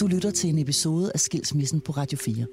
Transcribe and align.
Du 0.00 0.06
lytter 0.06 0.30
til 0.30 0.50
en 0.50 0.58
episode 0.58 1.10
af 1.14 1.20
Skilsmissen 1.20 1.80
på 1.80 1.92
Radio 1.92 2.18
4. 2.18 2.46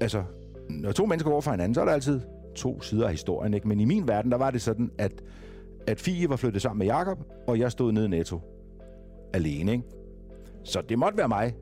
altså, 0.00 0.24
når 0.68 0.92
to 0.92 1.06
mennesker 1.06 1.30
går 1.30 1.40
fra 1.40 1.50
for 1.50 1.50
hinanden, 1.50 1.74
så 1.74 1.80
er 1.80 1.84
der 1.84 1.92
altid 1.92 2.20
to 2.54 2.80
sider 2.80 3.04
af 3.06 3.10
historien, 3.10 3.54
ikke? 3.54 3.68
Men 3.68 3.80
i 3.80 3.84
min 3.84 4.08
verden, 4.08 4.30
der 4.30 4.38
var 4.38 4.50
det 4.50 4.62
sådan, 4.62 4.90
at, 4.98 5.12
at 5.86 6.00
Fie 6.00 6.28
var 6.28 6.36
flyttet 6.36 6.62
sammen 6.62 6.78
med 6.78 6.86
Jakob, 6.86 7.18
og 7.46 7.58
jeg 7.58 7.72
stod 7.72 7.92
nede 7.92 8.04
i 8.04 8.08
Netto 8.08 8.57
alene, 9.34 9.72
ikke? 9.72 9.84
Så 10.64 10.82
det 10.88 10.98
måtte 10.98 11.18
være 11.18 11.28
mig. 11.28 11.54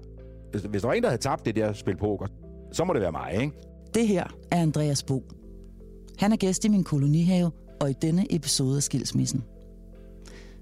Hvis, 0.50 0.62
der 0.82 0.88
var 0.88 0.92
en, 0.92 1.02
der 1.02 1.08
havde 1.08 1.22
tabt 1.22 1.46
det 1.46 1.56
der 1.56 1.72
spil 1.72 1.96
poker, 1.96 2.26
så 2.72 2.84
må 2.84 2.92
det 2.92 3.02
være 3.02 3.12
mig, 3.12 3.34
ikke? 3.40 3.52
Det 3.94 4.08
her 4.08 4.24
er 4.50 4.62
Andreas 4.62 5.02
Bo. 5.02 5.22
Han 6.18 6.32
er 6.32 6.36
gæst 6.36 6.64
i 6.64 6.68
min 6.68 6.84
kolonihave, 6.84 7.50
og 7.80 7.90
i 7.90 7.94
denne 8.02 8.34
episode 8.34 8.76
af 8.76 8.82
Skilsmissen. 8.82 9.44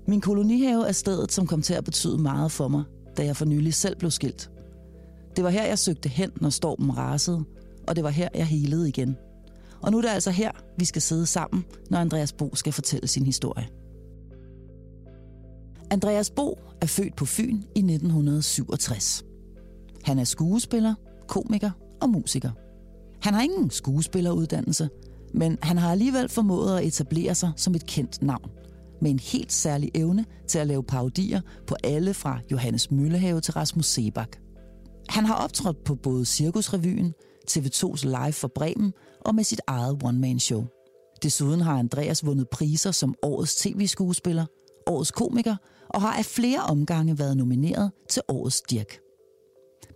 Min 0.06 0.20
kolonihave 0.20 0.88
er 0.88 0.92
stedet, 0.92 1.32
som 1.32 1.46
kom 1.46 1.62
til 1.62 1.74
at 1.74 1.84
betyde 1.84 2.18
meget 2.18 2.52
for 2.52 2.68
mig, 2.68 2.84
da 3.16 3.24
jeg 3.24 3.36
for 3.36 3.44
nylig 3.44 3.74
selv 3.74 3.96
blev 3.96 4.10
skilt. 4.10 4.50
Det 5.36 5.44
var 5.44 5.50
her, 5.50 5.64
jeg 5.64 5.78
søgte 5.78 6.08
hen, 6.08 6.30
når 6.40 6.50
stormen 6.50 6.96
rasede, 6.96 7.44
og 7.88 7.96
det 7.96 8.04
var 8.04 8.10
her, 8.10 8.28
jeg 8.34 8.46
helede 8.46 8.88
igen. 8.88 9.16
Og 9.82 9.90
nu 9.90 9.98
er 9.98 10.02
det 10.02 10.08
altså 10.08 10.30
her, 10.30 10.50
vi 10.78 10.84
skal 10.84 11.02
sidde 11.02 11.26
sammen, 11.26 11.64
når 11.90 11.98
Andreas 11.98 12.32
Bo 12.32 12.54
skal 12.54 12.72
fortælle 12.72 13.08
sin 13.08 13.26
historie. 13.26 13.68
Andreas 15.90 16.30
Bo 16.30 16.58
er 16.80 16.86
født 16.86 17.16
på 17.16 17.26
Fyn 17.26 17.62
i 17.74 17.78
1967. 17.78 19.24
Han 20.04 20.18
er 20.18 20.24
skuespiller, 20.24 20.94
komiker 21.28 21.70
og 22.02 22.10
musiker. 22.10 22.50
Han 23.22 23.34
har 23.34 23.42
ingen 23.42 23.70
skuespilleruddannelse, 23.70 24.88
men 25.34 25.58
han 25.62 25.78
har 25.78 25.90
alligevel 25.90 26.28
formået 26.28 26.78
at 26.78 26.86
etablere 26.86 27.34
sig 27.34 27.52
som 27.56 27.74
et 27.74 27.86
kendt 27.86 28.22
navn, 28.22 28.50
med 29.02 29.10
en 29.10 29.18
helt 29.18 29.52
særlig 29.52 29.90
evne 29.94 30.24
til 30.48 30.58
at 30.58 30.66
lave 30.66 30.82
parodier 30.82 31.40
på 31.66 31.76
alle 31.84 32.14
fra 32.14 32.40
Johannes 32.50 32.90
Møllehave 32.90 33.40
til 33.40 33.52
Rasmus 33.52 33.86
Sebak. 33.86 34.36
Han 35.08 35.26
har 35.26 35.34
optrådt 35.34 35.84
på 35.84 35.94
både 35.94 36.24
Cirkusrevyen, 36.24 37.14
TV2's 37.50 38.04
Live 38.04 38.32
for 38.32 38.50
Bremen 38.54 38.92
og 39.20 39.34
med 39.34 39.44
sit 39.44 39.60
eget 39.66 40.02
one-man-show. 40.04 40.64
Desuden 41.22 41.60
har 41.60 41.78
Andreas 41.78 42.26
vundet 42.26 42.48
priser 42.48 42.90
som 42.90 43.14
årets 43.22 43.56
tv-skuespiller, 43.56 44.46
årets 44.86 45.10
komiker 45.10 45.56
og 45.94 46.00
har 46.02 46.16
af 46.18 46.24
flere 46.24 46.60
omgange 46.60 47.18
været 47.18 47.36
nomineret 47.36 47.92
til 48.08 48.22
årets 48.28 48.60
Dirk. 48.60 48.98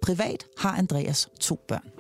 Privat 0.03 0.45
har 0.59 0.77
Andreas 0.77 1.29
to 1.41 1.65
børn. 1.69 1.91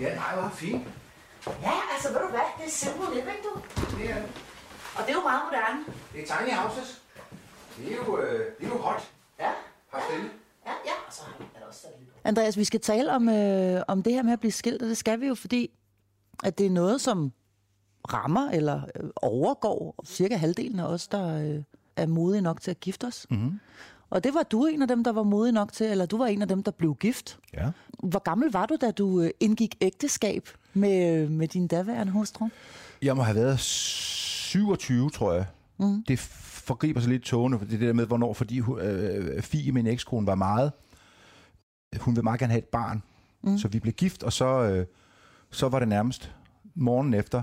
Ja, 0.00 0.14
nej, 0.14 0.40
hvor 0.40 0.48
fint. 0.54 0.82
Ja, 1.46 1.72
altså 1.94 2.08
ved 2.12 2.20
du 2.20 2.28
hvad, 2.30 2.40
det 2.58 2.66
er 2.66 2.70
simple 2.70 3.06
living, 3.14 3.38
du. 3.44 3.60
Det 3.98 4.10
er, 4.10 4.22
Og 4.96 5.00
det 5.06 5.10
er 5.10 5.14
jo 5.14 5.20
meget 5.22 5.42
moderne. 5.50 5.84
det 6.12 6.20
er 6.22 6.26
tiny 6.36 6.54
houses. 6.54 7.02
Det 7.76 7.92
er 7.92 7.96
jo, 7.96 8.18
øh, 8.18 8.40
det 8.58 8.64
er 8.64 8.68
jo 8.68 8.78
hot. 8.78 9.10
Ja, 9.40 9.50
Har 9.92 10.02
stille. 10.10 10.30
ja, 10.66 10.70
ja. 10.86 10.92
Og 11.06 11.12
så 11.12 11.22
er 11.54 11.58
der 11.60 11.66
også 11.66 11.86
lidt 11.98 12.10
Andreas, 12.24 12.56
vi 12.56 12.64
skal 12.64 12.80
tale 12.80 13.12
om, 13.12 13.28
øh, 13.28 13.82
om 13.88 14.02
det 14.02 14.12
her 14.12 14.22
med 14.22 14.32
at 14.32 14.40
blive 14.40 14.52
skilt, 14.52 14.82
og 14.82 14.88
det 14.88 14.96
skal 14.96 15.20
vi 15.20 15.26
jo, 15.26 15.34
fordi 15.34 15.70
at 16.44 16.58
det 16.58 16.66
er 16.66 16.70
noget, 16.70 17.00
som 17.00 17.32
rammer 18.12 18.50
eller 18.50 18.82
øh, 19.00 19.10
overgår 19.16 20.04
cirka 20.06 20.36
halvdelen 20.36 20.80
af 20.80 20.84
os, 20.84 21.08
der 21.08 21.54
øh, 21.54 21.62
er 21.96 22.06
modige 22.06 22.42
nok 22.42 22.60
til 22.60 22.70
at 22.70 22.80
gifte 22.80 23.06
os. 23.06 23.26
Mm-hmm. 23.30 23.60
Og 24.10 24.24
det 24.24 24.34
var 24.34 24.42
du 24.42 24.66
en 24.66 24.82
af 24.82 24.88
dem, 24.88 25.04
der 25.04 25.12
var 25.12 25.22
modig 25.22 25.52
nok 25.52 25.72
til, 25.72 25.86
eller 25.86 26.06
du 26.06 26.18
var 26.18 26.26
en 26.26 26.42
af 26.42 26.48
dem, 26.48 26.62
der 26.62 26.70
blev 26.70 26.94
gift. 26.94 27.38
Ja. 27.54 27.70
Hvor 28.02 28.18
gammel 28.18 28.52
var 28.52 28.66
du, 28.66 28.76
da 28.80 28.90
du 28.90 29.20
øh, 29.20 29.30
indgik 29.40 29.76
ægteskab 29.80 30.48
med, 30.74 31.28
med 31.28 31.48
din 31.48 31.66
daværende 31.66 32.12
hustru? 32.12 32.48
Jeg 33.02 33.16
må 33.16 33.22
have 33.22 33.36
været 33.36 33.60
27, 33.60 35.10
tror 35.10 35.32
jeg. 35.32 35.46
Mm. 35.78 36.04
Det 36.08 36.18
forgriber 36.18 37.00
sig 37.00 37.10
lidt 37.10 37.22
tågende, 37.22 37.58
for 37.58 37.66
det 37.66 37.80
der 37.80 37.92
med, 37.92 38.06
hvornår, 38.06 38.32
fordi 38.32 38.62
øh, 38.80 39.42
Fie, 39.42 39.72
min 39.72 39.86
ekskone, 39.86 40.26
var 40.26 40.34
meget... 40.34 40.72
Hun 42.00 42.16
ville 42.16 42.22
meget 42.22 42.40
gerne 42.40 42.52
have 42.52 42.58
et 42.58 42.68
barn. 42.68 43.02
Mm. 43.42 43.58
Så 43.58 43.68
vi 43.68 43.80
blev 43.80 43.92
gift, 43.92 44.22
og 44.22 44.32
så, 44.32 44.46
øh, 44.46 44.86
så 45.50 45.68
var 45.68 45.78
det 45.78 45.88
nærmest 45.88 46.34
morgenen 46.74 47.14
efter, 47.14 47.42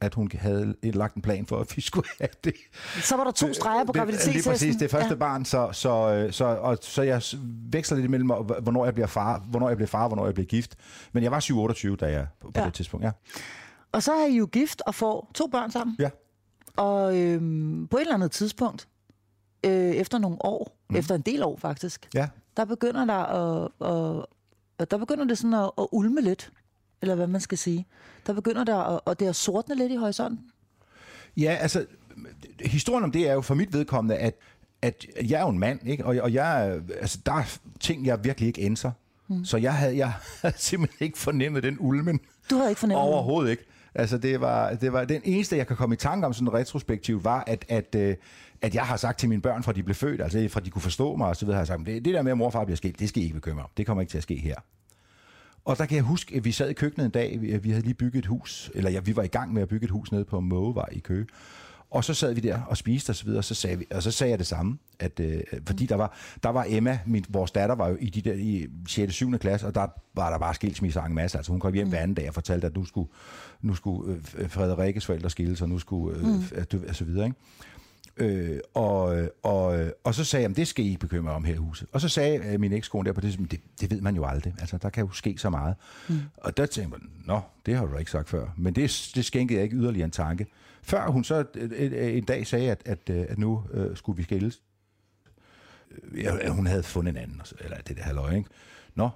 at 0.00 0.14
hun 0.14 0.30
havde 0.34 0.74
lagt 0.82 1.14
en 1.14 1.22
plan 1.22 1.46
for, 1.46 1.58
at 1.60 1.76
vi 1.76 1.80
skulle 1.82 2.08
have 2.20 2.28
det. 2.44 2.54
Så 3.02 3.16
var 3.16 3.24
der 3.24 3.30
to 3.30 3.52
streger 3.52 3.84
på 3.84 3.92
Det- 3.92 3.98
graviditetstesten. 3.98 4.34
Lige 4.42 4.52
præcis, 4.52 4.76
det 4.76 4.90
første 4.90 5.08
Ja. 5.08 5.14
barn, 5.14 5.44
så, 5.44 5.68
så, 5.72 6.12
øh, 6.12 6.32
så, 6.32 6.44
og, 6.44 6.78
så 6.82 7.02
jeg 7.02 7.22
veksler 7.72 7.96
lidt 7.96 8.04
imellem, 8.04 8.26
hvor- 8.26 8.60
hvornår 8.60 8.84
jeg 8.84 8.94
bliver 8.94 9.06
far, 9.06 9.38
hvornår 9.50 9.68
jeg 9.68 9.76
bliver 9.76 9.88
far, 9.88 10.06
hvornår 10.08 10.24
jeg 10.24 10.34
bliver 10.34 10.46
gift. 10.46 10.76
Men 11.12 11.22
jeg 11.22 11.30
var 11.30 11.40
27 11.40 11.96
da 11.96 12.06
jeg 12.12 12.26
på, 12.40 12.50
på 12.50 12.60
Ja. 12.60 12.66
det 12.66 12.74
tidspunkt, 12.74 13.04
ja. 13.06 13.10
Og 13.92 14.02
så 14.02 14.12
er 14.12 14.26
I 14.26 14.36
jo 14.36 14.46
gift 14.52 14.82
og 14.86 14.94
får 14.94 15.30
to 15.34 15.46
børn 15.46 15.70
sammen. 15.70 15.96
Ja. 15.98 16.10
Og 16.76 17.18
øhm, 17.18 17.88
på 17.90 17.96
et 17.96 18.00
eller 18.00 18.14
andet 18.14 18.30
tidspunkt, 18.30 18.88
øh, 19.66 19.72
efter 19.72 20.18
nogle 20.18 20.36
år, 20.40 20.76
mm. 20.90 20.96
efter 20.96 21.14
en 21.14 21.20
del 21.20 21.42
år 21.42 21.56
faktisk, 21.56 22.08
Ja. 22.14 22.28
der 22.56 22.64
begynder 22.64 23.04
der 23.04 23.14
at, 23.14 23.68
at, 24.20 24.26
at 24.78 24.90
der 24.90 24.98
begynder 24.98 25.24
det 25.24 25.38
sådan 25.38 25.54
at, 25.54 25.70
at 25.78 25.86
ulme 25.92 26.20
lidt, 26.20 26.52
eller 27.02 27.14
hvad 27.14 27.26
man 27.26 27.40
skal 27.40 27.58
sige. 27.58 27.86
Der 28.26 28.32
begynder 28.32 28.64
der 28.64 28.76
at, 28.76 29.00
og 29.04 29.20
det 29.20 29.26
at 29.26 29.36
sortne 29.36 29.74
lidt 29.74 29.92
i 29.92 29.96
horisonten. 29.96 30.40
Ja, 31.36 31.56
altså, 31.60 31.86
historien 32.60 33.04
om 33.04 33.12
det 33.12 33.28
er 33.28 33.32
jo 33.32 33.40
for 33.40 33.54
mit 33.54 33.72
vedkommende, 33.72 34.16
at, 34.16 34.34
at 34.82 35.06
jeg 35.22 35.38
er 35.38 35.42
jo 35.42 35.48
en 35.48 35.58
mand, 35.58 35.88
ikke? 35.88 36.06
Og, 36.06 36.16
og 36.22 36.32
jeg, 36.32 36.80
altså, 37.00 37.18
der 37.26 37.32
er 37.32 37.58
ting, 37.80 38.06
jeg 38.06 38.24
virkelig 38.24 38.46
ikke 38.46 38.62
ændrer. 38.62 38.90
Mm. 39.28 39.44
Så 39.44 39.56
jeg 39.56 39.74
havde, 39.74 39.96
jeg 39.96 40.12
havde 40.42 40.54
simpelthen 40.58 41.04
ikke 41.04 41.18
fornemmet 41.18 41.62
den 41.62 41.76
ulmen. 41.80 42.20
Du 42.50 42.56
havde 42.56 42.70
ikke 42.70 42.80
fornemmet 42.80 43.04
det? 43.04 43.12
Overhovedet 43.12 43.50
ikke. 43.50 43.64
Altså, 43.94 44.18
det 44.18 44.40
var, 44.40 44.74
det 44.74 44.92
var 44.92 45.04
den 45.04 45.22
eneste, 45.24 45.56
jeg 45.56 45.66
kan 45.66 45.76
komme 45.76 45.94
i 45.94 45.96
tanke 45.96 46.26
om 46.26 46.32
sådan 46.32 46.52
retrospektivt, 46.52 47.24
var, 47.24 47.44
at, 47.46 47.64
at, 47.68 47.94
øh, 47.94 48.16
at 48.62 48.74
jeg 48.74 48.82
har 48.82 48.96
sagt 48.96 49.18
til 49.18 49.28
mine 49.28 49.42
børn, 49.42 49.62
fra 49.62 49.72
de 49.72 49.82
blev 49.82 49.94
født, 49.94 50.20
altså 50.20 50.48
fra 50.50 50.60
de 50.60 50.70
kunne 50.70 50.82
forstå 50.82 51.16
mig, 51.16 51.28
og 51.28 51.36
så 51.36 51.44
videre, 51.44 51.54
har 51.54 51.60
jeg 51.60 51.66
sagt, 51.66 51.86
det, 51.86 52.04
det 52.04 52.14
der 52.14 52.22
med, 52.22 52.32
at 52.32 52.38
mor 52.38 52.46
og 52.46 52.52
far 52.52 52.64
bliver 52.64 52.76
skilt, 52.76 52.98
det 52.98 53.08
skal 53.08 53.22
I 53.22 53.24
ikke 53.24 53.34
bekymre 53.34 53.62
om. 53.62 53.70
Det 53.76 53.86
kommer 53.86 54.00
ikke 54.00 54.10
til 54.10 54.18
at 54.18 54.22
ske 54.22 54.36
her. 54.36 54.54
Og 55.64 55.78
der 55.78 55.86
kan 55.86 55.96
jeg 55.96 56.04
huske, 56.04 56.36
at 56.36 56.44
vi 56.44 56.52
sad 56.52 56.70
i 56.70 56.72
køkkenet 56.72 57.04
en 57.04 57.10
dag, 57.10 57.40
vi, 57.40 57.56
vi 57.56 57.70
havde 57.70 57.84
lige 57.84 57.94
bygget 57.94 58.18
et 58.18 58.26
hus, 58.26 58.70
eller 58.74 58.90
ja, 58.90 59.00
vi 59.00 59.16
var 59.16 59.22
i 59.22 59.26
gang 59.26 59.52
med 59.52 59.62
at 59.62 59.68
bygge 59.68 59.84
et 59.84 59.90
hus 59.90 60.12
nede 60.12 60.24
på 60.24 60.40
Mågevej 60.40 60.88
i 60.92 60.98
Køge. 60.98 61.26
Og 61.90 62.04
så 62.04 62.14
sad 62.14 62.34
vi 62.34 62.40
der 62.40 62.62
og 62.62 62.76
spiste 62.76 63.10
og 63.10 63.16
så 63.16 63.24
videre, 63.24 63.38
og 63.38 63.44
så 63.44 63.54
sagde, 63.54 63.78
vi, 63.78 63.86
og 63.90 64.02
så 64.02 64.10
sagde 64.10 64.30
jeg 64.30 64.38
det 64.38 64.46
samme, 64.46 64.78
at, 64.98 65.20
øh, 65.20 65.40
fordi 65.66 65.86
der 65.86 65.94
var, 65.94 66.16
der 66.42 66.48
var 66.48 66.66
Emma, 66.68 66.98
min, 67.06 67.24
vores 67.28 67.50
datter 67.50 67.74
var 67.74 67.88
jo 67.88 67.96
i, 68.00 68.10
de 68.10 68.20
der, 68.20 68.34
i 68.34 68.66
6. 68.88 69.14
7. 69.14 69.38
klasse, 69.38 69.66
og 69.66 69.74
der 69.74 69.86
var 70.14 70.30
der 70.30 70.38
bare 70.38 70.54
skilsmisse 70.54 71.00
en 71.00 71.14
masse. 71.14 71.38
Altså 71.38 71.52
hun 71.52 71.60
kom 71.60 71.74
hjem 71.74 71.88
hver 71.88 71.98
anden 71.98 72.14
dag 72.14 72.28
og 72.28 72.34
fortalte, 72.34 72.66
at 72.66 72.76
nu 72.76 72.84
skulle, 72.84 73.08
nu 73.62 73.74
skulle 73.74 74.20
øh, 74.38 74.50
Frederikkes 74.50 75.06
forældre 75.06 75.30
skilles, 75.30 75.62
og 75.62 75.68
nu 75.68 75.78
skulle, 75.78 76.18
øh, 76.18 76.24
mm. 76.24 76.42
og 76.88 76.96
så 76.96 77.04
videre, 77.04 77.26
ikke? 77.26 77.38
Øh, 78.16 78.58
og, 78.74 79.28
og, 79.42 79.90
og 80.04 80.14
så 80.14 80.24
sagde 80.24 80.46
jeg, 80.46 80.56
det 80.56 80.68
skal 80.68 80.84
I 80.84 80.88
ikke 80.88 81.00
bekymre 81.00 81.32
om 81.32 81.44
her 81.44 81.54
i 81.54 81.56
huset. 81.56 81.88
Og 81.92 82.00
så 82.00 82.08
sagde 82.08 82.52
øh, 82.52 82.60
min 82.60 82.72
ekskone 82.72 83.06
der 83.06 83.12
på 83.12 83.20
det, 83.20 83.50
det, 83.50 83.60
det 83.80 83.90
ved 83.90 84.00
man 84.00 84.16
jo 84.16 84.24
aldrig. 84.24 84.54
Altså, 84.60 84.78
der 84.78 84.90
kan 84.90 85.04
jo 85.04 85.12
ske 85.12 85.38
så 85.38 85.50
meget. 85.50 85.74
Mm. 86.08 86.18
Og 86.36 86.56
der 86.56 86.66
tænkte 86.66 86.98
jeg, 87.02 87.08
nå, 87.24 87.40
det 87.66 87.76
har 87.76 87.86
du 87.86 87.92
da 87.92 87.98
ikke 87.98 88.10
sagt 88.10 88.28
før. 88.28 88.46
Men 88.56 88.74
det, 88.74 89.10
det 89.14 89.24
skænkede 89.24 89.56
jeg 89.56 89.64
ikke 89.64 89.76
yderligere 89.76 90.04
en 90.04 90.10
tanke. 90.10 90.46
Før 90.82 91.06
hun 91.10 91.24
så 91.24 91.44
en, 91.54 91.92
en 91.94 92.24
dag 92.24 92.46
sagde, 92.46 92.70
at, 92.70 92.82
at, 92.84 93.10
at 93.10 93.38
nu 93.38 93.64
øh, 93.72 93.96
skulle 93.96 94.16
vi 94.16 94.22
skilles. 94.22 94.54
Øh, 94.54 94.60
Ja, 96.14 96.48
hun 96.48 96.66
havde 96.66 96.82
fundet 96.82 97.10
en 97.10 97.16
anden, 97.16 97.42
eller 97.60 97.76
det 97.76 97.96
der 97.96 98.02
halløj, 98.02 98.34
ikke? 98.34 98.48
Nå, 98.94 99.08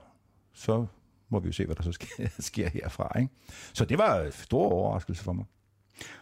så 0.53 0.87
må 1.29 1.39
vi 1.41 1.47
jo 1.49 1.53
se, 1.53 1.67
hvad 1.67 1.77
der 1.77 1.83
så 1.83 1.93
sker, 1.93 2.29
sker 2.39 2.69
herfra, 2.69 3.19
ikke? 3.19 3.33
Så 3.73 3.85
det 3.85 3.99
var 3.99 4.21
en 4.21 4.33
stor 4.33 4.69
overraskelse 4.73 5.23
for 5.23 5.33
mig. 5.33 5.45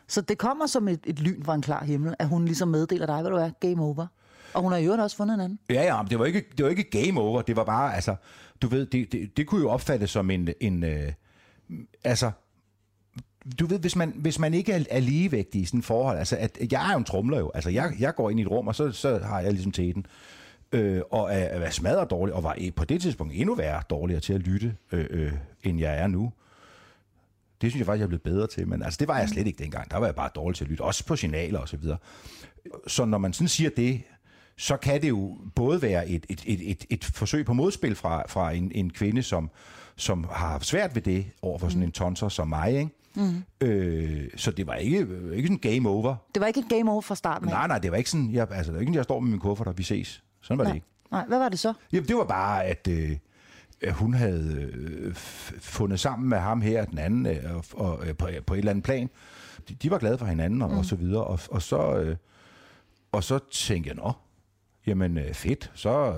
Så 0.08 0.20
det 0.20 0.38
kommer 0.38 0.66
som 0.66 0.88
et, 0.88 1.00
et 1.04 1.20
lyn 1.20 1.42
fra 1.44 1.54
en 1.54 1.62
klar 1.62 1.84
himmel, 1.84 2.14
at 2.18 2.28
hun 2.28 2.44
ligesom 2.44 2.68
meddeler 2.68 3.06
dig, 3.06 3.20
hvad 3.20 3.30
du 3.30 3.36
er, 3.36 3.50
game 3.60 3.82
over. 3.82 4.06
Og 4.54 4.62
hun 4.62 4.72
har 4.72 4.78
i 4.78 4.84
øvrigt 4.84 5.02
også 5.02 5.16
fundet 5.16 5.34
en 5.34 5.40
anden. 5.40 5.58
Ja, 5.70 5.82
ja, 5.82 6.02
men 6.02 6.10
det 6.10 6.18
var 6.18 6.24
ikke, 6.24 6.44
det 6.56 6.64
var 6.64 6.70
ikke 6.70 6.90
game 6.90 7.20
over. 7.20 7.42
Det 7.42 7.56
var 7.56 7.64
bare, 7.64 7.94
altså, 7.94 8.14
du 8.62 8.68
ved, 8.68 8.86
det, 8.86 9.12
det, 9.12 9.36
det 9.36 9.46
kunne 9.46 9.60
jo 9.60 9.70
opfattes 9.70 10.10
som 10.10 10.30
en, 10.30 10.48
en 10.60 10.84
øh, 10.84 11.12
altså, 12.04 12.30
du 13.58 13.66
ved, 13.66 13.78
hvis 13.78 13.96
man, 13.96 14.12
hvis 14.16 14.38
man 14.38 14.54
ikke 14.54 14.72
er, 14.72 14.84
er 14.90 15.00
ligevægtig 15.00 15.60
i 15.60 15.64
sådan 15.64 15.78
et 15.78 15.84
forhold, 15.84 16.18
altså, 16.18 16.36
at 16.36 16.72
jeg 16.72 16.88
er 16.88 16.92
jo 16.92 16.98
en 16.98 17.04
trumler 17.04 17.38
jo, 17.38 17.50
altså, 17.54 17.70
jeg, 17.70 17.92
jeg 17.98 18.14
går 18.14 18.30
ind 18.30 18.40
i 18.40 18.42
et 18.42 18.50
rum, 18.50 18.68
og 18.68 18.74
så, 18.74 18.92
så 18.92 19.18
har 19.18 19.40
jeg 19.40 19.52
ligesom 19.52 19.72
teten, 19.72 20.06
øh, 20.72 21.02
og 21.10 21.24
er, 21.34 21.44
er 21.44 21.70
smadret 21.70 22.10
dårlig, 22.10 22.34
og 22.34 22.42
var 22.42 22.56
på 22.76 22.84
det 22.84 23.02
tidspunkt 23.02 23.32
endnu 23.36 23.54
værre 23.54 23.82
dårligere 23.90 24.20
til 24.20 24.32
at 24.32 24.40
lytte, 24.40 24.76
øh, 24.92 25.06
øh, 25.10 25.32
end 25.62 25.78
jeg 25.78 25.98
er 25.98 26.06
nu. 26.06 26.32
Det 27.62 27.70
synes 27.70 27.78
jeg 27.78 27.86
faktisk, 27.86 28.00
jeg 28.00 28.04
er 28.04 28.08
blevet 28.08 28.22
bedre 28.22 28.46
til, 28.46 28.68
men 28.68 28.82
altså, 28.82 28.98
det 29.00 29.08
var 29.08 29.18
jeg 29.18 29.28
slet 29.28 29.46
ikke 29.46 29.62
dengang. 29.62 29.90
Der 29.90 29.96
var 29.96 30.06
jeg 30.06 30.14
bare 30.14 30.30
dårlig 30.34 30.56
til 30.56 30.64
at 30.64 30.70
lytte, 30.70 30.82
også 30.82 31.06
på 31.06 31.16
signaler 31.16 31.58
og 31.58 31.68
så 31.68 31.76
videre. 31.76 31.98
Så 32.86 33.04
når 33.04 33.18
man 33.18 33.32
sådan 33.32 33.48
siger 33.48 33.70
det, 33.76 34.02
så 34.56 34.76
kan 34.76 35.02
det 35.02 35.08
jo 35.08 35.38
både 35.54 35.82
være 35.82 36.08
et, 36.08 36.26
et, 36.28 36.42
et, 36.46 36.70
et, 36.70 36.84
et 36.90 37.04
forsøg 37.04 37.46
på 37.46 37.52
modspil 37.52 37.94
fra, 37.94 38.24
fra 38.28 38.52
en, 38.52 38.72
en 38.74 38.90
kvinde, 38.90 39.22
som, 39.22 39.50
som 39.96 40.24
har 40.24 40.48
haft 40.48 40.66
svært 40.66 40.94
ved 40.94 41.02
det 41.02 41.26
over 41.42 41.58
for 41.58 41.68
sådan 41.68 41.82
en 41.82 41.92
tonser 41.92 42.28
som 42.28 42.48
mig, 42.48 42.72
ikke? 42.72 42.90
Mm. 43.14 43.66
Øh, 43.66 44.28
så 44.36 44.50
det 44.50 44.66
var 44.66 44.74
ikke, 44.74 44.98
ikke 45.34 45.48
sådan 45.48 45.58
game 45.58 45.88
over. 45.88 46.16
Det 46.34 46.40
var 46.40 46.46
ikke 46.46 46.60
et 46.60 46.68
game 46.68 46.90
over 46.90 47.00
fra 47.00 47.14
starten? 47.14 47.48
Nej, 47.48 47.66
nej, 47.66 47.78
det 47.78 47.90
var 47.90 47.96
ikke 47.96 48.10
sådan, 48.10 48.30
jeg, 48.30 48.46
altså, 48.50 48.72
det 48.72 48.74
var 48.74 48.80
ikke, 48.80 48.94
jeg 48.94 49.04
står 49.04 49.20
med 49.20 49.30
min 49.30 49.40
kuffert, 49.40 49.66
og 49.66 49.78
vi 49.78 49.82
ses. 49.82 50.22
Sådan 50.42 50.58
var 50.58 50.64
nej. 50.64 50.72
det 50.72 50.76
ikke. 50.76 50.86
Nej, 51.10 51.24
hvad 51.28 51.38
var 51.38 51.48
det 51.48 51.58
så? 51.58 51.72
Jamen, 51.92 52.08
det 52.08 52.16
var 52.16 52.24
bare, 52.24 52.64
at, 52.64 52.88
øh, 52.90 53.16
at 53.82 53.92
hun 53.92 54.14
havde 54.14 54.70
øh, 54.72 55.14
fundet 55.14 56.00
sammen 56.00 56.28
med 56.28 56.38
ham 56.38 56.60
her, 56.60 56.84
den 56.84 56.98
anden, 56.98 57.26
øh, 57.26 57.56
og, 57.56 57.64
og, 57.72 58.06
øh, 58.06 58.16
på, 58.16 58.28
på 58.46 58.54
et 58.54 58.58
eller 58.58 58.70
andet 58.70 58.84
plan. 58.84 59.10
De, 59.68 59.74
de 59.74 59.90
var 59.90 59.98
glade 59.98 60.18
for 60.18 60.26
hinanden, 60.26 60.62
og, 60.62 60.70
mm. 60.70 60.78
og 60.78 60.84
så 60.84 60.96
videre. 60.96 61.24
Og, 61.24 61.38
og, 61.50 61.62
så, 61.62 61.96
øh, 61.96 62.16
og 63.12 63.24
så 63.24 63.38
tænkte 63.50 63.88
jeg, 63.88 63.96
nå, 63.96 64.12
jamen 64.86 65.18
fedt, 65.32 65.72
så, 65.74 66.14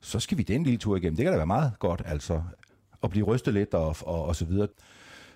så 0.00 0.20
skal 0.20 0.38
vi 0.38 0.42
den 0.42 0.62
lille 0.64 0.78
tur 0.78 0.96
igennem. 0.96 1.16
Det 1.16 1.24
kan 1.24 1.32
da 1.32 1.36
være 1.36 1.46
meget 1.46 1.72
godt, 1.78 2.02
altså, 2.04 2.42
at 3.02 3.10
blive 3.10 3.26
rystet 3.26 3.54
lidt 3.54 3.74
og, 3.74 3.96
og, 4.00 4.24
og 4.24 4.36
så 4.36 4.44
videre. 4.44 4.68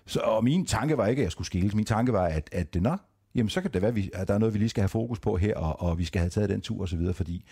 Så, 0.06 0.20
og 0.20 0.44
min 0.44 0.67
tanke 0.67 0.99
var 0.99 1.06
ikke, 1.06 1.20
at 1.20 1.25
jeg 1.25 1.32
skulle 1.32 1.46
skilles. 1.46 1.75
Min 1.75 1.84
tanke 1.84 2.12
var, 2.12 2.25
at, 2.26 2.49
at 2.52 2.75
nå, 2.75 2.96
jamen 3.34 3.50
så 3.50 3.60
kan 3.60 3.70
det 3.70 3.82
være, 3.82 3.94
at 4.12 4.28
der 4.28 4.34
er 4.34 4.38
noget, 4.38 4.54
vi 4.54 4.58
lige 4.58 4.69
skal 4.69 4.81
have 4.81 4.88
fokus 4.88 5.19
på 5.19 5.36
her, 5.36 5.56
og, 5.56 5.88
og 5.88 5.98
vi 5.98 6.04
skal 6.04 6.20
have 6.20 6.31
taget 6.31 6.50
den 6.50 6.60
tur 6.60 6.81
og 6.81 6.88
så 6.88 6.96
videre, 6.96 7.14
fordi 7.14 7.44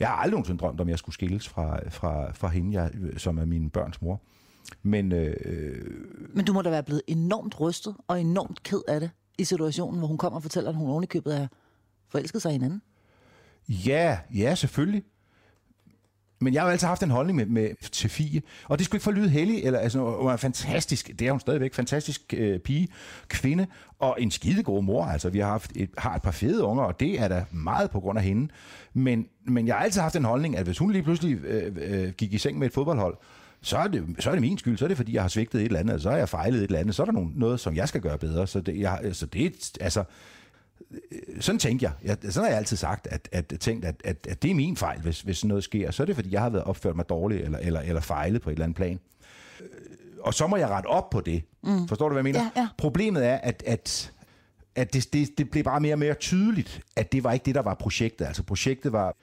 jeg 0.00 0.08
har 0.08 0.14
aldrig 0.14 0.30
nogensinde 0.30 0.58
drømt 0.58 0.80
om, 0.80 0.88
at 0.88 0.90
jeg 0.90 0.98
skulle 0.98 1.14
skilles 1.14 1.48
fra, 1.48 1.88
fra, 1.88 2.32
fra 2.32 2.48
hende, 2.48 2.80
jeg, 2.80 2.90
som 3.16 3.38
er 3.38 3.44
min 3.44 3.70
børns 3.70 4.02
mor. 4.02 4.20
Men, 4.82 5.12
øh, 5.12 6.34
Men 6.34 6.44
du 6.44 6.52
må 6.52 6.62
da 6.62 6.70
være 6.70 6.82
blevet 6.82 7.02
enormt 7.06 7.60
rystet 7.60 7.96
og 8.08 8.20
enormt 8.20 8.62
ked 8.62 8.80
af 8.88 9.00
det 9.00 9.10
i 9.38 9.44
situationen, 9.44 9.98
hvor 9.98 10.08
hun 10.08 10.18
kommer 10.18 10.36
og 10.36 10.42
fortæller, 10.42 10.70
at 10.70 10.76
hun 10.76 10.90
ovenikøbet 10.90 11.36
er 11.36 11.46
forelsket 12.08 12.42
sig 12.42 12.50
i 12.50 12.52
hinanden. 12.52 12.82
Ja, 13.68 14.18
ja, 14.34 14.54
selvfølgelig. 14.54 15.04
Men 16.42 16.54
jeg 16.54 16.62
har 16.62 16.68
jo 16.68 16.72
altid 16.72 16.86
haft 16.86 17.02
en 17.02 17.10
holdning 17.10 17.36
med, 17.36 17.46
med 17.46 17.90
til 17.90 18.10
Fie, 18.10 18.42
og 18.68 18.78
det 18.78 18.84
skulle 18.84 18.96
ikke 18.96 19.04
få 19.04 19.10
lyde 19.10 19.28
heldig, 19.28 19.64
eller 19.64 19.78
altså, 19.78 19.98
hun 20.20 20.30
er 20.30 20.36
fantastisk, 20.36 21.10
det 21.18 21.26
er 21.26 21.30
hun 21.30 21.40
stadigvæk, 21.40 21.74
fantastisk 21.74 22.34
øh, 22.36 22.58
pige, 22.58 22.88
kvinde, 23.28 23.66
og 23.98 24.16
en 24.18 24.30
skidegod 24.30 24.82
mor, 24.82 25.04
altså 25.04 25.30
vi 25.30 25.38
har, 25.38 25.48
haft 25.48 25.72
et, 25.74 25.90
har 25.98 26.14
et 26.14 26.22
par 26.22 26.30
fede 26.30 26.64
unger, 26.64 26.84
og 26.84 27.00
det 27.00 27.20
er 27.20 27.28
da 27.28 27.44
meget 27.50 27.90
på 27.90 28.00
grund 28.00 28.18
af 28.18 28.24
hende, 28.24 28.48
men, 28.94 29.26
men 29.46 29.66
jeg 29.66 29.74
har 29.74 29.84
altid 29.84 30.00
haft 30.00 30.16
en 30.16 30.24
holdning, 30.24 30.56
at 30.56 30.64
hvis 30.64 30.78
hun 30.78 30.92
lige 30.92 31.02
pludselig 31.02 31.44
øh, 31.44 31.76
øh, 31.76 32.12
gik 32.12 32.32
i 32.32 32.38
seng 32.38 32.58
med 32.58 32.66
et 32.66 32.72
fodboldhold, 32.72 33.16
så 33.62 33.76
er, 33.76 33.86
det, 33.86 34.04
så 34.18 34.30
er 34.30 34.34
det 34.34 34.40
min 34.40 34.58
skyld, 34.58 34.78
så 34.78 34.84
er 34.84 34.88
det 34.88 34.96
fordi, 34.96 35.14
jeg 35.14 35.22
har 35.22 35.28
svigtet 35.28 35.60
et 35.60 35.64
eller 35.64 35.80
andet, 35.80 36.02
så 36.02 36.10
har 36.10 36.16
jeg 36.16 36.28
fejlet 36.28 36.58
et 36.58 36.64
eller 36.64 36.78
andet, 36.78 36.94
så 36.94 37.02
er 37.02 37.04
der 37.04 37.12
nogen, 37.12 37.32
noget, 37.36 37.60
som 37.60 37.76
jeg 37.76 37.88
skal 37.88 38.00
gøre 38.00 38.18
bedre, 38.18 38.46
så 38.46 38.60
det, 38.60 38.80
jeg, 38.80 39.00
så 39.12 39.26
det 39.26 39.76
altså, 39.80 40.04
sådan 41.40 41.58
tænker 41.58 41.90
jeg. 42.02 42.16
jeg. 42.22 42.32
Sådan 42.32 42.44
har 42.44 42.50
jeg 42.50 42.58
altid 42.58 42.76
sagt, 42.76 43.06
at, 43.06 43.28
at, 43.32 43.52
tænkt, 43.60 43.84
at, 43.84 43.94
at, 44.04 44.26
at 44.30 44.42
det 44.42 44.50
er 44.50 44.54
min 44.54 44.76
fejl, 44.76 45.00
hvis, 45.00 45.20
hvis 45.20 45.44
noget 45.44 45.64
sker. 45.64 45.90
Så 45.90 46.02
er 46.02 46.04
det, 46.04 46.14
fordi 46.14 46.32
jeg 46.32 46.40
har 46.40 46.50
været 46.50 46.64
opført 46.64 46.96
mig 46.96 47.08
dårligt 47.08 47.42
eller, 47.42 47.58
eller, 47.58 47.80
eller 47.80 48.00
fejlet 48.00 48.42
på 48.42 48.50
et 48.50 48.54
eller 48.54 48.64
andet 48.64 48.76
plan. 48.76 49.00
Og 50.20 50.34
så 50.34 50.46
må 50.46 50.56
jeg 50.56 50.68
rette 50.68 50.86
op 50.86 51.10
på 51.10 51.20
det. 51.20 51.42
Mm. 51.62 51.88
Forstår 51.88 52.08
du, 52.08 52.12
hvad 52.12 52.24
jeg 52.24 52.32
mener? 52.32 52.50
Ja, 52.56 52.60
ja. 52.60 52.68
Problemet 52.78 53.26
er, 53.26 53.36
at, 53.36 53.62
at, 53.66 54.12
at 54.74 54.94
det, 54.94 55.12
det, 55.12 55.38
det 55.38 55.50
blev 55.50 55.64
bare 55.64 55.80
mere 55.80 55.94
og 55.94 55.98
mere 55.98 56.14
tydeligt, 56.14 56.82
at 56.96 57.12
det 57.12 57.24
var 57.24 57.32
ikke 57.32 57.44
det, 57.44 57.54
der 57.54 57.62
var 57.62 57.74
projektet. 57.74 58.24
Altså 58.24 58.42
projektet 58.42 58.92
var... 58.92 59.16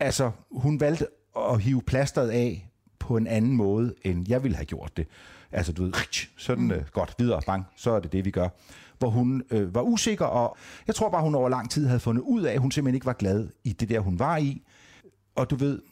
Altså, 0.00 0.30
hun 0.50 0.80
valgte 0.80 1.06
at 1.36 1.60
hive 1.60 1.82
plasteret 1.82 2.30
af 2.30 2.70
på 2.98 3.16
en 3.16 3.26
anden 3.26 3.56
måde, 3.56 3.94
end 4.04 4.26
jeg 4.28 4.42
ville 4.42 4.56
have 4.56 4.64
gjort 4.64 4.96
det. 4.96 5.06
Altså, 5.52 5.72
du 5.72 5.82
ved, 5.82 5.92
sådan 6.36 6.64
mm. 6.64 6.70
uh, 6.70 6.82
godt, 6.92 7.14
videre, 7.18 7.40
bang, 7.46 7.64
så 7.76 7.90
er 7.90 8.00
det 8.00 8.12
det, 8.12 8.24
vi 8.24 8.30
gør 8.30 8.48
hvor 9.00 9.10
hun 9.10 9.42
øh, 9.50 9.74
var 9.74 9.82
usikker, 9.82 10.24
og 10.24 10.56
jeg 10.86 10.94
tror 10.94 11.10
bare, 11.10 11.22
hun 11.22 11.34
over 11.34 11.48
lang 11.48 11.70
tid 11.70 11.86
havde 11.86 12.00
fundet 12.00 12.22
ud 12.22 12.42
af, 12.42 12.52
at 12.52 12.60
hun 12.60 12.70
simpelthen 12.70 12.94
ikke 12.94 13.06
var 13.06 13.12
glad 13.12 13.48
i 13.64 13.72
det 13.72 13.88
der, 13.88 14.00
hun 14.00 14.18
var 14.18 14.36
i. 14.36 14.62
Og 15.34 15.50
du 15.50 15.56
ved, 15.56 15.82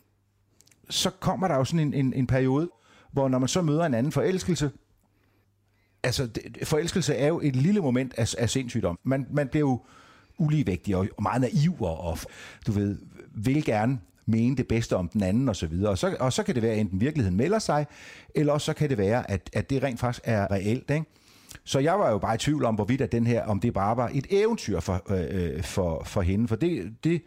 så 0.91 1.11
kommer 1.11 1.49
der 1.49 1.55
jo 1.55 1.65
sådan 1.65 1.81
en, 1.81 1.95
en, 1.95 2.13
en 2.13 2.27
periode, 2.27 2.71
hvor 3.13 3.29
når 3.29 3.39
man 3.39 3.49
så 3.49 3.63
møder 3.63 3.85
en 3.85 3.95
anden 3.95 4.13
forelskelse, 4.13 4.71
altså 6.03 6.27
det, 6.27 6.69
forelskelse 6.69 7.15
er 7.15 7.29
jo 7.29 7.41
et 7.43 7.57
lille 7.57 7.81
moment 7.81 8.15
af, 8.17 8.35
af 8.39 8.51
sindssygdom. 8.51 8.99
Man, 9.03 9.27
man 9.31 9.49
bliver 9.49 9.67
jo 9.67 9.81
uligevægtig 10.39 10.97
og, 10.97 11.09
og 11.17 11.23
meget 11.23 11.41
naiv, 11.41 11.77
og, 11.81 12.01
og 12.01 12.19
du 12.67 12.73
ved, 12.73 12.99
vil 13.35 13.65
gerne 13.65 14.01
mene 14.29 14.57
det 14.57 14.69
bedste 14.69 14.97
om 14.97 15.09
den 15.09 15.23
anden 15.23 15.49
osv. 15.49 15.73
Og, 15.85 15.91
og, 15.91 15.99
så, 15.99 16.17
og 16.21 16.33
så 16.33 16.43
kan 16.43 16.55
det 16.55 16.63
være, 16.63 16.73
at 16.73 16.79
enten 16.79 17.01
virkeligheden 17.01 17.37
melder 17.37 17.59
sig, 17.59 17.87
eller 18.35 18.53
også 18.53 18.65
så 18.65 18.73
kan 18.73 18.91
det 18.91 18.99
være, 18.99 19.31
at, 19.31 19.51
at 19.53 19.71
det 19.71 19.83
rent 19.83 20.01
faktisk 20.01 20.21
er 20.25 20.51
reelt. 20.51 20.91
Ikke? 20.91 21.05
Så 21.65 21.79
jeg 21.79 21.99
var 21.99 22.11
jo 22.11 22.19
bare 22.19 22.35
i 22.35 22.39
tvivl 22.39 22.65
om, 22.65 22.75
hvorvidt 22.75 23.01
at 23.01 23.13
den 23.13 23.27
her, 23.27 23.45
om 23.45 23.61
det 23.61 23.75
bare 23.75 23.97
var 23.97 24.11
et 24.15 24.27
eventyr 24.31 24.81
for, 24.81 25.03
øh, 25.11 25.57
øh 25.57 25.63
for, 25.63 26.03
for 26.05 26.23
hende. 26.23 26.49
For 26.49 26.57
det, 26.57 26.93
det, 27.05 27.23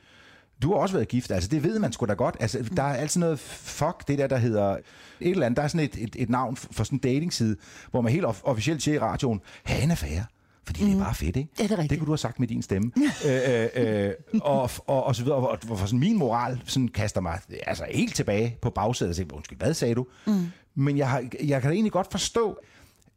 du 0.62 0.74
har 0.74 0.80
også 0.80 0.96
været 0.96 1.08
gift, 1.08 1.32
altså 1.32 1.50
det 1.50 1.64
ved 1.64 1.80
man 1.80 1.92
sgu 1.92 2.06
da 2.06 2.14
godt. 2.14 2.36
Altså, 2.40 2.70
der 2.76 2.84
er 2.84 2.94
altid 2.94 3.20
noget 3.20 3.40
fuck, 3.40 4.08
det 4.08 4.18
der, 4.18 4.28
der 4.28 4.38
hedder 4.38 4.78
et 5.20 5.32
eller 5.32 5.46
andet. 5.46 5.58
Der 5.58 5.64
er 5.64 5.68
sådan 5.68 5.86
et, 5.86 5.96
et, 6.04 6.16
et 6.20 6.30
navn 6.30 6.56
for 6.56 6.84
sådan 6.84 6.96
en 6.96 7.00
datingside, 7.00 7.56
hvor 7.92 8.02
man 8.02 8.12
helt 8.12 8.26
officielt 8.44 8.82
siger 8.82 8.96
i 8.96 9.00
radioen, 9.00 9.42
have 9.64 9.84
en 9.84 9.92
affære. 9.92 10.26
Fordi 10.66 10.84
mm. 10.84 10.90
det 10.90 11.00
er 11.00 11.04
bare 11.04 11.16
fedt, 11.16 11.36
ikke? 11.36 11.50
Ja, 11.60 11.64
det 11.64 11.72
er 11.72 11.78
rigtigt. 11.78 11.90
Det 11.90 12.00
kunne 12.00 12.06
du 12.06 12.12
have 12.12 12.18
sagt 12.18 12.40
med 12.40 12.48
din 12.48 12.62
stemme. 12.62 12.92
øh, 13.26 13.42
øh, 13.48 13.68
øh, 13.76 14.14
og, 14.42 14.70
og, 14.88 15.04
og 15.04 15.16
så 15.16 15.24
videre. 15.24 15.38
Og, 15.38 15.58
og 15.70 15.80
for 15.80 15.86
sådan 15.86 16.00
min 16.00 16.18
moral 16.18 16.62
sådan 16.66 16.88
kaster 16.88 17.22
mig 17.22 17.40
altså 17.68 17.86
helt 17.92 18.16
tilbage 18.16 18.58
på 18.62 18.70
bagsædet 18.70 19.10
og 19.10 19.16
siger, 19.16 19.34
undskyld, 19.34 19.58
hvad 19.58 19.74
sagde 19.74 19.96
du? 19.96 20.06
Mm. 20.28 20.46
Men 20.76 20.98
jeg, 20.98 21.10
har, 21.10 21.24
jeg 21.44 21.62
kan 21.62 21.70
da 21.70 21.74
egentlig 21.74 21.92
godt 21.92 22.12
forstå, 22.12 22.58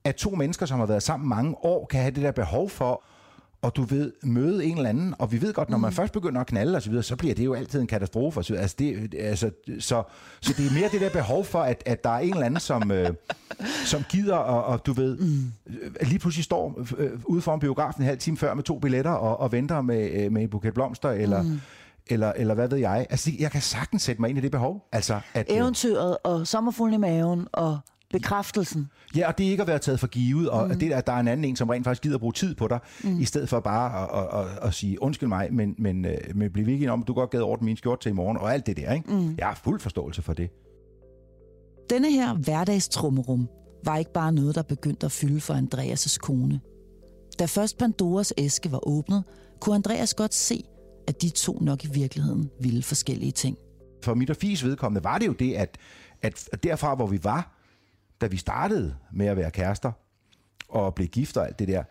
at 0.05 0.15
to 0.15 0.31
mennesker, 0.31 0.67
som 0.67 0.79
har 0.79 0.87
været 0.87 1.03
sammen 1.03 1.29
mange 1.29 1.55
år, 1.65 1.87
kan 1.87 2.01
have 2.01 2.11
det 2.11 2.23
der 2.23 2.31
behov 2.31 2.71
for 2.71 3.05
og 3.65 3.77
du 3.77 3.83
ved, 3.83 4.13
møde 4.23 4.65
en 4.65 4.77
eller 4.77 4.91
anden, 4.91 5.15
og 5.19 5.33
vi 5.33 5.43
ved 5.43 5.53
godt, 5.53 5.71
når 5.71 5.79
man 5.79 5.91
mm. 5.91 5.95
først 5.95 6.13
begynder 6.13 6.41
at 6.41 6.47
knalde 6.47 6.77
og 6.77 6.83
så 6.83 7.03
så 7.03 7.17
bliver 7.17 7.35
det 7.35 7.45
jo 7.45 7.55
altid 7.55 7.81
en 7.81 7.87
katastrofe. 7.87 8.43
Så, 8.43 8.55
altså 8.55 8.77
det, 8.79 9.15
altså, 9.19 9.51
så, 9.79 10.03
så 10.41 10.55
det 10.57 10.67
er 10.67 10.75
mere 10.75 10.89
det 10.93 11.01
der 11.01 11.11
behov 11.11 11.45
for, 11.45 11.61
at, 11.61 11.83
at 11.87 12.05
der 12.05 12.11
er 12.11 12.19
en 12.19 12.33
eller 12.33 12.47
anden, 12.47 12.61
som, 12.61 12.91
øh, 12.91 13.11
som 13.85 14.03
gider, 14.09 14.37
og, 14.37 14.65
og 14.65 14.87
du 14.87 14.93
ved, 14.93 15.17
mm. 15.17 15.53
lige 16.01 16.19
pludselig 16.19 16.45
står 16.45 16.81
øh, 16.99 17.11
ude 17.25 17.41
foran 17.41 17.61
biografen 17.61 18.03
en 18.03 18.07
halv 18.07 18.19
time 18.19 18.37
før 18.37 18.55
med 18.55 18.63
to 18.63 18.79
billetter, 18.79 19.11
og, 19.11 19.41
og 19.41 19.53
venter 19.53 19.81
med, 19.81 20.11
øh, 20.11 20.33
med 20.33 20.43
en 20.43 20.49
buket 20.49 20.75
blomster, 20.75 21.11
eller... 21.11 21.43
Mm 21.43 21.61
eller, 22.07 22.33
eller 22.37 22.55
hvad 22.55 22.69
ved 22.69 22.79
jeg. 22.79 23.07
Altså, 23.11 23.31
jeg 23.39 23.51
kan 23.51 23.61
sagtens 23.61 24.03
sætte 24.03 24.21
mig 24.21 24.31
ind 24.31 24.39
i 24.39 24.41
det 24.41 24.51
behov. 24.51 24.89
Altså, 24.93 25.21
at, 25.35 25.47
øh, 25.51 25.57
Eventyret 25.57 26.17
og 26.25 26.47
sommerfuglen 26.47 26.95
i 26.95 26.99
maven 26.99 27.49
og 27.53 27.79
bekræftelsen. 28.19 28.87
Ja, 29.17 29.29
og 29.29 29.39
det 29.39 29.47
er 29.47 29.51
ikke 29.51 29.61
at 29.61 29.67
være 29.67 29.79
taget 29.79 30.01
for 30.01 30.07
givet, 30.07 30.51
og 30.51 30.69
mm. 30.69 30.79
det, 30.79 30.93
at 30.93 31.07
der 31.07 31.13
er 31.13 31.21
en 31.21 31.29
anden 31.29 31.45
en, 31.45 31.57
som 31.57 31.69
rent 31.69 31.85
faktisk 31.85 32.03
gider 32.03 32.15
at 32.15 32.21
bruge 32.21 32.33
tid 32.33 32.55
på 32.55 32.69
dig, 32.69 32.79
mm. 33.05 33.21
i 33.21 33.25
stedet 33.25 33.49
for 33.49 33.61
bare 33.61 34.03
at, 34.03 34.23
at, 34.23 34.41
at, 34.41 34.69
at 34.69 34.75
sige, 34.75 35.03
undskyld 35.03 35.29
mig, 35.29 35.49
men, 35.53 35.75
men, 35.79 36.05
øh, 36.05 36.17
men 36.35 36.53
bliv 36.53 36.69
ikke 36.69 36.91
om, 36.91 37.03
du 37.03 37.13
godt 37.13 37.31
gad 37.31 37.41
ordne 37.41 37.65
min 37.65 37.77
skjort 37.77 38.01
til 38.01 38.09
i 38.09 38.13
morgen, 38.13 38.37
og 38.37 38.55
alt 38.55 38.67
det 38.67 38.77
der. 38.77 38.93
Ikke? 38.93 39.15
Mm. 39.15 39.35
Jeg 39.39 39.47
har 39.47 39.61
fuld 39.65 39.81
forståelse 39.81 40.23
for 40.23 40.33
det. 40.33 40.51
Denne 41.91 42.13
her 42.13 42.35
hverdagstrummerum 42.35 43.49
var 43.85 43.97
ikke 43.97 44.13
bare 44.13 44.33
noget, 44.33 44.55
der 44.55 44.63
begyndte 44.63 45.07
at 45.07 45.13
fylde 45.13 45.41
for 45.41 45.55
Andreas' 45.55 46.19
kone. 46.19 46.61
Da 47.39 47.45
først 47.45 47.79
Pandoras 47.79 48.33
æske 48.39 48.73
var 48.73 48.89
åbnet, 48.89 49.25
kunne 49.61 49.75
Andreas 49.75 50.15
godt 50.15 50.35
se, 50.35 50.65
at 51.09 51.23
de 51.23 51.31
to 51.31 51.59
nok 51.61 51.85
i 51.85 51.89
virkeligheden 51.93 52.51
ville 52.61 52.83
forskellige 52.83 53.33
ting. 53.33 53.57
For 54.05 54.15
mit 54.15 54.31
og 54.31 54.37
Fies 54.37 54.65
vedkommende 54.65 55.05
var 55.05 55.19
det 55.19 55.27
jo 55.27 55.33
det, 55.33 55.55
at, 55.55 55.79
at 56.23 56.63
derfra, 56.63 56.95
hvor 56.95 57.07
vi 57.07 57.25
var, 57.25 57.54
da 58.25 58.29
vi 58.29 58.37
startede 58.37 58.97
med 59.13 59.27
at 59.27 59.37
være 59.37 59.51
kærester 59.51 59.93
og 60.69 60.95
blev 60.95 61.09
gift 61.09 61.37
og 61.37 61.47
alt 61.47 61.59
det 61.59 61.69
der, 61.69 61.83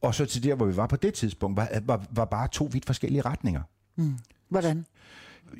og 0.00 0.14
så 0.14 0.26
til 0.26 0.42
der, 0.42 0.54
hvor 0.54 0.66
vi 0.66 0.76
var 0.76 0.86
på 0.86 0.96
det 0.96 1.14
tidspunkt, 1.14 1.56
var, 1.56 1.68
var, 1.82 2.04
var 2.10 2.24
bare 2.24 2.48
to 2.48 2.68
vidt 2.72 2.86
forskellige 2.86 3.22
retninger. 3.22 3.62
Mm. 3.96 4.18
Hvordan? 4.48 4.86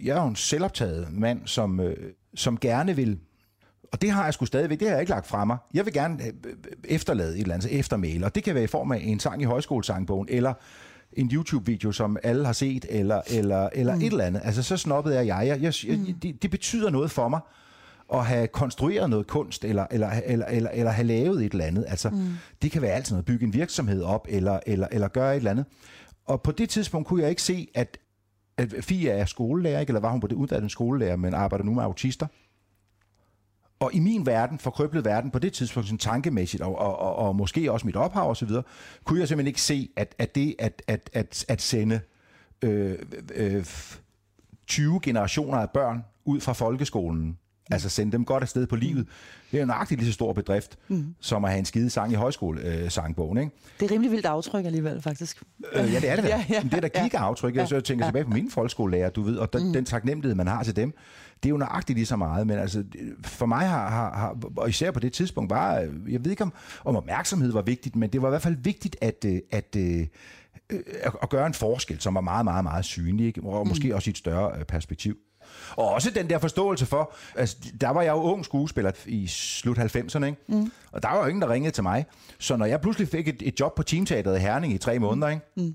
Jeg 0.02 0.16
er 0.16 0.22
jo 0.22 0.28
en 0.28 0.36
selvoptaget 0.36 1.12
mand, 1.12 1.46
som, 1.46 1.80
øh, 1.80 2.12
som 2.34 2.58
gerne 2.58 2.96
vil 2.96 3.18
og 3.92 4.02
det 4.02 4.10
har 4.10 4.24
jeg 4.24 4.34
sgu 4.34 4.44
stadigvæk, 4.44 4.80
det 4.80 4.88
har 4.88 4.94
jeg 4.94 5.00
ikke 5.00 5.10
lagt 5.10 5.26
fra 5.26 5.44
mig. 5.44 5.56
Jeg 5.74 5.84
vil 5.84 5.92
gerne 5.92 6.24
øh, 6.24 6.32
efterlade 6.84 7.34
et 7.34 7.40
eller 7.40 7.54
andet 7.54 7.78
eftermæle, 7.78 8.26
og 8.26 8.34
det 8.34 8.44
kan 8.44 8.54
være 8.54 8.64
i 8.64 8.66
form 8.66 8.92
af 8.92 9.00
en 9.02 9.20
sang 9.20 9.42
i 9.42 9.44
højskolesangbogen, 9.44 10.28
eller 10.30 10.54
en 11.12 11.30
YouTube-video, 11.32 11.92
som 11.92 12.16
alle 12.22 12.46
har 12.46 12.52
set, 12.52 12.86
eller, 12.88 13.20
eller, 13.30 13.68
eller 13.72 13.94
mm. 13.94 14.00
et 14.00 14.06
eller 14.06 14.24
andet. 14.24 14.40
Altså, 14.44 14.62
så 14.62 14.76
snobbet 14.76 15.16
er 15.16 15.20
jeg. 15.20 15.46
jeg, 15.46 15.62
jeg, 15.62 15.74
jeg 15.86 15.98
mm. 15.98 16.14
det, 16.14 16.42
det 16.42 16.50
betyder 16.50 16.90
noget 16.90 17.10
for 17.10 17.28
mig, 17.28 17.40
at 18.12 18.26
have 18.26 18.46
konstrueret 18.46 19.10
noget 19.10 19.26
kunst, 19.26 19.64
eller, 19.64 19.86
eller, 19.90 20.10
eller, 20.10 20.46
eller, 20.46 20.70
eller 20.70 20.90
have 20.90 21.06
lavet 21.06 21.44
et 21.44 21.52
eller 21.52 21.64
andet. 21.64 21.84
Altså, 21.88 22.10
mm. 22.10 22.28
Det 22.62 22.70
kan 22.70 22.82
være 22.82 22.92
altid 22.92 23.14
noget, 23.14 23.24
bygge 23.24 23.46
en 23.46 23.52
virksomhed 23.52 24.02
op, 24.02 24.26
eller, 24.30 24.60
eller, 24.66 24.88
eller 24.92 25.08
gøre 25.08 25.32
et 25.32 25.36
eller 25.36 25.50
andet. 25.50 25.64
Og 26.24 26.42
på 26.42 26.52
det 26.52 26.68
tidspunkt 26.68 27.08
kunne 27.08 27.22
jeg 27.22 27.30
ikke 27.30 27.42
se, 27.42 27.68
at, 27.74 27.98
at 28.56 28.74
Fia 28.80 29.12
er 29.12 29.24
skolelærer, 29.24 29.80
ikke? 29.80 29.90
eller 29.90 30.00
var 30.00 30.10
hun 30.10 30.20
på 30.20 30.26
det 30.26 30.36
uddannede 30.36 30.70
skolelærer, 30.70 31.16
men 31.16 31.34
arbejder 31.34 31.64
nu 31.64 31.74
med 31.74 31.82
autister. 31.82 32.26
Og 33.80 33.94
i 33.94 33.98
min 33.98 34.26
verden, 34.26 34.58
forkrøblet 34.58 35.04
verden, 35.04 35.30
på 35.30 35.38
det 35.38 35.52
tidspunkt 35.52 35.88
sådan 35.88 35.98
tankemæssigt, 35.98 36.62
og, 36.62 36.78
og, 36.78 36.98
og, 36.98 37.16
og 37.16 37.36
måske 37.36 37.72
også 37.72 37.86
mit 37.86 37.96
ophav 37.96 38.28
og 38.28 38.36
så 38.36 38.46
videre, 38.46 38.62
kunne 39.04 39.20
jeg 39.20 39.28
simpelthen 39.28 39.48
ikke 39.48 39.60
se, 39.60 39.90
at, 39.96 40.14
at 40.18 40.34
det 40.34 40.54
at, 40.58 40.82
at, 40.86 41.10
at, 41.12 41.44
at 41.48 41.62
sende 41.62 42.00
øh, 42.62 42.98
øh, 43.34 43.66
20 44.66 45.00
generationer 45.02 45.58
af 45.58 45.70
børn 45.70 46.04
ud 46.24 46.40
fra 46.40 46.52
folkeskolen, 46.52 47.38
Altså 47.70 47.88
sende 47.88 48.12
dem 48.12 48.24
godt 48.24 48.42
afsted 48.42 48.66
på 48.66 48.76
livet. 48.76 49.06
Det 49.50 49.56
er 49.56 49.60
jo 49.60 49.66
nøjagtigt 49.66 50.00
lige 50.00 50.10
så 50.10 50.14
stor 50.14 50.32
bedrift, 50.32 50.78
mm. 50.88 51.14
som 51.20 51.44
at 51.44 51.50
have 51.50 51.58
en 51.58 51.64
skide 51.64 51.90
sang 51.90 52.12
i 52.12 52.14
højskolesangbogen. 52.14 53.38
Ikke? 53.38 53.52
Det 53.80 53.86
er 53.86 53.94
rimelig 53.94 54.10
vildt 54.10 54.26
aftryk 54.26 54.64
alligevel, 54.64 55.02
faktisk. 55.02 55.42
Øh, 55.72 55.92
ja, 55.92 56.00
det 56.00 56.10
er 56.10 56.16
det 56.16 56.24
da. 56.24 56.28
Ja, 56.28 56.44
ja, 56.48 56.62
Men 56.62 56.70
det 56.70 56.84
er 56.84 56.88
da 56.88 57.02
giga-aftryk. 57.02 57.56
Jeg 57.56 57.68
så 57.68 57.80
tænker 57.80 58.04
tilbage 58.04 58.24
på 58.24 58.30
mine 58.30 58.50
folkeskolelærer, 58.50 59.10
du 59.10 59.22
ved, 59.22 59.36
og 59.36 59.52
den, 59.52 59.66
mm. 59.66 59.72
den 59.72 59.84
taknemmelighed, 59.84 60.34
man 60.34 60.46
har 60.46 60.62
til 60.62 60.76
dem, 60.76 60.94
det 61.42 61.48
er 61.48 61.50
jo 61.50 61.56
nøjagtigt 61.56 61.96
lige 61.96 62.06
så 62.06 62.16
meget, 62.16 62.46
men 62.46 62.58
altså, 62.58 62.84
for 63.24 63.46
mig 63.46 63.68
har, 63.68 63.90
har, 63.90 64.16
har 64.16 64.36
og 64.56 64.68
især 64.68 64.90
på 64.90 65.00
det 65.00 65.12
tidspunkt, 65.12 65.50
var, 65.50 65.74
jeg 66.08 66.24
ved 66.24 66.30
ikke 66.30 66.42
om, 66.42 66.52
om 66.84 66.96
opmærksomhed 66.96 67.52
var 67.52 67.62
vigtigt, 67.62 67.96
men 67.96 68.10
det 68.10 68.22
var 68.22 68.28
i 68.28 68.30
hvert 68.30 68.42
fald 68.42 68.56
vigtigt, 68.62 68.96
at, 69.00 69.24
øh, 69.26 69.40
at, 69.50 69.76
at, 69.76 70.08
at, 71.02 71.12
at 71.22 71.30
gøre 71.30 71.46
en 71.46 71.54
forskel, 71.54 72.00
som 72.00 72.14
var 72.14 72.20
meget, 72.20 72.44
meget, 72.44 72.64
meget 72.64 72.84
synlig, 72.84 73.26
ikke? 73.26 73.42
og 73.42 73.68
måske 73.68 73.88
mm. 73.88 73.94
også 73.94 74.10
i 74.10 74.12
et 74.12 74.18
større 74.18 74.58
øh, 74.58 74.64
perspektiv. 74.64 75.16
Og 75.76 75.88
også 75.88 76.10
den 76.10 76.30
der 76.30 76.38
forståelse 76.38 76.86
for, 76.86 77.14
altså 77.34 77.56
der 77.80 77.88
var 77.90 78.02
jeg 78.02 78.10
jo 78.10 78.22
ung 78.22 78.44
skuespiller 78.44 78.92
i 79.06 79.26
slut 79.26 79.78
90'erne, 79.78 80.24
ikke? 80.24 80.38
Mm. 80.46 80.72
og 80.92 81.02
der 81.02 81.08
var 81.08 81.18
jo 81.18 81.26
ingen, 81.26 81.42
der 81.42 81.50
ringede 81.50 81.74
til 81.74 81.82
mig. 81.82 82.04
Så 82.38 82.56
når 82.56 82.66
jeg 82.66 82.80
pludselig 82.80 83.08
fik 83.08 83.28
et, 83.28 83.42
et 83.42 83.60
job 83.60 83.74
på 83.74 83.82
Teamteateret 83.82 84.36
i 84.36 84.40
Herning 84.40 84.72
i 84.72 84.78
tre 84.78 84.98
måneder, 84.98 85.28
ikke? 85.28 85.42
Mm 85.56 85.74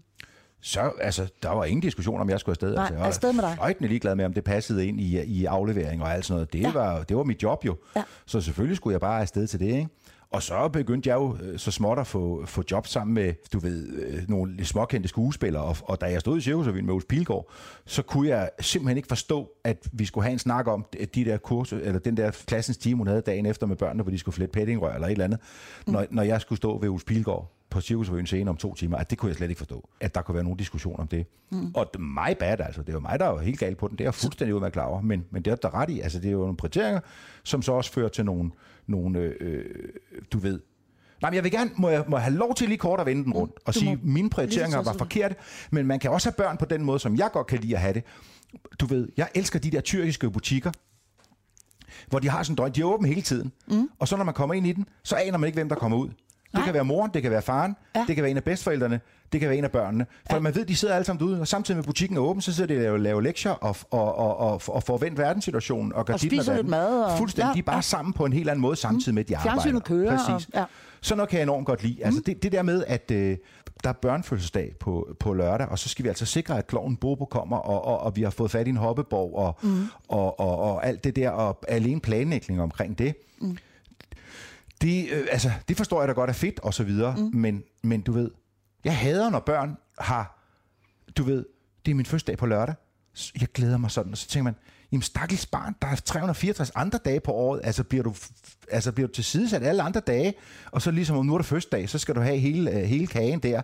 så 0.66 0.92
altså, 1.02 1.28
der 1.44 1.50
var 1.50 1.66
ingen 1.66 1.82
diskussion 1.82 2.22
om, 2.22 2.30
jeg 2.30 2.40
skulle 2.40 2.54
afsted. 2.54 2.74
Nej, 2.74 2.82
altså, 2.82 2.94
jeg 2.94 3.00
var 3.00 3.08
afsted 3.08 3.34
med 3.34 3.44
dig. 3.44 3.54
fløjtende 3.56 3.90
ligeglad 3.90 4.16
med, 4.16 4.26
om 4.26 4.34
det 4.34 4.44
passede 4.44 4.88
ind 4.88 5.02
i, 5.02 5.24
i 5.24 5.46
aflevering 5.46 6.04
og 6.04 6.14
alt 6.14 6.26
sådan 6.26 6.36
noget. 6.36 6.54
Det, 6.54 6.62
ja. 6.62 6.72
var, 6.72 7.04
det 7.04 7.18
var 7.18 7.24
mit 7.24 7.44
job 7.44 7.66
jo. 7.66 7.78
Ja. 7.96 8.04
Så 8.26 8.42
selvfølgelig 8.42 8.78
skulle 8.78 8.94
jeg 8.94 9.02
bare 9.02 9.22
afsted 9.22 9.48
til 9.48 9.60
det, 9.60 9.66
ikke? 9.66 9.88
Og 10.30 10.44
så 10.44 10.68
begyndte 10.68 11.10
jeg 11.10 11.16
jo 11.16 11.38
øh, 11.42 11.60
så 11.60 11.72
småt 11.72 12.00
at 12.00 12.08
få, 12.08 12.46
få 12.46 12.64
job 12.72 12.88
sammen 12.88 13.14
med, 13.14 13.34
du 13.54 13.60
ved, 13.60 13.88
øh, 13.88 14.30
nogle 14.30 14.66
småkendte 14.66 15.10
skuespillere. 15.10 15.64
Og, 15.64 15.78
og 15.84 16.02
da 16.02 16.06
jeg 16.06 16.20
stod 16.22 16.38
i 16.38 16.42
Cirkusrevyen 16.42 16.86
med 16.86 16.94
Ulf 16.94 17.06
Pilgaard, 17.10 17.52
så 17.86 18.02
kunne 18.02 18.30
jeg 18.30 18.50
simpelthen 18.60 18.98
ikke 18.98 19.08
forstå, 19.08 19.52
at 19.64 19.88
vi 19.92 20.06
skulle 20.06 20.24
have 20.24 20.34
en 20.34 20.40
snak 20.40 20.68
om 20.68 20.86
de 21.16 21.26
der 21.26 21.38
kurser, 21.38 21.78
eller 21.78 22.00
den 22.00 22.18
der 22.18 22.32
klassens 22.48 22.78
time, 22.78 22.98
hun 22.98 23.08
havde 23.08 23.22
dagen 23.22 23.46
efter 23.46 23.68
med 23.68 23.76
børnene, 23.76 24.04
hvor 24.04 24.12
de 24.12 24.18
skulle 24.18 24.36
flette 24.36 24.54
pettingrør 24.54 24.94
eller 24.94 25.08
et 25.08 25.12
eller 25.12 25.26
andet, 25.26 25.40
mm. 25.88 25.94
når, 25.94 26.06
når 26.10 26.24
jeg 26.24 26.42
skulle 26.42 26.58
stå 26.58 26.78
ved 26.78 26.90
Ulf 26.90 27.04
Pilgaard 27.04 27.52
på 27.76 27.82
Cirkusrevyen 27.82 28.26
scene 28.26 28.50
om 28.50 28.58
to 28.58 28.76
timer, 28.76 28.98
at 28.98 29.10
det 29.10 29.18
kunne 29.18 29.30
jeg 29.30 29.36
slet 29.36 29.50
ikke 29.50 29.60
forstå, 29.60 29.90
at 30.00 30.16
der 30.16 30.22
kunne 30.22 30.36
være 30.36 30.44
nogen 30.44 30.58
diskussion 30.58 31.00
om 31.00 31.08
det. 31.08 31.26
Mm. 31.52 31.72
Og 31.74 31.92
my 32.00 32.34
bad, 32.40 32.60
altså. 32.60 32.82
Det 32.82 32.94
var 32.94 33.00
mig, 33.00 33.20
der 33.20 33.28
var 33.28 33.42
helt 33.42 33.60
galt 33.60 33.78
på 33.78 33.88
den. 33.88 33.98
Det 33.98 34.04
er 34.04 34.06
jeg 34.06 34.14
fuldstændig 34.14 34.56
ud 34.56 34.62
med 34.62 34.72
klar 34.72 34.86
over. 34.86 35.02
Men, 35.02 35.26
men 35.32 35.42
det 35.42 35.52
er 35.52 35.56
der 35.56 35.76
ret 35.76 35.90
i. 35.90 36.00
Altså, 36.00 36.20
det 36.20 36.28
er 36.28 36.32
jo 36.32 36.40
nogle 36.40 36.58
prioriteringer, 36.58 37.00
som 37.44 37.62
så 37.62 37.72
også 37.72 37.92
fører 37.92 38.10
til 38.10 38.26
nogle, 38.26 38.52
nogle 38.88 39.20
øh, 39.20 39.90
du 40.34 40.38
ved, 40.38 40.60
Nej, 41.22 41.30
men 41.32 41.36
jeg 41.36 41.44
vil 41.44 41.52
gerne, 41.52 41.72
må 41.76 41.90
jeg, 41.90 42.04
må 42.08 42.18
jeg 42.18 42.24
have 42.24 42.36
lov 42.36 42.56
til 42.56 42.68
lige 42.68 42.78
kort 42.78 43.00
at 43.00 43.06
vende 43.06 43.24
den 43.24 43.34
rundt 43.34 43.54
og 43.66 43.74
du 43.74 43.80
sige, 43.80 43.92
at 43.92 44.04
mine 44.04 44.30
prioriteringer 44.30 44.84
var 44.84 44.94
forkerte, 44.94 45.36
men 45.72 45.86
man 45.88 46.00
kan 46.00 46.12
også 46.12 46.30
have 46.30 46.36
børn 46.38 46.58
på 46.58 46.66
den 46.66 46.84
måde, 46.84 47.00
som 47.00 47.16
jeg 47.16 47.30
godt 47.34 47.48
kan 47.48 47.60
lide 47.60 47.76
at 47.76 47.82
have 47.82 47.94
det. 47.94 48.04
Du 48.80 48.86
ved, 48.86 49.10
jeg 49.18 49.30
elsker 49.36 49.60
de 49.60 49.72
der 49.72 49.82
tyrkiske 49.82 50.32
butikker, 50.32 50.72
hvor 52.08 52.20
de 52.20 52.30
har 52.30 52.44
sådan 52.44 52.54
en 52.54 52.56
døgn, 52.56 52.72
de 52.72 52.82
er 52.82 52.86
åbne 52.86 53.08
hele 53.08 53.22
tiden. 53.22 53.52
Mm. 53.68 53.90
Og 54.00 54.08
så 54.08 54.18
når 54.18 54.24
man 54.24 54.34
kommer 54.34 54.54
ind 54.54 54.68
i 54.68 54.72
den, 54.72 54.86
så 55.04 55.16
aner 55.16 55.38
man 55.38 55.48
ikke, 55.48 55.58
hvem 55.58 55.70
der 55.70 55.76
kommer 55.76 55.98
ud. 55.98 56.10
Det 56.56 56.64
kan 56.64 56.74
være 56.74 56.86
moren, 56.86 57.12
det 57.14 57.22
kan 57.22 57.32
være 57.32 57.42
faren, 57.42 57.76
ja. 57.96 58.04
det 58.08 58.16
kan 58.16 58.24
være 58.24 58.32
en 58.32 58.38
af 58.38 58.44
bedstforældrene, 58.44 59.00
det 59.32 59.40
kan 59.40 59.50
være 59.50 59.58
en 59.58 59.64
af 59.64 59.72
børnene. 59.72 60.06
For 60.30 60.36
ja. 60.36 60.42
man 60.42 60.56
ved, 60.56 60.66
de 60.66 60.76
sidder 60.76 60.94
alle 60.94 61.06
sammen 61.06 61.28
derude, 61.28 61.42
og 61.42 61.48
samtidig 61.48 61.78
med 61.78 61.84
butikken 61.84 62.18
er 62.18 62.22
åben, 62.22 62.42
så 62.42 62.54
sidder 62.54 62.80
de 62.80 62.90
og 62.90 63.00
laver 63.00 63.22
lektier 63.22 63.52
og, 63.52 63.76
og, 63.92 64.16
og, 64.16 64.38
og, 64.38 64.62
og 64.68 64.84
får 64.84 64.98
vendt 64.98 65.18
verdenssituationen. 65.18 65.94
Og, 65.94 66.06
og 66.10 66.20
spiser 66.20 66.56
lidt 66.56 66.68
mad. 66.68 67.04
Og... 67.04 67.18
Fuldstændig. 67.18 67.50
Ja, 67.50 67.54
de 67.54 67.60
er 67.60 67.64
bare 67.64 67.76
ja. 67.76 67.82
sammen 67.82 68.14
på 68.14 68.26
en 68.26 68.34
helt 68.34 68.50
anden 68.50 68.62
måde, 68.62 68.76
samtidig 68.76 69.14
med, 69.14 69.24
at 69.24 69.30
de 69.30 69.38
arbejder. 69.38 69.62
Fjernsynet 69.62 69.84
kører. 69.84 70.18
Præcis. 70.18 70.48
Og, 70.48 70.60
ja. 70.60 70.66
Sådan 71.02 71.18
noget 71.18 71.30
kan 71.30 71.38
jeg 71.38 71.44
enormt 71.44 71.66
godt 71.66 71.84
lide. 71.84 72.06
Altså 72.06 72.22
det, 72.26 72.44
det 72.44 72.52
der 72.52 72.62
med, 72.62 72.84
at 72.88 73.12
øh, 73.12 73.38
der 73.84 73.90
er 73.90 73.94
børnefødselsdag 73.94 74.76
på, 74.80 75.16
på 75.20 75.34
lørdag, 75.34 75.68
og 75.68 75.80
så 75.80 75.90
skal 75.90 76.04
vi 76.04 76.10
altså 76.10 76.26
sikre, 76.26 76.58
at 76.58 76.68
kloven 76.68 76.98
Bobo 76.98 77.26
kommer, 77.26 77.58
og, 77.58 77.86
og, 77.86 78.00
og 78.00 78.16
vi 78.16 78.22
har 78.22 78.30
fået 78.30 78.52
fat 78.52 78.68
i 78.68 78.70
en 78.70 78.78
hoppeborg, 78.78 79.36
og, 79.36 79.58
mm. 79.62 79.88
og, 80.08 80.40
og, 80.40 80.60
og 80.60 80.86
alt 80.86 81.04
det 81.04 81.16
der, 81.16 81.30
og 81.30 81.60
alene 81.68 82.02
planlægning 82.02 82.62
omkring 82.62 82.98
det. 82.98 83.16
Mm 83.40 83.58
det, 84.82 85.10
øh, 85.12 85.28
altså, 85.32 85.52
det 85.68 85.78
forstår 85.78 86.02
jeg 86.02 86.08
da 86.08 86.14
godt 86.14 86.30
er 86.30 86.34
fedt 86.34 86.60
og 86.60 86.74
så 86.74 86.84
videre, 86.84 87.16
mm. 87.16 87.30
men, 87.34 87.64
men 87.84 88.02
du 88.02 88.12
ved, 88.12 88.32
jeg 88.84 88.98
hader, 88.98 89.30
når 89.30 89.40
børn 89.40 89.78
har, 90.00 90.40
du 91.18 91.24
ved, 91.24 91.46
det 91.86 91.92
er 91.92 91.96
min 91.96 92.06
første 92.06 92.32
dag 92.32 92.38
på 92.38 92.46
lørdag, 92.46 92.76
jeg 93.42 93.48
glæder 93.54 93.78
mig 93.78 93.92
sådan, 93.92 94.12
og 94.12 94.18
så 94.18 94.28
tænker 94.28 94.44
man, 94.44 94.56
jamen 94.92 95.02
stakkels 95.02 95.46
barn, 95.46 95.76
der 95.82 95.88
er 95.88 95.96
364 95.96 96.72
andre 96.76 97.00
dage 97.06 97.20
på 97.20 97.32
året, 97.32 97.62
altså 97.64 97.84
bliver 97.84 98.04
du, 98.04 98.14
altså 98.72 98.92
bliver 98.92 99.08
du 99.08 99.14
til 99.14 99.24
sidesat 99.24 99.64
alle 99.64 99.84
andre 99.84 100.00
dage, 100.00 100.34
og 100.72 100.82
så 100.82 100.92
ligesom 100.92 101.18
om 101.18 101.26
nu 101.26 101.34
er 101.34 101.38
det 101.38 101.46
første 101.46 101.78
dag, 101.78 101.90
så 101.90 101.98
skal 101.98 102.16
du 102.16 102.22
have 102.22 102.38
hele, 102.38 102.72
uh, 102.72 102.78
hele 102.78 103.08
kagen 103.08 103.40
der. 103.40 103.62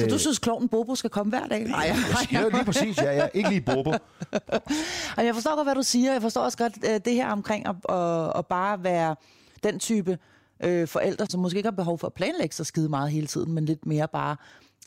Så 0.00 0.06
du 0.06 0.18
synes, 0.18 0.38
kloven 0.38 0.68
Bobo 0.68 0.94
skal 0.94 1.10
komme 1.10 1.30
hver 1.30 1.46
dag? 1.46 1.64
Nej, 1.64 1.96
jeg 2.32 2.42
jo 2.42 2.48
lige 2.48 2.64
præcis, 2.64 2.98
ja, 2.98 3.12
ja. 3.12 3.26
Ikke 3.34 3.48
lige 3.48 3.60
Bobo. 3.60 3.90
jeg 5.16 5.34
forstår 5.34 5.56
godt, 5.56 5.66
hvad 5.66 5.74
du 5.74 5.82
siger. 5.82 6.12
Jeg 6.12 6.22
forstår 6.22 6.40
også 6.40 6.58
godt 6.58 6.72
uh, 6.76 6.94
det 7.04 7.12
her 7.14 7.28
omkring 7.28 7.66
at, 7.66 7.74
at, 7.88 8.32
at 8.38 8.46
bare 8.46 8.84
være 8.84 9.16
den 9.62 9.78
type 9.78 10.18
øh, 10.64 10.88
forældre, 10.88 11.26
som 11.26 11.40
måske 11.40 11.56
ikke 11.56 11.66
har 11.66 11.76
behov 11.76 11.98
for 11.98 12.06
at 12.06 12.12
planlægge 12.12 12.54
sig 12.54 12.66
skide 12.66 12.88
meget 12.88 13.10
hele 13.10 13.26
tiden, 13.26 13.52
men 13.52 13.64
lidt 13.64 13.86
mere 13.86 14.08
bare 14.08 14.36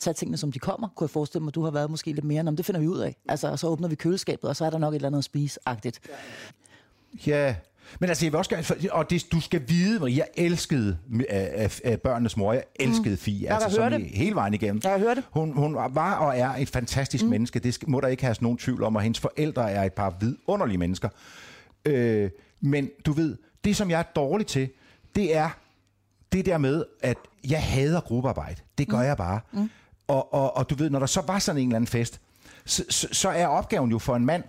tage 0.00 0.14
tingene, 0.14 0.36
som 0.36 0.52
de 0.52 0.58
kommer, 0.58 0.88
kunne 0.96 1.04
jeg 1.04 1.10
forestille 1.10 1.44
mig, 1.44 1.54
du 1.54 1.64
har 1.64 1.70
været 1.70 1.90
måske 1.90 2.12
lidt 2.12 2.24
mere, 2.24 2.44
om 2.48 2.56
det 2.56 2.66
finder 2.66 2.80
vi 2.80 2.86
ud 2.86 2.98
af. 2.98 3.16
Altså, 3.28 3.56
så 3.56 3.66
åbner 3.66 3.88
vi 3.88 3.94
køleskabet, 3.94 4.50
og 4.50 4.56
så 4.56 4.64
er 4.64 4.70
der 4.70 4.78
nok 4.78 4.92
et 4.92 4.96
eller 4.96 5.08
andet 5.08 5.18
at 5.18 5.24
spise-agtigt. 5.24 6.00
Ja, 7.26 7.54
men 8.00 8.08
altså, 8.08 8.24
jeg 8.24 8.32
vil 8.32 8.38
også 8.38 8.50
gerne, 8.50 8.92
og 8.92 9.10
det, 9.10 9.26
du 9.32 9.40
skal 9.40 9.62
vide, 9.68 10.06
at 10.06 10.16
jeg 10.16 10.26
elskede 10.34 10.98
af, 11.28 11.50
af, 11.54 11.80
af 11.84 12.00
børnenes 12.00 12.36
mor, 12.36 12.52
jeg 12.52 12.64
elskede 12.76 13.10
mm. 13.10 13.16
Fie, 13.16 13.52
altså 13.52 13.70
som 13.70 13.90
det. 13.90 14.06
hele 14.14 14.34
vejen 14.34 14.54
igennem. 14.54 14.80
Jeg 14.84 14.92
har 14.92 14.98
hørt 14.98 15.16
det. 15.16 15.24
Hun, 15.30 15.52
hun 15.52 15.74
var 15.74 16.14
og 16.14 16.38
er 16.38 16.48
et 16.48 16.68
fantastisk 16.68 17.24
mm. 17.24 17.30
menneske, 17.30 17.58
det 17.58 17.88
må 17.88 18.00
der 18.00 18.08
ikke 18.08 18.22
have 18.22 18.36
nogen 18.40 18.58
tvivl 18.58 18.82
om, 18.82 18.96
og 18.96 19.02
hendes 19.02 19.20
forældre 19.20 19.70
er 19.70 19.82
et 19.82 19.92
par 19.92 20.16
vidunderlige 20.20 20.78
mennesker. 20.78 21.08
Øh, 21.84 22.30
men 22.60 22.90
du 23.06 23.12
ved, 23.12 23.36
det 23.64 23.76
som 23.76 23.90
jeg 23.90 23.98
er 23.98 24.04
dårlig 24.16 24.46
til, 24.46 24.70
det 25.14 25.36
er 25.36 25.50
det 26.32 26.46
der 26.46 26.58
med, 26.58 26.84
at 27.00 27.16
jeg 27.48 27.62
hader 27.62 28.00
gruppearbejde. 28.00 28.60
Det 28.78 28.88
gør 28.88 28.98
mm. 28.98 29.04
jeg 29.04 29.16
bare. 29.16 29.40
Mm. 29.52 29.70
Og, 30.08 30.34
og, 30.34 30.56
og 30.56 30.70
du 30.70 30.74
ved, 30.74 30.90
når 30.90 30.98
der 30.98 31.06
så 31.06 31.20
var 31.26 31.38
sådan 31.38 31.60
en 31.60 31.68
eller 31.68 31.76
anden 31.76 31.88
fest, 31.88 32.20
så, 32.64 32.84
så, 32.90 33.08
så 33.12 33.28
er 33.28 33.46
opgaven 33.46 33.90
jo 33.90 33.98
for 33.98 34.16
en 34.16 34.26
mand 34.26 34.44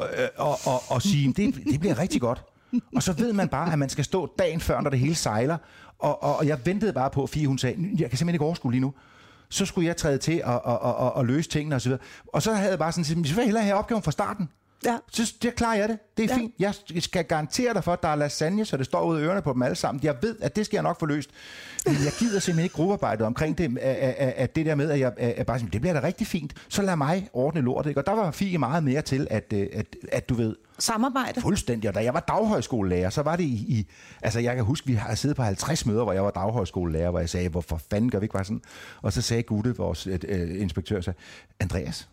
øh, 0.00 0.06
at, 0.18 0.46
at, 0.66 0.96
at 0.96 1.02
sige, 1.02 1.32
det, 1.32 1.54
det 1.54 1.80
bliver 1.80 1.98
rigtig 1.98 2.20
godt. 2.20 2.44
Og 2.96 3.02
så 3.02 3.12
ved 3.12 3.32
man 3.32 3.48
bare, 3.48 3.72
at 3.72 3.78
man 3.78 3.88
skal 3.88 4.04
stå 4.04 4.34
dagen 4.38 4.60
før, 4.60 4.80
når 4.80 4.90
det 4.90 4.98
hele 4.98 5.14
sejler. 5.14 5.56
Og, 5.98 6.22
og, 6.22 6.36
og 6.36 6.46
jeg 6.46 6.66
ventede 6.66 6.92
bare 6.92 7.10
på, 7.10 7.26
fordi 7.26 7.44
hun 7.44 7.58
sagde, 7.58 7.76
jeg 7.76 8.10
kan 8.10 8.18
simpelthen 8.18 8.34
ikke 8.34 8.44
overskue 8.44 8.72
lige 8.72 8.80
nu. 8.80 8.94
Så 9.48 9.66
skulle 9.66 9.86
jeg 9.86 9.96
træde 9.96 10.18
til 10.18 10.44
og, 10.44 10.64
og, 10.64 10.78
og, 10.78 10.96
og, 10.96 11.12
og 11.12 11.26
løse 11.26 11.48
tingene 11.48 11.76
osv. 11.76 11.92
Og, 11.92 11.98
og 12.26 12.42
så 12.42 12.54
havde 12.54 12.70
jeg 12.70 12.78
bare 12.78 12.92
sådan, 12.92 13.04
så 13.04 13.14
vil 13.14 13.34
jeg 13.36 13.44
hellere 13.44 13.64
have 13.64 13.76
opgaven 13.76 14.02
fra 14.02 14.10
starten. 14.10 14.48
Ja. 14.84 14.96
Så 15.12 15.34
det 15.42 15.54
klarer 15.54 15.76
jeg 15.76 15.88
det. 15.88 15.98
Det 16.16 16.30
er 16.30 16.34
ja. 16.34 16.40
fint. 16.40 16.54
Jeg 16.58 17.02
skal 17.02 17.24
garantere 17.24 17.74
dig 17.74 17.84
for, 17.84 17.92
at 17.92 18.02
der 18.02 18.08
er 18.08 18.16
lasagne, 18.16 18.64
så 18.64 18.76
det 18.76 18.86
står 18.86 19.04
ud 19.04 19.16
af 19.16 19.22
ørerne 19.22 19.42
på 19.42 19.52
dem 19.52 19.62
alle 19.62 19.74
sammen. 19.74 20.04
Jeg 20.04 20.16
ved, 20.22 20.36
at 20.40 20.56
det 20.56 20.66
skal 20.66 20.76
jeg 20.76 20.82
nok 20.82 21.00
få 21.00 21.06
løst. 21.06 21.30
Men 21.86 21.94
jeg 21.94 22.12
gider 22.18 22.40
simpelthen 22.40 22.64
ikke 22.64 22.74
gruppearbejdet 22.74 23.26
omkring 23.26 23.58
det, 23.58 23.78
at, 23.78 24.32
at 24.36 24.56
det 24.56 24.66
der 24.66 24.74
med, 24.74 24.90
at 24.90 25.00
jeg 25.00 25.12
at 25.18 25.46
bare 25.46 25.58
det 25.72 25.80
bliver 25.80 26.00
da 26.00 26.06
rigtig 26.06 26.26
fint. 26.26 26.54
Så 26.68 26.82
lad 26.82 26.96
mig 26.96 27.28
ordne 27.32 27.60
lortet. 27.60 27.90
Ikke? 27.90 28.00
Og 28.00 28.06
der 28.06 28.12
var 28.12 28.30
Fie 28.30 28.58
meget 28.58 28.84
mere 28.84 29.02
til, 29.02 29.26
at, 29.30 29.52
at, 29.52 29.96
at 30.12 30.28
du 30.28 30.34
ved... 30.34 30.56
Samarbejde. 30.78 31.40
Fuldstændig. 31.40 31.88
Og 31.88 31.94
da 31.94 32.00
jeg 32.00 32.14
var 32.14 32.20
daghøjskolelærer, 32.20 33.10
så 33.10 33.22
var 33.22 33.36
det 33.36 33.44
i, 33.44 33.64
i... 33.68 33.86
Altså, 34.22 34.40
jeg 34.40 34.54
kan 34.54 34.64
huske, 34.64 34.86
vi 34.86 34.92
har 34.92 35.14
siddet 35.14 35.36
på 35.36 35.42
50 35.42 35.86
møder, 35.86 36.04
hvor 36.04 36.12
jeg 36.12 36.24
var 36.24 36.30
daghøjskolelærer, 36.30 37.10
hvor 37.10 37.18
jeg 37.18 37.28
sagde, 37.28 37.48
hvorfor 37.48 37.80
fanden 37.90 38.10
gør 38.10 38.18
vi 38.18 38.24
ikke 38.24 38.32
bare 38.32 38.44
sådan? 38.44 38.62
Og 39.02 39.12
så 39.12 39.22
sagde 39.22 39.42
Gutte, 39.42 39.76
vores 39.76 40.06
et, 40.06 40.24
uh, 40.24 40.62
inspektør, 40.62 41.00
så, 41.00 41.12
Andreas, 41.60 42.08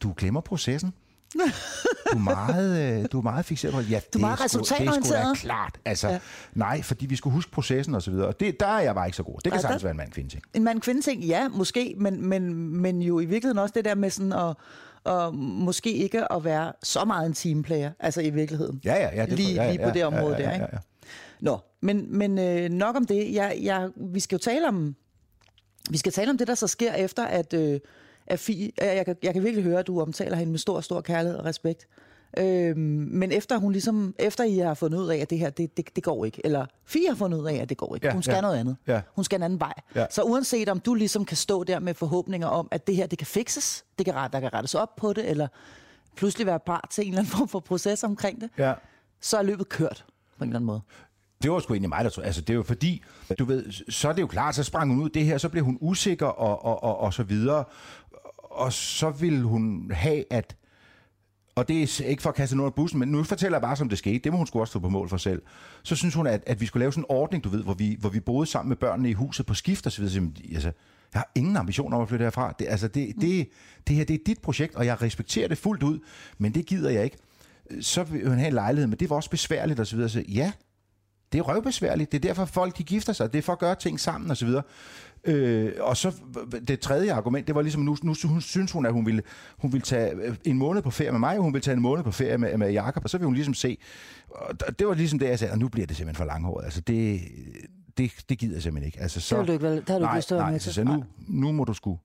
du 0.00 0.14
glemmer 0.16 0.40
processen 0.40 0.92
du 1.34 2.18
er 2.18 2.18
meget, 2.18 3.00
øh, 3.00 3.06
du 3.12 3.18
er 3.18 3.22
meget 3.22 3.44
fixeret 3.44 3.74
på, 3.74 3.80
ja, 3.80 4.00
du 4.14 4.18
er 4.18 4.20
meget 4.20 4.44
resultatorienteret. 4.44 5.04
Det 5.04 5.30
er 5.30 5.34
klart. 5.34 5.78
Altså, 5.84 6.08
ja. 6.08 6.18
Nej, 6.54 6.82
fordi 6.82 7.06
vi 7.06 7.16
skulle 7.16 7.34
huske 7.34 7.50
processen 7.50 7.94
og 7.94 8.02
så 8.02 8.10
videre. 8.10 8.26
Og 8.26 8.40
det, 8.40 8.60
der 8.60 8.66
er 8.66 8.80
jeg 8.80 8.94
bare 8.94 9.06
ikke 9.06 9.16
så 9.16 9.22
god. 9.22 9.38
Det 9.44 9.52
kan 9.52 9.60
sagtens 9.60 9.84
være 9.84 9.90
en 9.90 9.96
mand-kvinde 9.96 10.30
ting. 10.30 10.42
En 10.54 10.64
mand-kvinde 10.64 11.02
ting, 11.02 11.24
ja, 11.24 11.48
måske, 11.48 11.94
men, 11.98 12.26
men, 12.26 12.54
men 12.76 13.02
jo 13.02 13.20
i 13.20 13.24
virkeligheden 13.24 13.58
også 13.58 13.72
det 13.76 13.84
der 13.84 13.94
med 13.94 14.10
sådan 14.10 14.32
at 14.32 14.56
og 15.04 15.34
måske 15.34 15.92
ikke 15.92 16.32
at 16.32 16.44
være 16.44 16.72
så 16.82 17.04
meget 17.04 17.26
en 17.26 17.32
teamplayer, 17.32 17.92
altså 18.00 18.20
i 18.20 18.30
virkeligheden. 18.30 18.80
Ja, 18.84 18.94
ja, 18.94 19.14
ja. 19.14 19.26
Det, 19.26 19.32
lige, 19.32 19.54
ja, 19.54 19.64
ja, 19.64 19.70
lige 19.70 19.84
på 19.84 19.90
det 19.90 20.04
område 20.04 20.36
ja, 20.36 20.42
ja, 20.42 20.48
ja, 20.48 20.50
ja, 20.50 20.60
ja. 20.60 20.66
der, 20.66 20.66
ikke? 20.66 20.78
Nå, 21.40 21.58
men, 21.80 22.18
men 22.18 22.38
øh, 22.38 22.68
nok 22.68 22.96
om 22.96 23.06
det. 23.06 23.34
Jeg, 23.34 23.58
jeg, 23.62 23.88
vi 23.96 24.20
skal 24.20 24.36
jo 24.36 24.40
tale 24.40 24.68
om, 24.68 24.96
vi 25.90 25.98
skal 25.98 26.12
tale 26.12 26.30
om 26.30 26.38
det, 26.38 26.46
der 26.48 26.54
så 26.54 26.66
sker 26.66 26.92
efter, 26.92 27.24
at, 27.24 27.52
øh, 27.52 27.80
at 28.28 28.38
Fie, 28.38 28.70
jeg, 28.78 29.04
kan, 29.04 29.16
jeg 29.22 29.32
kan 29.32 29.44
virkelig 29.44 29.64
høre, 29.64 29.78
at 29.78 29.86
du 29.86 30.00
omtaler 30.00 30.36
hende 30.36 30.50
med 30.50 30.58
stor, 30.58 30.80
stor 30.80 31.00
kærlighed 31.00 31.38
og 31.38 31.44
respekt. 31.44 31.86
Øhm, 32.38 32.78
men 33.10 33.32
efter 33.32 33.58
hun 33.58 33.72
ligesom, 33.72 34.14
efter 34.18 34.44
I 34.44 34.58
har 34.58 34.74
fundet 34.74 34.98
ud 34.98 35.08
af, 35.08 35.16
at 35.16 35.30
det 35.30 35.38
her, 35.38 35.50
det, 35.50 35.76
det, 35.76 35.96
det 35.96 36.04
går 36.04 36.24
ikke, 36.24 36.40
eller 36.44 36.66
Fie 36.84 37.08
har 37.08 37.14
fundet 37.14 37.38
ud 37.38 37.46
af, 37.46 37.54
at 37.54 37.68
det 37.68 37.76
går 37.76 37.94
ikke, 37.94 38.06
ja, 38.06 38.12
hun 38.12 38.22
skal 38.22 38.34
ja, 38.34 38.40
noget 38.40 38.56
andet. 38.56 38.76
Ja. 38.86 39.00
Hun 39.14 39.24
skal 39.24 39.36
en 39.36 39.42
anden 39.42 39.60
vej. 39.60 39.72
Ja. 39.94 40.06
Så 40.10 40.22
uanset 40.22 40.68
om 40.68 40.80
du 40.80 40.94
ligesom 40.94 41.24
kan 41.24 41.36
stå 41.36 41.64
der 41.64 41.78
med 41.78 41.94
forhåbninger 41.94 42.46
om, 42.46 42.68
at 42.70 42.86
det 42.86 42.96
her, 42.96 43.06
det 43.06 43.18
kan 43.18 43.26
fixes, 43.26 43.84
det 43.98 44.06
kan, 44.06 44.14
der 44.14 44.40
kan 44.40 44.54
rettes 44.54 44.74
op 44.74 44.96
på 44.96 45.12
det, 45.12 45.30
eller 45.30 45.48
pludselig 46.16 46.46
være 46.46 46.60
part 46.60 46.86
til 46.90 47.02
en 47.02 47.08
eller 47.08 47.20
anden 47.20 47.30
form 47.30 47.48
for 47.48 47.60
proces 47.60 48.04
omkring 48.04 48.40
det, 48.40 48.50
ja. 48.58 48.72
så 49.20 49.38
er 49.38 49.42
løbet 49.42 49.68
kørt 49.68 50.04
på 50.38 50.44
en 50.44 50.50
eller 50.50 50.58
anden 50.58 50.66
måde. 50.66 50.80
Det 51.42 51.50
var 51.50 51.58
sgu 51.58 51.74
egentlig 51.74 51.88
mig, 51.88 52.04
der 52.04 52.10
tror. 52.10 52.22
Altså, 52.22 52.40
det 52.40 52.50
er 52.50 52.54
jo 52.54 52.62
fordi, 52.62 53.02
du 53.38 53.44
ved, 53.44 53.90
så 53.90 54.08
er 54.08 54.12
det 54.12 54.22
jo 54.22 54.26
klart, 54.26 54.54
så 54.54 54.62
sprang 54.62 54.90
hun 54.90 55.02
ud 55.02 55.10
det 55.10 55.24
her, 55.24 55.38
så 55.38 55.48
blev 55.48 55.64
hun 55.64 55.78
usikker 55.80 56.26
og, 56.26 56.64
og, 56.64 56.82
og, 56.82 56.98
og 56.98 57.14
så 57.14 57.22
videre 57.22 57.64
og 58.58 58.72
så 58.72 59.10
ville 59.10 59.42
hun 59.42 59.90
have, 59.94 60.24
at 60.30 60.56
og 61.58 61.68
det 61.68 61.82
er 61.82 62.04
ikke 62.04 62.22
for 62.22 62.30
at 62.30 62.36
kaste 62.36 62.56
nogen 62.56 62.68
af 62.68 62.74
bussen, 62.74 62.98
men 62.98 63.08
nu 63.08 63.24
fortæller 63.24 63.58
jeg 63.58 63.62
bare, 63.62 63.76
som 63.76 63.88
det 63.88 63.98
skete. 63.98 64.18
Det 64.18 64.32
må 64.32 64.38
hun 64.38 64.46
skulle 64.46 64.62
også 64.62 64.72
stå 64.72 64.78
på 64.78 64.88
mål 64.88 65.08
for 65.08 65.16
selv. 65.16 65.42
Så 65.82 65.96
synes 65.96 66.14
hun, 66.14 66.26
at, 66.26 66.42
at 66.46 66.60
vi 66.60 66.66
skulle 66.66 66.80
lave 66.80 66.92
sådan 66.92 67.02
en 67.02 67.06
ordning, 67.08 67.44
du 67.44 67.48
ved, 67.48 67.62
hvor 67.62 67.74
vi, 67.74 67.96
hvor 68.00 68.08
vi 68.08 68.20
boede 68.20 68.46
sammen 68.46 68.68
med 68.68 68.76
børnene 68.76 69.10
i 69.10 69.12
huset 69.12 69.46
på 69.46 69.54
skift 69.54 69.86
og 69.86 69.92
så 69.92 70.02
videre. 70.02 70.30
Altså, 70.52 70.72
jeg 71.14 71.20
har 71.20 71.30
ingen 71.34 71.56
ambition 71.56 71.92
om 71.92 72.02
at 72.02 72.08
flytte 72.08 72.24
herfra. 72.24 72.54
Det, 72.58 72.66
altså, 72.68 72.88
det, 72.88 73.14
det, 73.20 73.48
det 73.88 73.96
her 73.96 74.04
det 74.04 74.14
er 74.14 74.24
dit 74.26 74.40
projekt, 74.40 74.74
og 74.74 74.86
jeg 74.86 75.02
respekterer 75.02 75.48
det 75.48 75.58
fuldt 75.58 75.82
ud, 75.82 75.98
men 76.38 76.54
det 76.54 76.66
gider 76.66 76.90
jeg 76.90 77.04
ikke. 77.04 77.16
Så 77.80 78.02
vil 78.02 78.28
hun 78.28 78.38
have 78.38 78.48
en 78.48 78.54
lejlighed, 78.54 78.86
men 78.86 78.98
det 78.98 79.10
var 79.10 79.16
også 79.16 79.30
besværligt 79.30 79.80
og 79.80 79.86
så 79.86 79.96
videre. 79.96 80.10
Så 80.10 80.24
ja, 80.28 80.52
det 81.32 81.38
er 81.38 81.42
røvbesværligt. 81.42 82.12
Det 82.12 82.18
er 82.18 82.28
derfor, 82.28 82.44
folk 82.44 82.78
de 82.78 82.84
gifter 82.84 83.12
sig. 83.12 83.32
Det 83.32 83.38
er 83.38 83.42
for 83.42 83.52
at 83.52 83.58
gøre 83.58 83.74
ting 83.74 84.00
sammen 84.00 84.30
og 84.30 84.36
så 84.36 84.46
videre. 84.46 84.62
Øh, 85.24 85.72
og 85.80 85.96
så 85.96 86.12
det 86.68 86.80
tredje 86.80 87.12
argument, 87.12 87.46
det 87.46 87.54
var 87.54 87.62
ligesom, 87.62 87.82
nu, 87.82 87.96
nu 88.02 88.14
synes 88.40 88.72
hun, 88.72 88.86
at 88.86 88.92
hun 88.92 89.06
ville, 89.06 89.22
hun 89.58 89.72
ville 89.72 89.82
tage 89.82 90.14
øh, 90.14 90.36
en 90.44 90.58
måned 90.58 90.82
på 90.82 90.90
ferie 90.90 91.10
med 91.10 91.20
mig, 91.20 91.36
og 91.36 91.42
hun 91.42 91.52
ville 91.52 91.62
tage 91.62 91.74
en 91.74 91.82
måned 91.82 92.04
på 92.04 92.10
ferie 92.10 92.38
med, 92.38 92.56
med 92.56 92.72
Jakob, 92.72 93.04
og 93.04 93.10
så 93.10 93.18
ville 93.18 93.26
hun 93.26 93.34
ligesom 93.34 93.54
se, 93.54 93.78
og 94.28 94.78
det 94.78 94.86
var 94.86 94.94
ligesom 94.94 95.18
det, 95.18 95.28
jeg 95.28 95.38
sagde, 95.38 95.52
og 95.52 95.58
nu 95.58 95.68
bliver 95.68 95.86
det 95.86 95.96
simpelthen 95.96 96.16
for 96.16 96.32
langhåret. 96.32 96.64
Altså 96.64 96.80
det, 96.80 97.20
det, 97.98 98.12
det 98.28 98.38
gider 98.38 98.54
jeg 98.54 98.62
simpelthen 98.62 98.86
ikke. 98.86 99.00
Altså, 99.00 99.20
så, 99.20 99.38
det 99.38 99.46
du 99.46 99.52
ikke, 99.52 99.70
det 99.70 99.88
har 99.88 99.98
du 99.98 100.04
nej, 100.04 100.16
ikke 100.16 100.34
nej, 100.34 100.50
med 100.50 100.60
så, 100.60 100.64
til. 100.64 100.74
så 100.74 100.84
nu, 100.84 101.04
nu 101.28 101.52
må 101.52 101.64
du 101.64 101.74
sgu, 101.74 101.98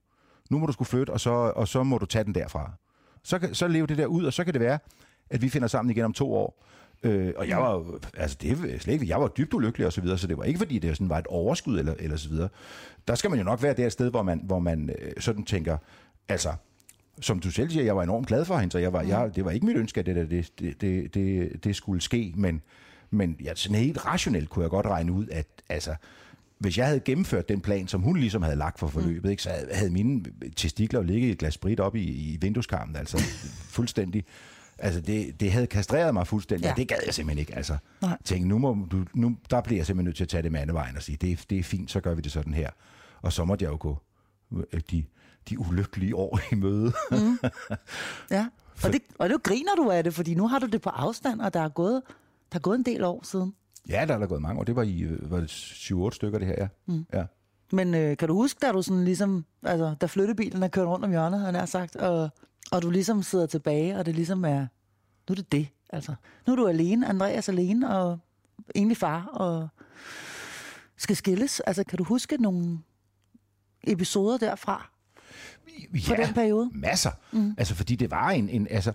nu 0.50 0.58
må 0.58 0.66
du 0.66 0.72
sgu 0.72 0.84
flytte, 0.84 1.10
og 1.10 1.20
så, 1.20 1.30
og 1.30 1.68
så 1.68 1.82
må 1.82 1.98
du 1.98 2.06
tage 2.06 2.24
den 2.24 2.34
derfra. 2.34 2.72
Så, 3.22 3.48
så 3.52 3.68
lever 3.68 3.86
det 3.86 3.98
der 3.98 4.06
ud, 4.06 4.24
og 4.24 4.32
så 4.32 4.44
kan 4.44 4.52
det 4.52 4.60
være, 4.60 4.78
at 5.30 5.42
vi 5.42 5.48
finder 5.48 5.68
sammen 5.68 5.90
igen 5.90 6.04
om 6.04 6.12
to 6.12 6.34
år. 6.34 6.64
Øh, 7.04 7.32
og 7.36 7.48
jeg 7.48 7.58
var 7.58 7.72
jo- 7.74 7.98
altså 8.16 8.36
det 8.42 8.50
er 8.50 8.56
slet 8.78 8.92
ikke, 8.94 9.08
jeg 9.08 9.20
var 9.20 9.28
dybt 9.28 9.54
ulykkelig 9.54 9.86
og 9.86 9.92
så 9.92 10.00
videre, 10.00 10.18
så 10.18 10.26
det 10.26 10.38
var 10.38 10.44
ikke 10.44 10.58
fordi, 10.58 10.78
det 10.78 10.96
sådan 10.96 11.08
var 11.08 11.18
et 11.18 11.26
overskud 11.26 11.78
eller, 11.78 11.94
eller 11.98 12.16
så 12.16 12.28
videre. 12.28 12.48
Der 13.08 13.14
skal 13.14 13.30
man 13.30 13.38
jo 13.38 13.44
nok 13.44 13.62
være 13.62 13.74
der 13.74 13.86
et 13.86 13.92
sted, 13.92 14.10
hvor 14.10 14.22
man, 14.22 14.40
hvor 14.44 14.58
man 14.58 14.90
øh, 15.02 15.12
sådan 15.18 15.44
tænker, 15.44 15.76
altså, 16.28 16.52
som 17.20 17.40
du 17.40 17.50
selv 17.50 17.70
siger, 17.70 17.84
jeg 17.84 17.96
var 17.96 18.02
enormt 18.02 18.26
glad 18.26 18.44
for 18.44 18.58
hende, 18.58 18.72
så 18.72 18.78
jeg 18.78 18.92
var, 18.92 19.02
jeg, 19.02 19.36
det 19.36 19.44
var 19.44 19.50
ikke 19.50 19.66
mit 19.66 19.76
ønske, 19.76 20.00
at 20.00 20.06
det, 20.06 20.16
der, 20.16 20.24
det, 20.24 20.50
det, 20.80 21.14
det, 21.14 21.64
det, 21.64 21.76
skulle 21.76 22.00
ske, 22.00 22.32
men, 22.36 22.62
men 23.10 23.36
ja, 23.44 23.54
sådan 23.54 23.78
helt 23.78 24.06
rationelt 24.06 24.48
kunne 24.50 24.62
jeg 24.62 24.70
godt 24.70 24.86
regne 24.86 25.12
ud, 25.12 25.26
at 25.32 25.46
altså, 25.68 25.94
hvis 26.58 26.78
jeg 26.78 26.86
havde 26.86 27.00
gennemført 27.00 27.48
den 27.48 27.60
plan, 27.60 27.88
som 27.88 28.00
hun 28.00 28.16
ligesom 28.16 28.42
havde 28.42 28.56
lagt 28.56 28.78
for 28.78 28.86
forløbet, 28.86 29.30
ikke, 29.30 29.42
så 29.42 29.50
havde- 29.50 29.68
havde 29.72 29.90
mine 29.90 30.24
testikler 30.56 31.00
jo 31.00 31.06
ligget 31.06 31.28
i 31.28 31.32
et 31.32 31.38
glas 31.38 31.54
sprit 31.54 31.80
op 31.80 31.96
i, 31.96 32.02
i 32.02 32.38
vindueskarmen, 32.40 32.96
altså 32.96 33.18
fuldstændig. 33.68 34.24
Altså, 34.78 35.00
det, 35.00 35.40
det 35.40 35.52
havde 35.52 35.66
kastreret 35.66 36.14
mig 36.14 36.26
fuldstændig, 36.26 36.64
ja. 36.64 36.70
Og 36.70 36.76
det 36.76 36.88
gad 36.88 36.96
jeg 37.06 37.14
simpelthen 37.14 37.38
ikke. 37.40 37.54
Altså, 37.56 37.76
Nej. 38.02 38.18
tænkte, 38.24 38.48
nu, 38.48 38.58
må 38.58 38.86
du, 38.90 39.04
nu, 39.14 39.36
der 39.50 39.60
bliver 39.60 39.78
jeg 39.78 39.86
simpelthen 39.86 40.04
nødt 40.04 40.16
til 40.16 40.24
at 40.24 40.28
tage 40.28 40.42
det 40.42 40.52
med 40.52 40.60
anden 40.60 40.74
vejen 40.74 40.96
og 40.96 41.02
sige, 41.02 41.16
det, 41.16 41.32
er- 41.32 41.44
det 41.50 41.58
er 41.58 41.62
fint, 41.62 41.90
så 41.90 42.00
gør 42.00 42.14
vi 42.14 42.20
det 42.20 42.32
sådan 42.32 42.54
her. 42.54 42.70
Og 43.22 43.32
så 43.32 43.44
måtte 43.44 43.64
jeg 43.64 43.72
jo 43.72 43.76
gå 43.80 43.98
øh, 44.72 44.80
de, 44.90 45.04
de 45.50 45.58
ulykkelige 45.58 46.16
år 46.16 46.40
i 46.52 46.54
møde. 46.54 46.92
Ja, 48.30 48.46
og 48.84 48.92
det, 48.92 49.02
og 49.18 49.28
nu 49.28 49.38
griner 49.42 49.74
du 49.76 49.90
af 49.90 50.04
det, 50.04 50.14
fordi 50.14 50.34
nu 50.34 50.48
har 50.48 50.58
du 50.58 50.66
det 50.66 50.82
på 50.82 50.90
afstand, 50.90 51.40
og 51.40 51.54
der 51.54 51.60
er 51.60 51.68
gået, 51.68 52.02
der 52.52 52.58
er 52.58 52.60
gået 52.60 52.78
en 52.78 52.84
del 52.84 53.04
år 53.04 53.20
siden. 53.24 53.54
ja, 53.88 54.04
der 54.08 54.14
er 54.14 54.18
der 54.18 54.26
gået 54.26 54.42
mange 54.42 54.60
år. 54.60 54.64
Det 54.64 54.76
var 54.76 54.82
i 54.82 55.00
øh, 55.00 55.30
var 55.30 55.40
det 55.40 55.48
7-8 55.50 56.10
stykker, 56.10 56.38
det 56.38 56.48
her, 56.48 56.54
ja. 56.58 56.68
Mm. 56.86 57.06
ja. 57.12 57.24
Men 57.72 57.94
øh, 57.94 58.16
kan 58.16 58.28
du 58.28 58.34
huske, 58.34 58.58
da 58.66 58.72
du 58.72 58.82
sådan 58.82 59.04
ligesom, 59.04 59.44
altså, 59.62 59.94
da 60.00 60.06
flyttebilen 60.06 60.62
er 60.62 60.68
kørt 60.68 60.86
rundt 60.86 61.04
om 61.04 61.10
hjørnet, 61.10 61.40
han 61.40 61.54
har 61.54 61.66
sagt, 61.66 61.96
og, 61.96 62.28
og 62.72 62.82
du 62.82 62.90
ligesom 62.90 63.22
sidder 63.22 63.46
tilbage, 63.46 63.96
og 63.96 64.06
det 64.06 64.14
ligesom 64.14 64.44
er, 64.44 64.60
nu 65.28 65.32
er 65.32 65.34
det 65.34 65.52
det, 65.52 65.68
altså. 65.90 66.14
Nu 66.46 66.52
er 66.52 66.56
du 66.56 66.66
alene, 66.68 67.08
Andreas 67.08 67.48
alene, 67.48 67.96
og 67.98 68.18
egentlig 68.74 68.96
far, 68.96 69.24
og 69.24 69.68
skal 70.96 71.16
skilles. 71.16 71.60
Altså, 71.60 71.84
kan 71.84 71.98
du 71.98 72.04
huske 72.04 72.36
nogle 72.36 72.78
episoder 73.86 74.38
derfra, 74.38 74.90
fra 76.06 76.16
den 76.16 76.34
periode? 76.34 76.70
masser. 76.74 77.10
Mm. 77.32 77.54
Altså, 77.58 77.74
fordi 77.74 77.96
det 77.96 78.10
var 78.10 78.30
en, 78.30 78.48
en 78.48 78.66
altså, 78.70 78.92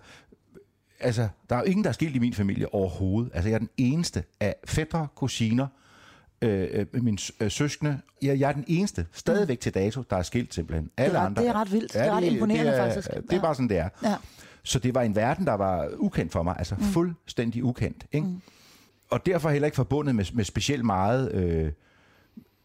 altså, 0.99 1.27
der 1.49 1.55
er 1.55 1.59
jo 1.59 1.65
ingen, 1.65 1.83
der 1.83 1.89
er 1.89 1.93
skilt 1.93 2.15
i 2.15 2.19
min 2.19 2.33
familie 2.33 2.73
overhovedet. 2.73 3.31
Altså, 3.33 3.49
jeg 3.49 3.55
er 3.55 3.59
den 3.59 3.69
eneste 3.77 4.23
af 4.39 4.55
fætter, 4.65 5.07
kusiner, 5.15 5.67
øh, 6.41 6.85
øh, 6.93 7.03
min 7.03 7.17
øh, 7.39 7.51
søskende. 7.51 7.99
Jeg, 8.21 8.39
jeg 8.39 8.49
er 8.49 8.53
den 8.53 8.63
eneste, 8.67 9.05
stadigvæk 9.13 9.57
mm. 9.57 9.61
til 9.61 9.73
dato, 9.73 10.03
der 10.09 10.15
er 10.17 10.23
skilt 10.23 10.53
simpelthen. 10.53 10.89
Alle 10.97 11.19
ret- 11.19 11.25
andre, 11.25 11.41
det 11.41 11.49
er 11.49 11.53
ret 11.53 11.71
vildt. 11.71 11.93
Det 11.93 12.01
er 12.01 12.11
ret 12.11 12.23
imponerende, 12.23 12.71
det 12.71 12.79
er, 12.79 12.85
faktisk. 12.87 13.07
Det 13.09 13.17
er 13.17 13.35
Ja. 13.35 13.41
bare 13.41 13.55
sådan, 13.55 13.69
det 13.69 13.77
er. 13.77 13.89
Ja. 14.03 14.15
Så 14.63 14.79
det 14.79 14.95
var 14.95 15.01
en 15.01 15.15
verden, 15.15 15.45
der 15.45 15.53
var 15.53 15.89
ukendt 15.97 16.31
for 16.31 16.43
mig, 16.43 16.55
altså 16.57 16.75
mm. 16.75 16.83
fuldstændig 16.83 17.63
ukendt. 17.63 18.05
Ikke? 18.11 18.27
Mm. 18.27 18.41
Og 19.09 19.25
derfor 19.25 19.49
heller 19.49 19.65
ikke 19.65 19.75
forbundet 19.75 20.15
med, 20.15 20.25
med 20.33 20.43
specielt 20.43 20.85
meget... 20.85 21.31
Øh, 21.31 21.71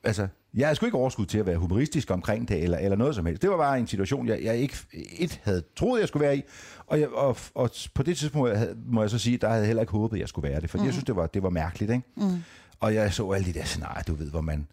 altså, 0.05 0.29
jeg 0.55 0.67
havde 0.67 0.77
sgu 0.77 0.87
ikke 0.87 0.99
overskud 0.99 1.27
til 1.27 1.39
at 1.39 1.47
være 1.47 1.57
humoristisk 1.57 2.11
omkring 2.11 2.49
det, 2.49 2.63
eller, 2.63 2.79
eller 2.79 2.97
noget 2.97 3.15
som 3.15 3.27
helst. 3.27 3.43
Det 3.43 3.51
var 3.51 3.57
bare 3.57 3.79
en 3.79 3.87
situation, 3.87 4.29
jeg, 4.29 4.41
jeg 4.45 4.57
ikke 4.57 4.77
et 5.19 5.41
havde 5.45 5.63
troet, 5.77 6.01
jeg 6.01 6.09
skulle 6.09 6.25
være 6.27 6.37
i. 6.37 6.43
Og, 6.87 7.01
jeg, 7.01 7.09
og, 7.09 7.37
og 7.55 7.71
på 7.95 8.03
det 8.03 8.17
tidspunkt 8.17 8.57
havde, 8.57 8.77
må 8.87 9.01
jeg 9.01 9.11
så 9.11 9.19
sige, 9.19 9.37
der 9.37 9.49
havde 9.49 9.61
jeg 9.61 9.67
heller 9.67 9.83
ikke 9.83 9.93
håbet, 9.93 10.19
jeg 10.21 10.29
skulle 10.29 10.49
være 10.51 10.61
det. 10.61 10.71
Fordi 10.71 10.81
mm. 10.81 10.87
jeg 10.87 10.93
synes, 10.95 11.05
det 11.05 11.17
var, 11.17 11.27
det 11.27 11.43
var 11.43 11.51
mærkeligt. 11.51 11.91
Ikke? 11.93 12.05
Mm. 12.17 12.43
Og 12.81 12.95
jeg 12.95 13.13
så 13.13 13.31
alle 13.31 13.47
de 13.47 13.53
der 13.59 13.65
scenarier, 13.65 14.03
du 14.03 14.15
ved, 14.15 14.31
hvor 14.31 14.41
man... 14.41 14.67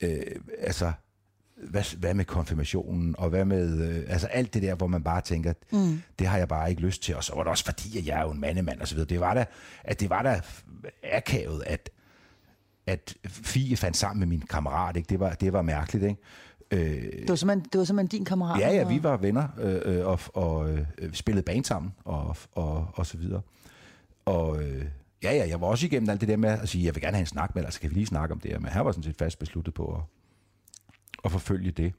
Øh, 0.00 0.20
altså, 0.60 0.92
hvad, 1.70 1.96
hvad 1.98 2.14
med 2.14 2.24
konfirmationen, 2.24 3.14
og 3.18 3.28
hvad 3.28 3.44
med, 3.44 3.88
øh, 3.88 4.04
altså 4.08 4.26
alt 4.26 4.54
det 4.54 4.62
der, 4.62 4.74
hvor 4.74 4.86
man 4.86 5.02
bare 5.02 5.20
tænker, 5.20 5.52
mm. 5.72 6.02
det 6.18 6.26
har 6.26 6.38
jeg 6.38 6.48
bare 6.48 6.70
ikke 6.70 6.82
lyst 6.82 7.02
til, 7.02 7.16
og 7.16 7.24
så 7.24 7.34
var 7.34 7.42
det 7.42 7.50
også 7.50 7.64
fordi, 7.64 7.98
at 7.98 8.06
jeg 8.06 8.18
er 8.18 8.22
jo 8.22 8.30
en 8.30 8.40
mandemand, 8.40 8.80
og 8.80 8.88
så 8.88 8.94
videre. 8.94 9.08
Det 9.08 9.20
var 9.20 9.34
da, 9.34 9.44
at 9.84 10.00
det 10.00 10.10
var 10.10 10.22
da 10.22 10.40
akavet, 11.02 11.62
at, 11.66 11.90
at 12.86 13.14
Fie 13.26 13.76
fandt 13.76 13.96
sammen 13.96 14.18
med 14.18 14.26
min 14.26 14.40
kammerat, 14.50 14.96
ikke? 14.96 15.08
Det 15.08 15.20
var, 15.20 15.30
det 15.32 15.52
var 15.52 15.62
mærkeligt, 15.62 16.04
ikke? 16.04 16.20
Øh, 16.70 17.02
Det 17.20 17.28
var 17.28 17.34
simpelthen, 17.36 17.68
det 17.72 17.78
var 17.78 17.84
simpelthen 17.84 18.18
din 18.18 18.24
kammerat. 18.24 18.60
ja, 18.60 18.70
ja, 18.74 18.88
vi 18.88 19.02
var 19.02 19.16
venner, 19.16 19.48
øh, 19.58 19.96
øh, 19.98 20.06
og, 20.06 20.20
og 20.34 20.70
øh, 20.70 20.84
spillede 21.12 21.44
band 21.44 21.64
sammen, 21.64 21.94
og, 22.04 22.36
og, 22.52 22.88
og 22.94 23.06
så 23.06 23.16
videre. 23.16 23.40
Og 24.24 24.62
øh, 24.62 24.84
ja, 25.22 25.32
ja, 25.32 25.48
jeg 25.48 25.60
var 25.60 25.66
også 25.66 25.86
igennem 25.86 26.10
alt 26.10 26.20
det 26.20 26.28
der 26.28 26.36
med 26.36 26.48
at 26.48 26.68
sige, 26.68 26.84
jeg 26.84 26.94
vil 26.94 27.02
gerne 27.02 27.16
have 27.16 27.20
en 27.22 27.26
snak 27.26 27.54
med 27.54 27.62
dig, 27.62 27.72
så 27.72 27.80
kan 27.80 27.90
vi 27.90 27.94
lige 27.94 28.06
snakke 28.06 28.32
om 28.32 28.40
det 28.40 28.50
her. 28.50 28.58
Men 28.58 28.72
her 28.72 28.80
var 28.80 28.92
sådan 28.92 29.02
set 29.02 29.16
fast 29.18 29.38
besluttet 29.38 29.74
på 29.74 29.94
at, 29.94 30.00
at 31.24 31.32
forfølge 31.32 31.70
det. 31.70 31.92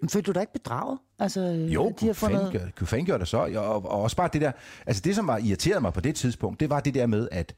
Men 0.00 0.08
Følte 0.08 0.26
du 0.26 0.34
dig 0.34 0.40
ikke 0.40 0.52
bedraget? 0.52 0.98
Altså, 1.18 1.40
øh, 1.40 1.74
Jo, 1.74 1.94
de 2.00 2.06
har 2.06 2.12
fundet... 2.12 2.40
kunne 2.40 2.60
fanden, 2.60 2.86
fanden 2.86 3.06
gjorde 3.06 3.20
det 3.20 3.28
så. 3.28 3.38
Og, 3.38 3.84
og 3.84 4.02
også 4.02 4.16
bare 4.16 4.30
det 4.32 4.40
der, 4.40 4.52
altså 4.86 5.02
det, 5.02 5.14
som 5.14 5.26
var 5.26 5.38
irriteret 5.38 5.82
mig 5.82 5.92
på 5.92 6.00
det 6.00 6.14
tidspunkt, 6.14 6.60
det 6.60 6.70
var 6.70 6.80
det 6.80 6.94
der 6.94 7.06
med, 7.06 7.28
at 7.32 7.54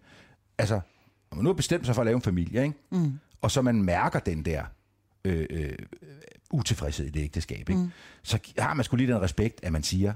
altså, 0.58 0.80
når 1.30 1.36
man 1.36 1.44
nu 1.44 1.48
har 1.48 1.54
bestemt 1.54 1.86
sig 1.86 1.94
for 1.94 2.02
at 2.02 2.06
lave 2.06 2.16
en 2.16 2.22
familie, 2.22 2.62
ikke? 2.62 2.74
Mm. 2.90 3.18
og 3.40 3.50
så 3.50 3.62
man 3.62 3.82
mærker 3.82 4.18
den 4.18 4.44
der 4.44 4.64
øh, 5.24 5.46
øh, 5.50 5.72
utilfredshed 6.52 7.06
i 7.06 7.10
det 7.10 7.20
ægteskab, 7.20 7.68
ikke? 7.68 7.82
Mm. 7.82 7.90
så 8.22 8.38
har 8.58 8.74
man 8.74 8.84
sgu 8.84 8.96
lige 8.96 9.12
den 9.12 9.22
respekt, 9.22 9.60
at 9.62 9.72
man 9.72 9.82
siger, 9.82 10.14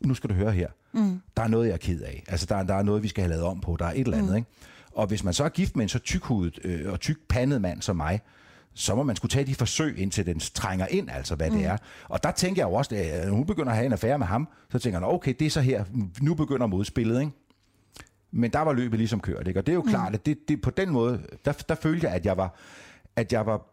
nu 0.00 0.14
skal 0.14 0.30
du 0.30 0.34
høre 0.34 0.52
her, 0.52 0.68
mm. 0.92 1.20
der 1.36 1.42
er 1.42 1.48
noget, 1.48 1.66
jeg 1.66 1.72
er 1.72 1.78
ked 1.78 2.00
af. 2.00 2.24
Altså, 2.28 2.46
der, 2.46 2.62
der 2.62 2.74
er 2.74 2.82
noget, 2.82 3.02
vi 3.02 3.08
skal 3.08 3.22
have 3.22 3.30
lavet 3.30 3.44
om 3.44 3.60
på. 3.60 3.76
Der 3.78 3.84
er 3.84 3.92
et 3.92 4.00
eller 4.00 4.16
andet, 4.16 4.30
mm. 4.30 4.36
ikke? 4.36 4.50
Og 4.92 5.06
hvis 5.06 5.24
man 5.24 5.34
så 5.34 5.44
er 5.44 5.48
gift 5.48 5.76
med 5.76 5.82
en 5.82 5.88
så 5.88 5.98
tykhudet 5.98 6.58
øh, 6.64 6.92
og 6.92 7.00
tykpandet 7.00 7.60
mand 7.60 7.82
som 7.82 7.96
mig, 7.96 8.20
så 8.74 8.94
må 8.94 9.02
man 9.02 9.16
skulle 9.16 9.30
tage 9.30 9.46
de 9.46 9.54
forsøg, 9.54 9.98
indtil 9.98 10.26
den 10.26 10.40
trænger 10.40 10.86
ind, 10.86 11.10
altså 11.10 11.34
hvad 11.34 11.50
mm. 11.50 11.56
det 11.56 11.66
er. 11.66 11.76
Og 12.08 12.22
der 12.22 12.30
tænker 12.30 12.62
jeg 12.62 12.68
jo 12.68 12.74
også, 12.74 12.96
at 12.96 13.28
når 13.28 13.34
hun 13.34 13.46
begynder 13.46 13.70
at 13.70 13.76
have 13.76 13.86
en 13.86 13.92
affære 13.92 14.18
med 14.18 14.26
ham, 14.26 14.48
så 14.72 14.78
tænker 14.78 14.98
jeg, 14.98 15.08
okay, 15.08 15.34
det 15.38 15.46
er 15.46 15.50
så 15.50 15.60
her, 15.60 15.84
nu 16.20 16.34
begynder 16.34 16.66
modspillet, 16.66 17.20
ikke? 17.20 17.32
Men 18.30 18.50
der 18.50 18.60
var 18.60 18.72
løbet 18.72 18.98
ligesom 18.98 19.20
kørt, 19.20 19.48
ikke? 19.48 19.60
Og 19.60 19.66
det 19.66 19.72
er 19.72 19.76
jo 19.76 19.82
klart, 19.82 20.14
at 20.14 20.26
det, 20.26 20.38
det, 20.48 20.60
på 20.60 20.70
den 20.70 20.90
måde, 20.90 21.22
der, 21.44 21.52
der 21.52 21.74
følte 21.74 22.06
jeg, 22.06 22.14
at 22.14 22.26
jeg 22.26 22.36
var, 22.36 22.54
at 23.16 23.32
jeg 23.32 23.46
var 23.46 23.66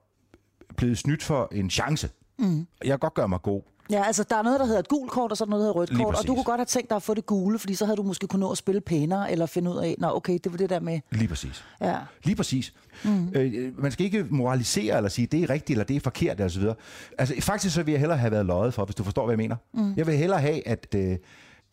blevet 0.76 0.98
snydt 0.98 1.24
for 1.24 1.48
en 1.52 1.70
chance. 1.70 2.10
Mm. 2.40 2.68
Jeg 2.84 2.90
kan 2.90 3.00
godt 3.00 3.14
gøre 3.14 3.30
mig 3.30 3.42
god. 3.42 3.62
Ja, 3.92 4.04
altså 4.06 4.24
der 4.24 4.36
er 4.36 4.42
noget, 4.42 4.60
der 4.60 4.66
hedder 4.66 4.80
et 4.80 4.88
gult 4.88 5.12
kort, 5.12 5.32
og 5.32 5.38
så 5.38 5.44
er 5.44 5.48
noget, 5.48 5.62
der 5.62 5.66
hedder 5.66 5.80
rødt 5.80 5.90
Lige 5.90 6.04
kort. 6.04 6.16
Og 6.16 6.28
du 6.28 6.34
kunne 6.36 6.44
godt 6.44 6.60
have 6.60 6.66
tænkt 6.66 6.90
dig 6.90 6.96
at 6.96 7.04
få 7.04 7.14
det 7.14 7.26
gule, 7.26 7.60
fordi 7.60 7.76
så 7.76 7.86
havde 7.86 7.98
du 7.98 8.04
måske 8.04 8.28
kunnet 8.28 8.40
nå 8.40 8.52
at 8.52 8.58
spille 8.58 8.82
pænere, 8.82 9.32
eller 9.32 9.46
finde 9.46 9.72
ud 9.72 9.78
af, 9.78 9.96
nå 9.98 10.16
okay, 10.16 10.40
det 10.44 10.52
var 10.52 10.58
det 10.58 10.70
der 10.70 10.80
med... 10.80 11.00
Lige 11.12 11.28
præcis. 11.28 11.64
Ja. 11.82 11.98
Lige 12.24 12.36
præcis. 12.36 12.74
Mm. 13.04 13.30
Øh, 13.34 13.82
man 13.82 13.92
skal 13.92 14.06
ikke 14.06 14.26
moralisere 14.30 14.98
eller 14.98 15.10
sige, 15.10 15.28
det 15.28 15.44
er 15.44 15.50
rigtigt 15.50 15.76
eller 15.76 15.86
det 15.86 15.96
er 15.96 16.00
forkert 16.00 16.42
og 16.42 16.52
så 16.52 16.60
videre. 16.60 16.76
Altså 17.18 17.36
faktisk 17.40 17.76
så 17.76 17.84
vil 17.84 17.92
jeg 17.92 18.00
hellere 18.00 18.18
have 18.18 18.32
været 18.32 18.46
løjet 18.46 18.74
for, 18.74 18.86
hvis 18.86 18.96
du 18.96 19.04
forstår, 19.04 19.26
hvad 19.26 19.34
jeg 19.34 19.38
mener. 19.38 19.56
Mm. 19.74 19.94
Jeg 19.98 20.08
vil 20.08 20.18
hellere 20.18 20.42
have, 20.42 20.68
at 20.68 20.88
øh, 20.96 21.18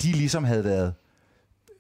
de 0.03 0.13
ligesom 0.13 0.45
havde 0.45 0.65
været 0.65 0.95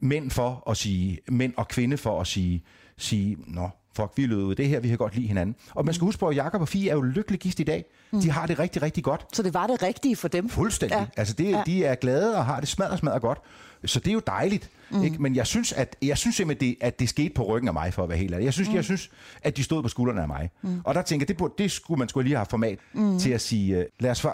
mænd 0.00 0.30
for 0.30 0.70
at 0.70 0.76
sige, 0.76 1.18
mænd 1.28 1.52
og 1.56 1.68
kvinde 1.68 1.96
for 1.96 2.20
at 2.20 2.26
sige, 2.26 2.64
sige 2.96 3.36
nå, 3.46 3.68
fuck, 3.96 4.12
vi 4.16 4.26
lød 4.26 4.54
det 4.54 4.68
her, 4.68 4.80
vi 4.80 4.88
kan 4.88 4.98
godt 4.98 5.14
lide 5.14 5.26
hinanden. 5.26 5.56
Og 5.74 5.84
man 5.84 5.94
skal 5.94 6.04
huske 6.04 6.20
på, 6.20 6.28
at 6.28 6.36
Jacob 6.36 6.60
og 6.60 6.68
Fie 6.68 6.90
er 6.90 6.94
jo 6.94 7.00
lykkelig 7.02 7.40
gift 7.40 7.60
i 7.60 7.62
dag. 7.62 7.84
Mm. 8.12 8.20
De 8.20 8.30
har 8.30 8.46
det 8.46 8.58
rigtig, 8.58 8.82
rigtig 8.82 9.04
godt. 9.04 9.26
Så 9.32 9.42
det 9.42 9.54
var 9.54 9.66
det 9.66 9.82
rigtige 9.82 10.16
for 10.16 10.28
dem. 10.28 10.48
Fuldstændig. 10.48 10.96
Ja. 10.96 11.06
Altså 11.16 11.34
det, 11.34 11.50
Ja. 11.50 11.62
de 11.66 11.84
er 11.84 11.94
glade 11.94 12.36
og 12.36 12.44
har 12.44 12.60
det 12.60 12.68
smadret, 12.68 12.98
smadret 12.98 13.22
godt. 13.22 13.38
Så 13.84 14.00
det 14.00 14.08
er 14.08 14.12
jo 14.12 14.22
dejligt. 14.26 14.70
Mm. 14.90 15.02
Ikke? 15.02 15.22
Men 15.22 15.36
jeg 15.36 15.46
synes, 15.46 15.72
at, 15.72 15.96
jeg 16.02 16.18
synes 16.18 16.36
simpelthen, 16.36 16.70
det, 16.70 16.76
at 16.80 17.00
det 17.00 17.08
skete 17.08 17.34
på 17.34 17.42
ryggen 17.42 17.68
af 17.68 17.74
mig, 17.74 17.94
for 17.94 18.02
at 18.02 18.08
være 18.08 18.18
helt 18.18 18.34
ærlig. 18.34 18.44
Jeg 18.44 18.52
synes, 18.52 18.68
mm. 18.68 18.74
jeg 18.74 18.84
synes 18.84 19.10
at 19.42 19.56
de 19.56 19.64
stod 19.64 19.82
på 19.82 19.88
skuldrene 19.88 20.22
af 20.22 20.28
mig. 20.28 20.50
Mm. 20.62 20.80
Og 20.84 20.94
der 20.94 21.02
tænker 21.02 21.22
jeg, 21.24 21.28
det, 21.28 21.36
burde, 21.36 21.54
det 21.58 21.70
skulle 21.70 21.98
man 21.98 22.08
skulle 22.08 22.24
lige 22.28 22.36
have 22.36 22.46
format 22.50 22.78
mm. 22.92 23.18
til 23.18 23.30
at 23.30 23.40
sige, 23.40 23.76
øh, 23.78 23.84
lad 24.00 24.10
os 24.10 24.26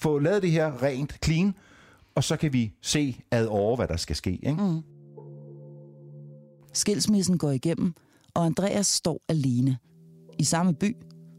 få 0.00 0.18
lavet 0.18 0.42
det 0.42 0.50
her 0.50 0.82
rent, 0.82 1.24
clean, 1.24 1.54
og 2.14 2.24
så 2.24 2.36
kan 2.36 2.52
vi 2.52 2.72
se 2.82 3.16
ad 3.30 3.46
over, 3.46 3.76
hvad 3.76 3.88
der 3.88 3.96
skal 3.96 4.16
ske. 4.16 4.30
Ikke? 4.30 4.62
Mm. 4.62 4.82
Skilsmissen 6.72 7.38
går 7.38 7.50
igennem, 7.50 7.94
og 8.34 8.46
Andreas 8.46 8.86
står 8.86 9.20
alene. 9.28 9.78
I 10.38 10.44
samme 10.44 10.74
by 10.74 10.96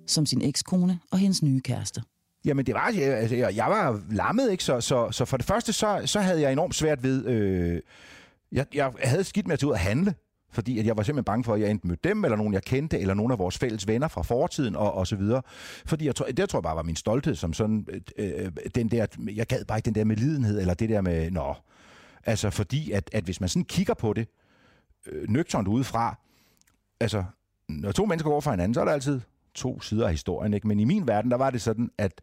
som 0.08 0.26
sin 0.26 0.42
ekskone 0.42 1.00
og 1.12 1.18
hendes 1.18 1.44
nye 1.44 1.62
kæreste. 1.62 2.02
Jamen 2.46 2.66
det 2.66 2.76
var, 2.76 2.92
altså, 2.98 3.36
jeg, 3.36 3.56
jeg 3.56 3.66
var 3.66 4.02
lammet, 4.10 4.52
ikke? 4.52 4.64
Så, 4.64 4.82
så, 4.82 5.12
så 5.12 5.26
for 5.26 5.38
det 5.38 5.46
første, 5.46 5.74
så, 5.74 6.02
så 6.06 6.20
havde 6.20 6.42
jeg 6.42 6.52
enormt 6.52 6.76
svært 6.76 7.04
ved, 7.04 7.26
øh, 7.26 7.82
jeg, 8.52 8.66
jeg 8.74 8.94
havde 9.04 9.24
skidt 9.24 9.48
med 9.48 9.54
at 9.54 9.60
tage 9.60 9.68
ud 9.68 9.74
og 9.74 9.80
handle, 9.80 10.14
fordi 10.52 10.80
at 10.80 10.86
jeg 10.86 10.98
var 10.98 11.04
simpelthen 11.04 11.24
bange 11.24 11.44
for, 11.44 11.54
at 11.54 11.62
jeg 11.62 11.70
enten 11.70 11.88
mødte 11.88 12.10
dem, 12.10 12.24
eller 12.26 12.38
nogen 12.38 12.54
jeg 12.54 12.64
kendte, 12.64 13.00
eller 13.00 13.14
nogen 13.14 13.32
af 13.32 13.40
vores 13.40 13.58
fælles 13.58 13.88
venner 13.88 14.08
fra 14.08 14.22
fortiden, 14.22 14.76
og, 14.76 14.94
og 14.94 15.08
så 15.08 15.16
videre. 15.16 15.42
Fordi 15.86 16.06
jeg 16.06 16.16
tror, 16.16 16.26
det 16.26 16.50
tror 16.50 16.60
jeg 16.60 16.64
bare 16.64 16.76
var 16.76 16.84
min 16.84 16.96
stolthed, 16.96 17.36
som 17.36 17.54
sådan, 17.54 17.88
øh, 18.18 18.32
øh 18.36 18.52
den 18.76 18.88
der, 18.88 19.06
jeg 19.36 19.48
gad 19.48 19.66
bare 19.66 19.78
ikke 19.78 19.86
den 19.86 19.96
der 19.96 20.04
med 20.04 20.16
lidenhed, 20.16 20.60
eller 20.60 20.74
det 20.74 20.90
der 20.90 21.02
med, 21.02 21.32
nå, 21.32 21.56
altså 22.24 22.50
fordi, 22.50 22.92
at, 22.92 23.10
at 23.14 23.24
hvis 23.24 23.40
man 23.40 23.50
sådan 23.50 23.66
kigger 23.66 23.94
på 23.94 24.14
det, 24.14 24.28
øh, 25.08 25.30
nøgternt 25.30 25.68
udefra, 25.68 26.18
altså, 27.04 27.24
når 27.70 27.92
to 27.92 28.06
mennesker 28.06 28.30
går 28.30 28.40
fra 28.40 28.52
hinanden, 28.52 28.74
så 28.74 28.82
er 28.82 28.86
der 28.86 28.92
altid 28.92 29.22
to 29.56 29.82
sider 29.82 30.06
af 30.06 30.12
historien, 30.12 30.54
ikke? 30.54 30.68
Men 30.68 30.80
i 30.80 30.84
min 30.84 31.08
verden, 31.08 31.32
der 31.32 31.38
var 31.38 31.50
det 31.50 31.62
sådan, 31.62 31.92
at, 31.98 32.22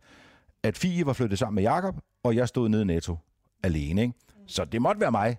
at 0.63 0.79
Fie 0.79 1.07
var 1.07 1.13
flyttet 1.13 1.39
sammen 1.39 1.55
med 1.55 1.63
Jakob 1.63 1.97
og 2.23 2.37
jeg 2.37 2.49
stod 2.49 2.69
nede 2.69 2.83
i 2.83 2.85
Netto 2.85 3.19
alene, 3.63 4.03
ikke? 4.03 4.15
Så 4.47 4.65
det 4.65 4.83
måtte 4.83 5.01
være 5.01 5.11
mig. 5.11 5.39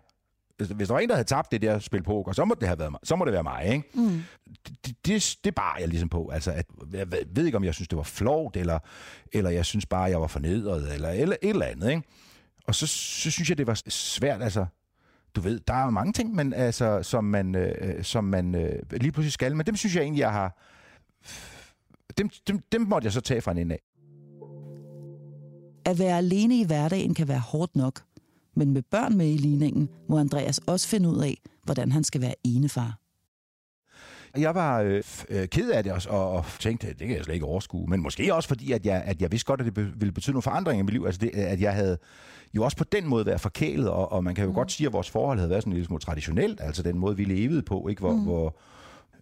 Hvis 0.57 0.87
der 0.87 0.93
var 0.93 0.99
en, 0.99 1.09
der 1.09 1.15
havde 1.15 1.27
tabt 1.27 1.51
det 1.51 1.61
der 1.61 1.79
spil 1.79 2.03
poker, 2.03 2.31
så 2.31 2.45
må 2.45 2.55
det 2.59 2.67
have 2.67 2.79
været 2.79 2.91
mig. 2.91 2.99
Så 3.03 3.15
må 3.15 3.25
det 3.25 3.33
være 3.33 3.43
mig, 3.43 3.65
ikke? 3.65 3.89
Mm. 3.93 4.23
Det, 4.85 5.05
det, 5.05 5.37
det 5.43 5.55
bar 5.55 5.77
jeg 5.79 5.87
ligesom 5.87 6.09
på. 6.09 6.29
Altså, 6.29 6.51
at, 6.51 6.65
jeg 6.93 7.11
ved 7.11 7.45
ikke, 7.45 7.57
om 7.57 7.63
jeg 7.63 7.73
synes, 7.73 7.87
det 7.87 7.97
var 7.97 8.03
flot, 8.03 8.55
eller, 8.55 8.79
eller 9.33 9.49
jeg 9.49 9.65
synes 9.65 9.85
bare, 9.85 10.03
jeg 10.03 10.21
var 10.21 10.27
fornedret, 10.27 10.93
eller, 10.93 11.09
eller 11.09 11.35
et 11.41 11.49
eller 11.49 11.65
andet, 11.65 11.89
ikke? 11.89 12.03
Og 12.67 12.75
så, 12.75 12.87
så 12.87 13.31
synes 13.31 13.49
jeg, 13.49 13.57
det 13.57 13.67
var 13.67 13.81
svært, 13.87 14.43
altså, 14.43 14.65
du 15.35 15.41
ved, 15.41 15.59
der 15.59 15.73
er 15.73 15.89
mange 15.89 16.13
ting, 16.13 16.35
men, 16.35 16.53
altså, 16.53 17.03
som 17.03 17.23
man, 17.23 17.55
øh, 17.55 17.75
øh, 17.81 18.03
som 18.03 18.23
man 18.23 18.55
øh, 18.55 18.79
lige 18.91 19.11
pludselig 19.11 19.33
skal, 19.33 19.55
men 19.55 19.65
dem 19.65 19.75
synes 19.75 19.95
jeg 19.95 20.01
egentlig, 20.01 20.21
jeg 20.21 20.31
har... 20.31 20.57
Dem, 22.17 22.29
dem, 22.47 22.59
dem 22.71 22.81
måtte 22.81 23.05
jeg 23.05 23.13
så 23.13 23.21
tage 23.21 23.41
fra 23.41 23.51
en 23.51 23.57
ende 23.57 23.75
af. 23.75 23.81
At 25.85 25.99
være 25.99 26.17
alene 26.17 26.59
i 26.59 26.65
hverdagen 26.65 27.13
kan 27.13 27.27
være 27.27 27.39
hårdt 27.39 27.75
nok, 27.75 28.01
men 28.55 28.73
med 28.73 28.81
børn 28.81 29.17
med 29.17 29.27
i 29.27 29.37
ligningen 29.37 29.89
må 30.09 30.19
Andreas 30.19 30.57
også 30.57 30.87
finde 30.87 31.09
ud 31.09 31.23
af, 31.23 31.37
hvordan 31.63 31.91
han 31.91 32.03
skal 32.03 32.21
være 32.21 32.35
enefar. 32.43 33.00
Jeg 34.37 34.55
var 34.55 34.81
øh, 34.81 35.03
øh 35.29 35.47
ked 35.47 35.71
af 35.71 35.83
det 35.83 35.93
også, 35.93 36.09
og, 36.09 36.31
og 36.31 36.45
tænkte, 36.59 36.87
det 36.87 36.97
kan 37.07 37.15
jeg 37.15 37.23
slet 37.23 37.33
ikke 37.33 37.45
overskue. 37.45 37.87
Men 37.87 38.01
måske 38.01 38.33
også 38.33 38.47
fordi, 38.47 38.71
at 38.71 38.85
jeg, 38.85 39.03
at 39.05 39.21
jeg 39.21 39.31
vidste 39.31 39.45
godt, 39.45 39.59
at 39.59 39.65
det 39.65 39.77
ville 39.77 40.11
betyde 40.11 40.33
nogle 40.33 40.41
forandringer 40.41 40.83
i 40.83 40.85
mit 40.85 40.93
liv. 40.93 41.03
Altså 41.05 41.19
det, 41.19 41.29
at 41.33 41.61
jeg 41.61 41.73
havde 41.73 41.97
jo 42.53 42.63
også 42.63 42.77
på 42.77 42.83
den 42.83 43.07
måde 43.07 43.25
været 43.25 43.41
forkælet, 43.41 43.89
og, 43.89 44.11
og 44.11 44.23
man 44.23 44.35
kan 44.35 44.43
jo 44.43 44.49
mm. 44.49 44.55
godt 44.55 44.71
sige, 44.71 44.87
at 44.87 44.93
vores 44.93 45.09
forhold 45.09 45.37
havde 45.37 45.49
været 45.49 45.63
sådan 45.63 45.73
lidt 45.73 45.85
smule 45.85 46.01
traditionelt, 46.01 46.61
altså 46.61 46.83
den 46.83 46.97
måde, 46.97 47.17
vi 47.17 47.23
levede 47.23 47.61
på, 47.61 47.87
ikke? 47.87 47.99
Hvor, 47.99 48.13
mm. 48.13 48.23
hvor, 48.23 48.55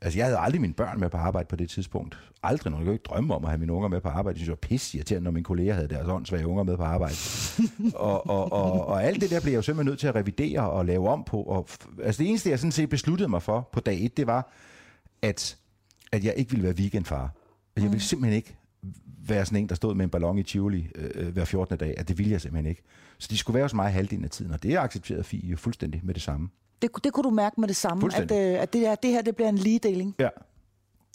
Altså, 0.02 0.20
jeg 0.20 0.26
havde 0.26 0.38
aldrig 0.38 0.62
mine 0.62 0.74
børn 0.74 1.00
med 1.00 1.10
på 1.10 1.18
arbejde 1.18 1.48
på 1.48 1.56
det 1.56 1.70
tidspunkt. 1.70 2.18
Aldrig 2.44 2.72
nogen. 2.72 2.86
Jeg 2.86 2.88
kunne 2.88 2.96
ikke 2.96 3.04
drømme 3.04 3.36
om 3.36 3.44
at 3.44 3.50
have 3.50 3.60
mine 3.60 3.74
unger 3.74 3.90
med 3.90 4.02
på 4.02 4.10
arbejde. 4.10 4.30
Jeg 4.30 4.38
synes, 4.38 4.48
det 4.48 4.52
var 4.52 4.68
pisse 4.68 4.98
irriterende, 4.98 5.24
når 5.24 5.32
mine 5.32 5.44
kolleger 5.44 5.74
havde 5.74 5.88
deres 5.88 6.08
åndssvage 6.08 6.48
unger 6.48 6.64
med 6.64 6.78
på 6.78 6.84
arbejde. 6.84 7.16
og, 7.96 8.30
og, 8.30 8.52
og, 8.52 8.88
og, 8.88 9.04
alt 9.04 9.22
det 9.22 9.30
der 9.30 9.42
blev 9.42 9.52
jeg 9.52 9.58
jo 9.58 9.62
simpelthen 9.62 9.92
nødt 9.92 10.00
til 10.00 10.08
at 10.08 10.16
revidere 10.16 10.70
og 10.70 10.86
lave 10.86 11.10
om 11.10 11.24
på. 11.24 11.42
Og, 11.42 11.68
altså, 12.04 12.24
det 12.24 12.30
eneste, 12.30 12.50
jeg 12.50 12.60
sådan 12.60 12.72
set 12.72 12.90
besluttede 12.90 13.30
mig 13.30 13.42
for 13.42 13.70
på 13.72 13.80
dag 13.80 14.06
et, 14.06 14.18
det 14.18 14.28
var, 14.28 14.52
at, 15.22 15.58
at 16.12 16.24
jeg 16.24 16.34
ikke 16.38 16.52
ville 16.52 16.64
være 16.64 16.76
weekendfar. 16.76 17.24
At 17.76 17.84
jeg 17.84 17.84
ville 17.84 17.96
mm. 17.96 18.00
simpelthen 18.00 18.36
ikke 18.36 18.58
være 19.28 19.46
sådan 19.46 19.60
en, 19.60 19.70
der 19.70 19.76
stod 19.76 19.96
med 19.96 20.04
en 20.04 20.10
ballon 20.10 20.38
i 20.38 20.44
Tivoli 20.44 20.88
øh, 20.96 21.10
øh 21.16 21.34
hver 21.34 21.46
14. 21.46 21.78
dag. 21.78 21.94
At 21.98 22.08
det 22.08 22.18
ville 22.18 22.32
jeg 22.32 22.42
simpelthen 22.42 22.70
ikke. 22.70 22.82
Så 23.18 23.28
de 23.32 23.38
skulle 23.38 23.56
være 23.56 23.64
hos 23.64 23.74
mig 23.74 23.92
halvdelen 23.92 24.24
af 24.24 24.30
tiden, 24.30 24.52
og 24.52 24.64
det 24.64 24.78
accepterede 24.78 25.24
Fie 25.24 25.58
fuldstændig 25.58 26.02
med 26.04 26.14
det 26.14 26.24
samme. 26.24 26.50
Det, 26.82 26.90
det 27.04 27.14
kunne 27.14 27.24
du 27.24 27.30
mærke 27.30 27.62
med 27.62 27.68
det 27.68 27.76
samme, 27.76 28.16
at, 28.16 28.32
øh, 28.32 28.62
at 28.62 28.74
det, 28.74 28.82
her, 28.82 28.96
det 28.96 29.12
her 29.12 29.22
det 29.22 29.36
bliver 29.36 29.50
en 29.50 29.58
ligedeling. 29.58 30.16
Ja. 30.20 30.30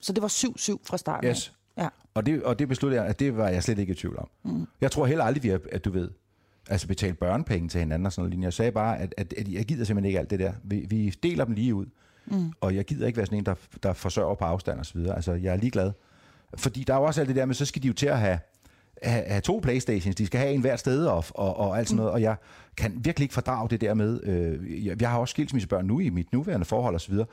Så 0.03 0.13
det 0.13 0.23
var 0.23 0.29
7-7 0.29 0.79
fra 0.85 0.97
starten 0.97 1.31
yes. 1.31 1.53
Ja. 1.79 1.89
Og 2.15 2.27
det, 2.27 2.43
og 2.43 2.59
det 2.59 2.69
besluttede 2.69 3.03
jeg, 3.03 3.11
at 3.11 3.21
det 3.21 3.37
var 3.37 3.49
jeg 3.49 3.63
slet 3.63 3.79
ikke 3.79 3.93
i 3.93 3.97
tvivl 3.97 4.19
om. 4.19 4.29
Mm. 4.43 4.67
Jeg 4.81 4.91
tror 4.91 5.07
heller 5.07 5.25
aldrig, 5.25 5.43
vi 5.43 5.49
har, 5.49 5.61
at 5.73 5.85
du 5.85 5.91
ved, 5.91 6.11
altså 6.69 6.87
betalt 6.87 7.19
børnepenge 7.19 7.69
til 7.69 7.81
hinanden 7.81 8.07
og 8.07 8.13
sådan 8.13 8.31
noget. 8.31 8.45
Jeg 8.45 8.53
sagde 8.53 8.73
bare, 8.73 8.99
at, 8.99 9.15
at, 9.17 9.33
at 9.33 9.49
jeg 9.49 9.65
gider 9.65 9.85
simpelthen 9.85 10.09
ikke 10.09 10.19
alt 10.19 10.31
det 10.31 10.39
der. 10.39 10.53
Vi, 10.65 10.87
vi 10.89 11.11
deler 11.23 11.45
dem 11.45 11.55
lige 11.55 11.75
ud. 11.75 11.87
Mm. 12.27 12.53
Og 12.61 12.75
jeg 12.75 12.85
gider 12.85 13.07
ikke 13.07 13.17
være 13.17 13.27
sådan 13.27 13.39
en, 13.39 13.47
der, 13.47 13.55
der 13.83 13.93
forsørger 13.93 14.35
på 14.35 14.45
afstand 14.45 14.79
og 14.79 14.87
så 14.87 14.95
videre. 14.95 15.17
Altså, 15.17 15.33
jeg 15.33 15.53
er 15.53 15.57
ligeglad. 15.57 15.93
Fordi 16.57 16.85
der 16.85 16.95
er 16.95 16.99
jo 16.99 17.05
også 17.05 17.21
alt 17.21 17.29
det 17.29 17.37
der 17.37 17.47
med, 17.47 17.55
så 17.55 17.65
skal 17.65 17.83
de 17.83 17.89
jo 17.89 17.95
til 17.95 18.07
at 18.07 18.19
have 18.19 18.39
have, 19.03 19.25
have 19.29 19.41
to 19.41 19.61
Playstations, 19.63 20.17
de 20.17 20.27
skal 20.27 20.41
have 20.41 20.53
en 20.53 20.61
hvert 20.61 20.81
sted 20.81 21.07
og, 21.07 21.25
og, 21.31 21.57
og 21.57 21.79
alt 21.79 21.89
sådan 21.89 21.97
noget, 21.97 22.13
og 22.13 22.23
jeg 22.23 22.37
kan 22.77 22.93
virkelig 22.97 23.25
ikke 23.25 23.35
fordrage 23.35 23.69
det 23.69 23.81
der 23.81 23.95
med, 23.95 24.21
øh, 24.23 24.87
jeg, 24.87 25.03
jeg 25.03 25.11
har 25.11 25.19
også 25.19 25.33
skilsmissebørn 25.33 25.85
nu 25.85 26.01
i 26.01 26.09
mit 26.11 26.33
nuværende 26.33 26.67
forhold 26.67 26.95
og 26.95 27.01
så 27.01 27.11
videre, 27.11 27.27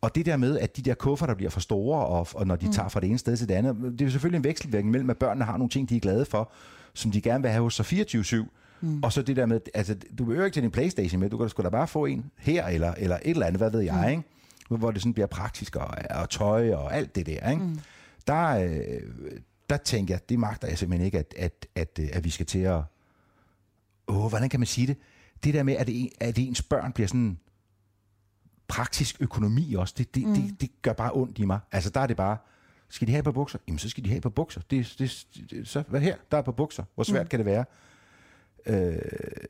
og 0.00 0.14
det 0.14 0.26
der 0.26 0.36
med, 0.36 0.58
at 0.58 0.76
de 0.76 0.82
der 0.82 0.94
kuffer, 0.94 1.26
der 1.26 1.34
bliver 1.34 1.50
for 1.50 1.60
store, 1.60 2.06
og, 2.06 2.26
og 2.34 2.46
når 2.46 2.56
de 2.56 2.66
mm. 2.66 2.72
tager 2.72 2.88
fra 2.88 3.00
det 3.00 3.08
ene 3.08 3.18
sted 3.18 3.36
til 3.36 3.48
det 3.48 3.54
andet, 3.54 3.98
det 3.98 4.06
er 4.06 4.10
selvfølgelig 4.10 4.38
en 4.38 4.44
vekselvirkning 4.44 4.90
mellem, 4.90 5.10
at 5.10 5.18
børnene 5.18 5.44
har 5.44 5.56
nogle 5.56 5.70
ting, 5.70 5.88
de 5.88 5.96
er 5.96 6.00
glade 6.00 6.24
for, 6.24 6.52
som 6.94 7.10
de 7.10 7.20
gerne 7.20 7.42
vil 7.42 7.50
have 7.50 7.62
hos 7.62 7.74
sig 7.74 7.86
24-7, 7.86 8.46
Mm. 8.80 9.02
Og 9.02 9.12
så 9.12 9.22
det 9.22 9.36
der 9.36 9.46
med, 9.46 9.60
altså, 9.74 9.96
du 10.18 10.24
behøver 10.24 10.44
ikke 10.44 10.54
til 10.54 10.62
din 10.62 10.70
Playstation 10.70 11.20
med, 11.20 11.30
du 11.30 11.38
kan 11.38 11.48
sgu 11.48 11.62
da 11.62 11.68
bare 11.68 11.88
få 11.88 12.06
en 12.06 12.24
her, 12.38 12.66
eller, 12.66 12.94
eller 12.98 13.16
et 13.16 13.30
eller 13.30 13.46
andet, 13.46 13.60
hvad 13.60 13.70
ved 13.70 13.80
jeg, 13.80 14.00
mm. 14.02 14.10
ikke? 14.10 14.22
Hvor 14.68 14.90
det 14.90 15.02
sådan 15.02 15.12
bliver 15.12 15.26
praktisk, 15.26 15.76
og, 15.76 15.94
og 16.10 16.30
tøj, 16.30 16.74
og 16.74 16.94
alt 16.94 17.14
det 17.14 17.26
der, 17.26 17.50
ikke? 17.50 17.62
Mm. 17.62 17.78
Der, 18.26 18.48
øh, 18.48 19.02
der 19.70 19.76
tænker 19.76 20.14
jeg, 20.14 20.28
det 20.28 20.38
magter 20.38 20.68
jeg 20.68 20.78
simpelthen 20.78 21.06
ikke, 21.06 21.18
at, 21.18 21.34
at, 21.36 21.66
at, 21.74 21.98
øh, 22.00 22.08
at 22.12 22.24
vi 22.24 22.30
skal 22.30 22.46
til 22.46 22.58
at... 22.58 22.82
Åh, 24.08 24.28
hvordan 24.28 24.48
kan 24.48 24.60
man 24.60 24.66
sige 24.66 24.86
det? 24.86 24.96
Det 25.44 25.54
der 25.54 25.62
med, 25.62 25.76
at, 25.76 25.86
det, 25.86 26.10
at 26.20 26.38
ens 26.38 26.62
børn 26.62 26.92
bliver 26.92 27.08
sådan 27.08 27.38
praktisk 28.68 29.16
økonomi 29.20 29.74
også, 29.74 29.94
det, 29.98 30.14
det, 30.14 30.26
mm. 30.26 30.34
det, 30.34 30.60
det 30.60 30.70
gør 30.82 30.92
bare 30.92 31.10
ondt 31.12 31.38
i 31.38 31.44
mig. 31.44 31.58
Altså, 31.72 31.90
der 31.90 32.00
er 32.00 32.06
det 32.06 32.16
bare, 32.16 32.36
skal 32.88 33.08
de 33.08 33.12
have 33.12 33.22
på 33.22 33.32
bukser? 33.32 33.58
Jamen, 33.68 33.78
så 33.78 33.88
skal 33.88 34.04
de 34.04 34.08
have 34.08 34.20
på 34.20 34.30
bukser. 34.30 34.60
Det, 34.70 34.94
det, 34.98 35.26
det, 35.50 35.68
så 35.68 35.82
hvad 35.88 36.00
her? 36.00 36.16
Der 36.30 36.38
er 36.38 36.42
på 36.42 36.52
bukser. 36.52 36.84
Hvor 36.94 37.04
svært 37.04 37.24
mm. 37.24 37.28
kan 37.28 37.38
det 37.38 37.46
være? 37.46 37.64
Øh, 38.66 38.98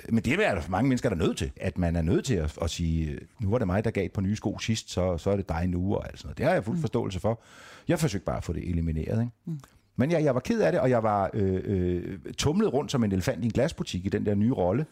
men 0.09 0.25
det 0.25 0.33
er 0.33 0.55
der 0.55 0.61
for 0.61 0.71
mange 0.71 0.88
mennesker, 0.88 1.09
der 1.09 1.16
er 1.16 1.27
nødt 1.27 1.37
til. 1.37 1.51
At 1.57 1.79
man 1.79 1.97
er 1.97 2.03
nødt 2.03 2.25
til 2.25 2.35
at, 2.35 2.59
at 2.62 2.71
sige, 2.71 3.18
nu 3.40 3.51
var 3.51 3.59
det 3.59 3.66
mig, 3.66 3.85
der 3.85 3.90
gav 3.90 4.09
på 4.09 4.21
nye 4.21 4.37
sko 4.37 4.59
sidst, 4.59 4.90
så, 4.90 5.18
så 5.18 5.31
er 5.31 5.37
det 5.37 5.49
dig 5.49 5.66
nu, 5.66 5.94
og 5.94 6.07
alt 6.07 6.18
sådan 6.18 6.27
noget. 6.27 6.38
Det 6.38 6.47
har 6.47 6.53
jeg 6.53 6.64
fuld 6.64 6.77
mm. 6.77 6.81
forståelse 6.81 7.21
for. 7.21 7.42
Jeg 7.88 7.99
forsøgte 7.99 8.25
bare 8.25 8.37
at 8.37 8.44
få 8.44 8.53
det 8.53 8.68
elimineret. 8.68 9.21
Ikke? 9.21 9.33
Mm. 9.47 9.61
Men 9.97 10.11
ja, 10.11 10.23
jeg 10.23 10.35
var 10.35 10.40
ked 10.40 10.61
af 10.61 10.73
det, 10.73 10.81
og 10.81 10.90
jeg 10.90 11.03
var 11.03 11.31
øh, 11.35 11.61
øh, 11.64 12.18
tumlet 12.38 12.73
rundt 12.73 12.90
som 12.90 13.05
en 13.05 13.12
elefant 13.12 13.42
i 13.42 13.44
en 13.44 13.53
glasbutik 13.53 14.07
i 14.07 14.09
den 14.09 14.27
der 14.27 14.35
nye 14.35 14.53
rolle. 14.53 14.87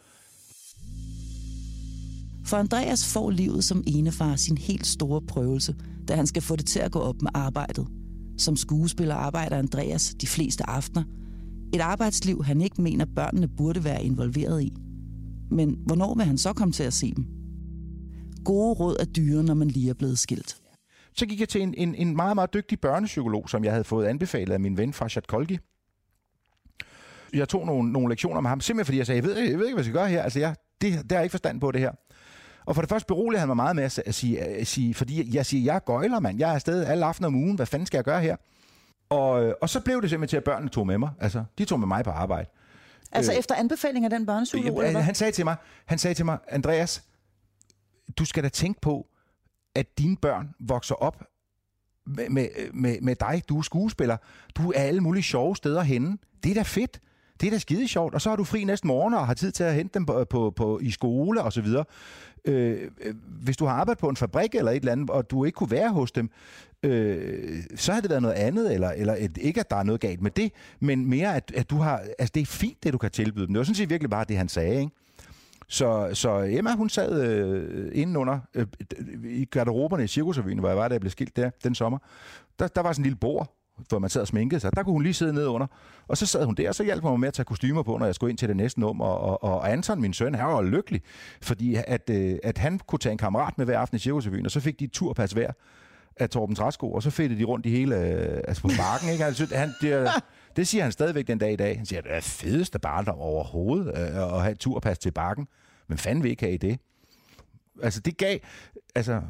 For 2.46 2.56
Andreas 2.56 3.12
får 3.12 3.30
livet 3.30 3.64
som 3.64 3.84
enefar 3.86 4.36
sin 4.36 4.58
helt 4.58 4.86
store 4.86 5.22
prøvelse, 5.28 5.74
da 6.08 6.14
han 6.14 6.26
skal 6.26 6.42
få 6.42 6.56
det 6.56 6.66
til 6.66 6.80
at 6.80 6.92
gå 6.92 6.98
op 6.98 7.22
med 7.22 7.30
arbejdet. 7.34 7.86
Som 8.38 8.56
skuespiller 8.56 9.14
arbejder 9.14 9.56
Andreas 9.56 10.14
de 10.20 10.26
fleste 10.26 10.70
aftener. 10.70 11.04
Et 11.76 11.80
arbejdsliv, 11.80 12.44
han 12.44 12.60
ikke 12.60 12.82
mener, 12.82 13.04
børnene 13.04 13.48
burde 13.48 13.84
være 13.84 14.04
involveret 14.04 14.62
i. 14.62 14.72
Men 15.50 15.78
hvornår 15.86 16.14
vil 16.14 16.24
han 16.24 16.38
så 16.38 16.52
komme 16.52 16.72
til 16.72 16.82
at 16.82 16.92
se 16.92 17.14
dem? 17.14 17.26
Gode 18.44 18.74
råd 18.74 18.96
er 19.00 19.04
dyre, 19.04 19.42
når 19.42 19.54
man 19.54 19.68
lige 19.68 19.90
er 19.90 19.94
blevet 19.94 20.18
skilt. 20.18 20.56
Så 21.14 21.26
gik 21.26 21.40
jeg 21.40 21.48
til 21.48 21.62
en, 21.62 21.74
en, 21.76 21.94
en 21.94 22.16
meget, 22.16 22.34
meget 22.34 22.54
dygtig 22.54 22.80
børnepsykolog, 22.80 23.50
som 23.50 23.64
jeg 23.64 23.72
havde 23.72 23.84
fået 23.84 24.06
anbefalet 24.06 24.54
af 24.54 24.60
min 24.60 24.76
ven 24.76 24.92
Farshad 24.92 25.22
Kolgi. 25.22 25.58
Jeg 27.32 27.48
tog 27.48 27.66
nogle, 27.66 27.92
nogle 27.92 28.08
lektioner 28.08 28.40
med 28.40 28.48
ham, 28.48 28.60
simpelthen 28.60 28.86
fordi 28.86 28.98
jeg 28.98 29.06
sagde, 29.06 29.16
jeg 29.16 29.24
ved, 29.24 29.36
jeg 29.36 29.58
ved 29.58 29.66
ikke, 29.66 29.74
hvad 29.74 29.84
jeg 29.84 29.84
skal 29.84 29.94
gøre 29.94 30.08
her. 30.08 30.22
Altså, 30.22 30.38
jeg, 30.38 30.54
det, 30.80 30.92
det 30.92 31.12
har 31.12 31.18
jeg 31.18 31.24
ikke 31.24 31.32
forstand 31.32 31.60
på 31.60 31.70
det 31.72 31.80
her. 31.80 31.92
Og 32.64 32.74
for 32.74 32.82
det 32.82 32.88
første 32.88 33.06
beroligede 33.06 33.40
han 33.40 33.48
mig 33.48 33.56
meget 33.56 33.76
med 33.76 33.84
at, 33.84 34.14
sige, 34.14 34.40
at 34.40 34.66
sige, 34.66 34.94
fordi 34.94 35.36
jeg 35.36 35.46
siger, 35.46 35.72
jeg 35.72 35.84
gøjler, 35.84 36.20
mand. 36.20 36.38
Jeg 36.38 36.50
er 36.50 36.54
afsted 36.54 36.84
alle 36.84 37.04
aftener 37.04 37.28
om 37.28 37.34
ugen. 37.34 37.56
Hvad 37.56 37.66
fanden 37.66 37.86
skal 37.86 37.98
jeg 37.98 38.04
gøre 38.04 38.22
her? 38.22 38.36
Og, 39.08 39.54
og 39.60 39.68
så 39.68 39.80
blev 39.80 40.02
det 40.02 40.10
simpelthen 40.10 40.28
til, 40.28 40.36
at 40.36 40.44
børnene 40.44 40.70
tog 40.70 40.86
med 40.86 40.98
mig. 40.98 41.10
Altså, 41.20 41.44
de 41.58 41.64
tog 41.64 41.80
med 41.80 41.88
mig 41.88 42.04
på 42.04 42.10
arbejde. 42.10 42.48
Altså 43.12 43.32
øh, 43.32 43.38
efter 43.38 43.54
anbefaling 43.54 44.04
af 44.04 44.10
den 44.10 44.26
børnepsykolog? 44.26 44.84
Øh, 44.84 44.94
han 44.94 45.14
sagde 45.14 45.32
til 45.32 45.44
mig, 45.44 45.56
han 45.86 45.98
sagde 45.98 46.14
til 46.14 46.24
mig, 46.24 46.38
Andreas, 46.48 47.02
du 48.18 48.24
skal 48.24 48.42
da 48.42 48.48
tænke 48.48 48.80
på, 48.80 49.06
at 49.74 49.98
dine 49.98 50.16
børn 50.16 50.54
vokser 50.60 50.94
op 50.94 51.24
med, 52.06 52.28
med, 52.28 52.48
med, 52.72 53.00
med 53.00 53.16
dig. 53.16 53.42
Du 53.48 53.58
er 53.58 53.62
skuespiller. 53.62 54.16
Du 54.54 54.70
er 54.70 54.80
alle 54.80 55.00
mulige 55.00 55.22
sjove 55.22 55.56
steder 55.56 55.82
henne. 55.82 56.18
Det 56.42 56.50
er 56.50 56.54
da 56.54 56.62
fedt. 56.62 57.00
Det 57.40 57.46
er 57.46 57.50
da 57.50 57.58
skide 57.58 57.88
sjovt. 57.88 58.14
Og 58.14 58.20
så 58.20 58.28
har 58.28 58.36
du 58.36 58.44
fri 58.44 58.64
næste 58.64 58.86
morgen 58.86 59.14
og 59.14 59.26
har 59.26 59.34
tid 59.34 59.52
til 59.52 59.64
at 59.64 59.74
hente 59.74 59.94
dem 59.94 60.06
på, 60.06 60.24
på, 60.24 60.50
på, 60.50 60.78
i 60.82 60.90
skole 60.90 61.42
og 61.42 61.52
så 61.52 61.60
videre. 61.60 61.84
Øh, 62.44 62.90
øh, 63.04 63.14
hvis 63.42 63.56
du 63.56 63.64
har 63.66 63.74
arbejdet 63.74 64.00
på 64.00 64.08
en 64.08 64.16
fabrik 64.16 64.54
eller 64.54 64.70
et 64.70 64.76
eller 64.76 64.92
andet, 64.92 65.10
og 65.10 65.30
du 65.30 65.44
ikke 65.44 65.56
kunne 65.56 65.70
være 65.70 65.92
hos 65.92 66.12
dem, 66.12 66.30
øh, 66.82 67.62
så 67.76 67.92
har 67.92 68.00
det 68.00 68.10
været 68.10 68.22
noget 68.22 68.34
andet, 68.34 68.74
eller, 68.74 68.90
eller 68.90 69.16
et, 69.18 69.38
ikke 69.40 69.60
at 69.60 69.70
der 69.70 69.76
er 69.76 69.82
noget 69.82 70.00
galt 70.00 70.22
med 70.22 70.30
det, 70.30 70.52
men 70.80 71.06
mere 71.06 71.36
at, 71.36 71.52
at 71.56 71.70
du 71.70 71.76
har, 71.76 72.02
altså 72.18 72.32
det 72.34 72.40
er 72.40 72.46
fint, 72.46 72.84
det 72.84 72.92
du 72.92 72.98
kan 72.98 73.10
tilbyde 73.10 73.46
dem. 73.46 73.54
Det 73.54 73.58
var 73.58 73.64
sådan 73.64 73.74
set 73.74 73.90
virkelig 73.90 74.10
bare 74.10 74.24
det, 74.28 74.36
han 74.36 74.48
sagde, 74.48 74.80
ikke? 74.80 74.92
Så, 75.68 76.10
så 76.12 76.42
Emma, 76.48 76.74
hun 76.74 76.88
sad 76.88 77.22
øh, 77.22 77.90
indenunder 77.94 78.38
øh, 78.54 78.66
i 79.24 79.44
garderoberne 79.44 80.04
i 80.04 80.06
Cirkusrevyen, 80.06 80.58
hvor 80.58 80.68
jeg 80.68 80.76
var, 80.76 80.88
da 80.88 80.92
jeg 80.92 81.00
blev 81.00 81.10
skilt 81.10 81.36
der 81.36 81.50
den 81.64 81.74
sommer. 81.74 81.98
Der, 82.58 82.68
der 82.68 82.80
var 82.80 82.92
sådan 82.92 83.00
en 83.02 83.04
lille 83.04 83.16
bord, 83.16 83.52
hvor 83.88 83.98
man 83.98 84.10
sad 84.10 84.20
og 84.20 84.26
sminkede 84.26 84.60
sig. 84.60 84.76
Der 84.76 84.82
kunne 84.82 84.92
hun 84.92 85.02
lige 85.02 85.14
sidde 85.14 85.32
ned 85.32 85.46
under. 85.46 85.66
Og 86.08 86.16
så 86.16 86.26
sad 86.26 86.44
hun 86.44 86.54
der, 86.54 86.68
og 86.68 86.74
så 86.74 86.84
hjalp 86.84 87.02
hun 87.02 87.10
mig 87.10 87.20
med 87.20 87.28
at 87.28 87.34
tage 87.34 87.44
kostymer 87.44 87.82
på, 87.82 87.96
når 87.98 88.06
jeg 88.06 88.14
skulle 88.14 88.30
ind 88.30 88.38
til 88.38 88.48
det 88.48 88.56
næste 88.56 88.80
nummer. 88.80 89.04
Og, 89.04 89.42
og, 89.42 89.50
og 89.50 89.72
Anton, 89.72 90.00
min 90.00 90.12
søn, 90.12 90.34
han 90.34 90.46
var 90.46 90.62
lykkelig, 90.62 91.02
fordi 91.42 91.76
at, 91.86 92.10
øh, 92.10 92.38
at 92.42 92.58
han 92.58 92.78
kunne 92.78 92.98
tage 92.98 93.12
en 93.12 93.18
kammerat 93.18 93.58
med 93.58 93.64
hver 93.64 93.78
aften 93.78 93.96
i 93.96 93.98
Cirkusrevyen, 93.98 94.44
og 94.44 94.50
så 94.50 94.60
fik 94.60 94.80
de 94.80 94.84
et 94.84 94.92
turpas 94.92 95.32
hver 95.32 95.50
af 96.16 96.30
Torben 96.30 96.56
Træsko, 96.56 96.92
og 96.92 97.02
så 97.02 97.10
fedtede 97.10 97.40
de 97.40 97.44
rundt 97.44 97.66
i 97.66 97.70
hele, 97.70 97.96
øh, 97.96 98.40
altså 98.48 98.62
på 98.62 98.68
bakken, 98.78 99.10
ikke? 99.10 99.24
Han, 99.24 99.34
han, 99.52 99.72
det, 99.80 100.08
Det 100.56 100.68
siger 100.68 100.82
han 100.82 100.92
stadigvæk 100.92 101.26
den 101.26 101.38
dag 101.38 101.52
i 101.52 101.56
dag. 101.56 101.76
Han 101.76 101.86
siger, 101.86 102.00
det 102.00 102.12
er 102.12 102.20
fedeste 102.20 102.78
barndom 102.78 103.18
overhovedet 103.18 103.86
øh, 103.88 104.34
at 104.34 104.42
have 104.42 104.52
et 104.52 104.58
turpas 104.58 104.98
til 104.98 105.10
bakken. 105.10 105.48
Men 105.88 105.98
fanden 105.98 106.22
vil 106.22 106.30
ikke 106.30 106.42
have 106.42 106.54
i 106.54 106.56
det? 106.56 106.78
Altså, 107.82 108.00
det 108.00 108.16
gav... 108.16 108.38
Altså, 108.94 109.22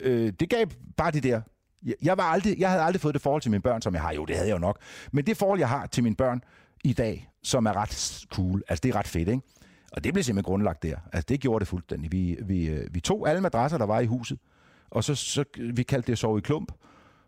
øh, 0.00 0.32
det 0.40 0.50
gav 0.50 0.66
bare 0.96 1.10
det 1.10 1.22
der... 1.22 1.40
Jeg, 1.84 1.94
jeg, 2.02 2.16
var 2.16 2.24
aldrig, 2.24 2.58
jeg 2.58 2.70
havde 2.70 2.82
aldrig 2.82 3.00
fået 3.00 3.14
det 3.14 3.22
forhold 3.22 3.42
til 3.42 3.50
mine 3.50 3.62
børn, 3.62 3.82
som 3.82 3.94
jeg 3.94 4.02
har. 4.02 4.12
Jo, 4.12 4.24
det 4.24 4.36
havde 4.36 4.48
jeg 4.48 4.54
jo 4.54 4.60
nok. 4.60 4.78
Men 5.12 5.26
det 5.26 5.36
forhold, 5.36 5.58
jeg 5.58 5.68
har 5.68 5.86
til 5.86 6.02
mine 6.02 6.16
børn 6.16 6.42
i 6.84 6.92
dag, 6.92 7.28
som 7.42 7.66
er 7.66 7.76
ret 7.76 8.24
cool, 8.32 8.62
altså 8.68 8.80
det 8.82 8.88
er 8.94 8.96
ret 8.96 9.08
fedt, 9.08 9.28
ikke? 9.28 9.42
Og 9.92 10.04
det 10.04 10.12
blev 10.12 10.24
simpelthen 10.24 10.50
grundlagt 10.50 10.82
der. 10.82 10.96
Altså 11.12 11.26
det 11.28 11.40
gjorde 11.40 11.60
det 11.60 11.68
fuldstændig. 11.68 12.12
Vi, 12.12 12.36
vi, 12.42 12.66
øh, 12.66 12.94
vi 12.94 13.00
tog 13.00 13.28
alle 13.28 13.40
madrasser, 13.40 13.78
der 13.78 13.86
var 13.86 14.00
i 14.00 14.06
huset, 14.06 14.38
og 14.90 15.04
så, 15.04 15.14
så 15.14 15.44
vi 15.74 15.82
kaldte 15.82 16.06
det 16.06 16.12
at 16.12 16.18
sove 16.18 16.38
i 16.38 16.40
klump. 16.40 16.72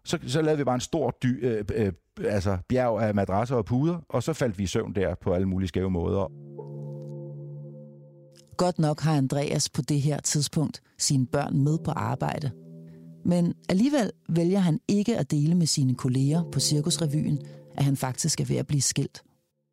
Så, 0.04 0.18
så 0.26 0.42
lavede 0.42 0.58
vi 0.58 0.64
bare 0.64 0.74
en 0.74 0.80
stor 0.80 1.16
dy, 1.22 1.44
øh, 1.44 1.64
øh, 1.74 1.92
altså 2.24 2.58
bjerg 2.68 3.02
af 3.02 3.14
madrasser 3.14 3.56
og 3.56 3.64
puder, 3.64 3.98
og 4.08 4.22
så 4.22 4.32
faldt 4.32 4.58
vi 4.58 4.62
i 4.62 4.66
søvn 4.66 4.94
der 4.94 5.14
på 5.14 5.34
alle 5.34 5.48
mulige 5.48 5.68
skæve 5.68 5.90
måder. 5.90 6.32
Godt 8.56 8.78
nok 8.78 9.00
har 9.00 9.16
Andreas 9.16 9.68
på 9.68 9.82
det 9.82 10.00
her 10.00 10.20
tidspunkt 10.20 10.82
sine 10.98 11.26
børn 11.26 11.58
med 11.64 11.78
på 11.84 11.90
arbejde. 11.90 12.50
Men 13.26 13.54
alligevel 13.68 14.10
vælger 14.28 14.58
han 14.58 14.80
ikke 14.88 15.18
at 15.18 15.30
dele 15.30 15.54
med 15.54 15.66
sine 15.66 15.94
kolleger 15.94 16.42
på 16.52 16.60
Cirkusrevyen, 16.60 17.42
at 17.76 17.84
han 17.84 17.96
faktisk 17.96 18.40
er 18.40 18.44
ved 18.44 18.56
at 18.56 18.66
blive 18.66 18.82
skilt. 18.82 19.22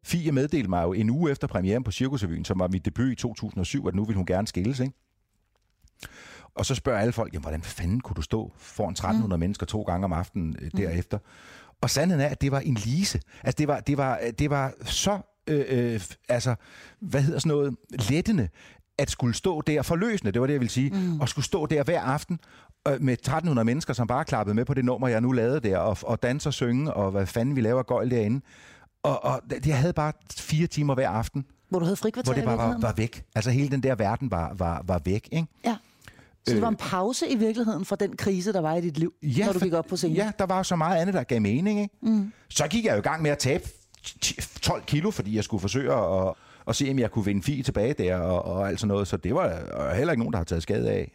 Fie 0.05 0.31
meddelte 0.31 0.69
mig 0.69 0.83
jo 0.83 0.93
en 0.93 1.09
uge 1.09 1.31
efter 1.31 1.47
premieren 1.47 1.83
på 1.83 1.91
Cirkusrevyen, 1.91 2.45
som 2.45 2.59
var 2.59 2.67
mit 2.67 2.85
debut 2.85 3.11
i 3.11 3.15
2007, 3.15 3.87
at 3.87 3.95
nu 3.95 4.05
ville 4.05 4.17
hun 4.17 4.25
gerne 4.25 4.47
skilles, 4.47 4.79
ikke? 4.79 4.93
Og 6.55 6.65
så 6.65 6.75
spørger 6.75 6.99
alle 6.99 7.13
folk, 7.13 7.33
jamen, 7.33 7.43
hvordan 7.43 7.61
fanden 7.61 7.99
kunne 7.99 8.15
du 8.15 8.21
stå 8.21 8.51
foran 8.57 8.91
1300 8.91 9.37
mm. 9.37 9.39
mennesker 9.39 9.65
to 9.65 9.81
gange 9.81 10.05
om 10.05 10.13
aftenen 10.13 10.55
øh, 10.61 10.71
derefter? 10.77 11.17
Mm. 11.17 11.23
Og 11.81 11.89
sandheden 11.89 12.21
er, 12.21 12.27
at 12.27 12.41
det 12.41 12.51
var 12.51 12.59
en 12.59 12.73
lise. 12.73 13.19
Altså, 13.43 13.55
det 13.57 13.67
var, 13.67 13.79
det 13.79 13.97
var, 13.97 14.19
det 14.39 14.49
var 14.49 14.73
så, 14.85 15.19
øh, 15.47 15.65
øh, 15.69 16.01
altså, 16.29 16.55
hvad 16.99 17.21
hedder 17.21 17.39
sådan 17.39 17.57
noget, 17.57 17.75
lettende, 18.09 18.49
at 18.97 19.12
skulle 19.12 19.36
stå 19.36 19.62
der, 19.62 19.82
forløsende, 19.82 20.32
det 20.32 20.41
var 20.41 20.47
det, 20.47 20.53
jeg 20.53 20.60
ville 20.60 20.71
sige, 20.71 20.89
mm. 20.89 21.19
og 21.19 21.29
skulle 21.29 21.45
stå 21.45 21.65
der 21.65 21.84
hver 21.84 22.01
aften 22.01 22.39
øh, 22.88 23.01
med 23.01 23.13
1300 23.13 23.65
mennesker, 23.65 23.93
som 23.93 24.08
bare 24.08 24.25
klappede 24.25 24.56
med 24.56 24.65
på 24.65 24.73
det 24.73 24.86
nummer, 24.86 25.08
jeg 25.08 25.21
nu 25.21 25.32
lavede 25.32 25.60
der, 25.60 25.77
og, 25.77 25.97
og 26.03 26.23
danse 26.23 26.49
og 26.49 26.53
synge, 26.53 26.93
og 26.93 27.12
hvad 27.12 27.25
fanden 27.25 27.56
vi 27.56 27.62
laver 27.62 27.84
gøjl 27.84 28.12
derinde. 28.12 28.41
Og, 29.03 29.23
og 29.23 29.41
jeg 29.65 29.77
havde 29.77 29.93
bare 29.93 30.13
fire 30.32 30.67
timer 30.67 30.93
hver 30.95 31.10
aften. 31.10 31.45
Hvor 31.69 31.79
du 31.79 31.86
havde 31.86 31.95
frikvarter 31.95 32.25
Hvor 32.25 32.34
det 32.34 32.43
bare 32.43 32.58
var, 32.58 32.77
var 32.79 32.93
væk. 32.97 33.23
Altså 33.36 33.51
hele 33.51 33.69
den 33.69 33.84
der 33.84 33.95
verden 33.95 34.32
var, 34.32 34.53
var, 34.53 34.82
var 34.86 35.01
væk, 35.06 35.29
ikke? 35.32 35.47
Ja. 35.65 35.77
Så 36.47 36.53
det 36.53 36.62
var 36.62 36.67
en 36.67 36.75
pause 36.75 37.27
i 37.29 37.36
virkeligheden 37.36 37.86
fra 37.86 37.95
den 37.95 38.15
krise, 38.17 38.53
der 38.53 38.62
var 38.62 38.75
i 38.75 38.82
dit 38.82 38.97
liv, 38.97 39.13
ja, 39.21 39.45
når 39.45 39.53
du 39.53 39.60
gik 39.60 39.73
op 39.73 39.86
på 39.86 39.97
scenen? 39.97 40.15
Ja, 40.15 40.32
der 40.39 40.45
var 40.45 40.63
så 40.63 40.75
meget 40.75 41.01
andet, 41.01 41.13
der 41.13 41.23
gav 41.23 41.41
mening, 41.41 41.82
ikke? 41.82 41.95
Mm. 42.01 42.32
Så 42.49 42.67
gik 42.67 42.86
jeg 42.86 42.93
jo 42.93 42.97
i 42.97 43.01
gang 43.01 43.21
med 43.21 43.32
at 43.32 43.38
tabe 43.38 43.63
12 44.62 44.84
kilo, 44.84 45.12
fordi 45.12 45.36
jeg 45.36 45.43
skulle 45.43 45.62
forsøge 45.62 45.93
at, 45.93 46.34
at 46.67 46.76
se, 46.76 46.91
om 46.91 46.99
jeg 46.99 47.12
kunne 47.12 47.26
vinde 47.26 47.43
fi 47.43 47.62
tilbage 47.62 47.93
der 47.93 48.17
og, 48.17 48.45
og 48.45 48.67
alt 48.67 48.80
sådan 48.80 48.88
noget. 48.88 49.08
Så 49.08 49.17
det 49.17 49.36
var 49.36 49.93
heller 49.95 50.13
ikke 50.13 50.21
nogen, 50.21 50.34
der 50.34 50.38
har 50.38 50.43
taget 50.43 50.63
skade 50.63 50.91
af 50.91 51.12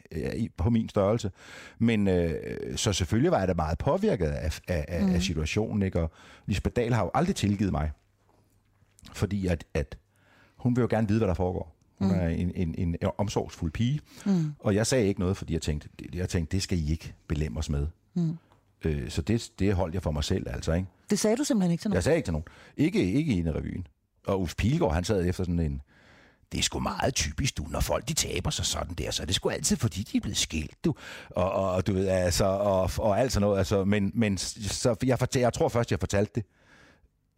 på 0.56 0.70
min 0.70 0.88
størrelse. 0.88 1.30
Men 1.78 2.08
øh, 2.08 2.76
så 2.76 2.92
selvfølgelig 2.92 3.32
var 3.32 3.38
jeg 3.38 3.48
da 3.48 3.54
meget 3.54 3.78
påvirket 3.78 4.26
af, 4.26 4.60
af, 4.68 5.02
mm. 5.02 5.14
af 5.14 5.22
situationen, 5.22 5.82
ikke? 5.82 6.00
Og 6.00 6.10
Lisbeth 6.46 6.76
Dahl 6.76 6.94
har 6.94 7.02
jo 7.02 7.10
aldrig 7.14 7.36
tilgivet 7.36 7.72
mig, 7.72 7.90
fordi 9.12 9.46
at, 9.46 9.64
at 9.74 9.98
hun 10.56 10.76
vil 10.76 10.82
jo 10.82 10.88
gerne 10.90 11.08
vide, 11.08 11.18
hvad 11.18 11.28
der 11.28 11.34
foregår. 11.34 11.74
Hun 11.98 12.08
mm. 12.08 12.14
er 12.14 12.28
en, 12.28 12.52
en, 12.54 12.74
en, 12.78 12.96
omsorgsfuld 13.18 13.72
pige. 13.72 14.00
Mm. 14.26 14.52
Og 14.58 14.74
jeg 14.74 14.86
sagde 14.86 15.06
ikke 15.06 15.20
noget, 15.20 15.36
fordi 15.36 15.52
jeg 15.52 15.62
tænkte, 15.62 15.88
jeg 16.14 16.28
tænkte 16.28 16.56
det 16.56 16.62
skal 16.62 16.78
I 16.78 16.90
ikke 16.90 17.14
belemmes 17.28 17.70
med. 17.70 17.86
Mm. 18.14 18.36
Øh, 18.84 19.10
så 19.10 19.22
det, 19.22 19.50
det 19.58 19.74
holdt 19.74 19.94
jeg 19.94 20.02
for 20.02 20.10
mig 20.10 20.24
selv, 20.24 20.46
altså. 20.48 20.72
Ikke? 20.72 20.88
Det 21.10 21.18
sagde 21.18 21.36
du 21.36 21.44
simpelthen 21.44 21.72
ikke 21.72 21.82
til 21.82 21.88
nogen? 21.88 21.94
Jeg 21.94 22.04
sagde 22.04 22.16
ikke 22.16 22.26
til 22.26 22.32
nogen. 22.32 22.46
Ikke, 22.76 23.12
ikke 23.12 23.32
i 23.32 23.38
en 23.38 23.54
revyen. 23.54 23.86
Og 24.28 24.40
Ulf 24.40 24.54
Pilgaard, 24.56 24.94
han 24.94 25.04
sad 25.04 25.26
efter 25.26 25.44
sådan 25.44 25.60
en... 25.60 25.82
Det 26.52 26.58
er 26.58 26.62
sgu 26.62 26.78
meget 26.80 27.14
typisk, 27.14 27.56
du, 27.56 27.66
når 27.70 27.80
folk 27.80 28.08
de 28.08 28.14
taber 28.14 28.50
sig 28.50 28.66
sådan 28.66 28.94
der, 28.94 29.10
så 29.10 29.22
er 29.22 29.26
det 29.26 29.34
sgu 29.34 29.48
altid, 29.48 29.76
fordi 29.76 30.02
de 30.02 30.16
er 30.16 30.20
blevet 30.20 30.36
skilt, 30.36 30.84
du. 30.84 30.94
Og, 31.30 31.52
og 31.52 31.86
du 31.86 31.92
ved, 31.92 32.08
altså, 32.08 32.44
og, 32.44 32.90
og 32.98 33.20
alt 33.20 33.32
sådan 33.32 33.46
noget. 33.46 33.58
Altså, 33.58 33.84
men, 33.84 34.10
men 34.14 34.38
så 34.38 34.96
jeg, 35.04 35.18
fortal, 35.18 35.40
jeg 35.40 35.52
tror 35.52 35.68
først, 35.68 35.90
jeg 35.90 36.00
fortalte 36.00 36.32
det, 36.34 36.44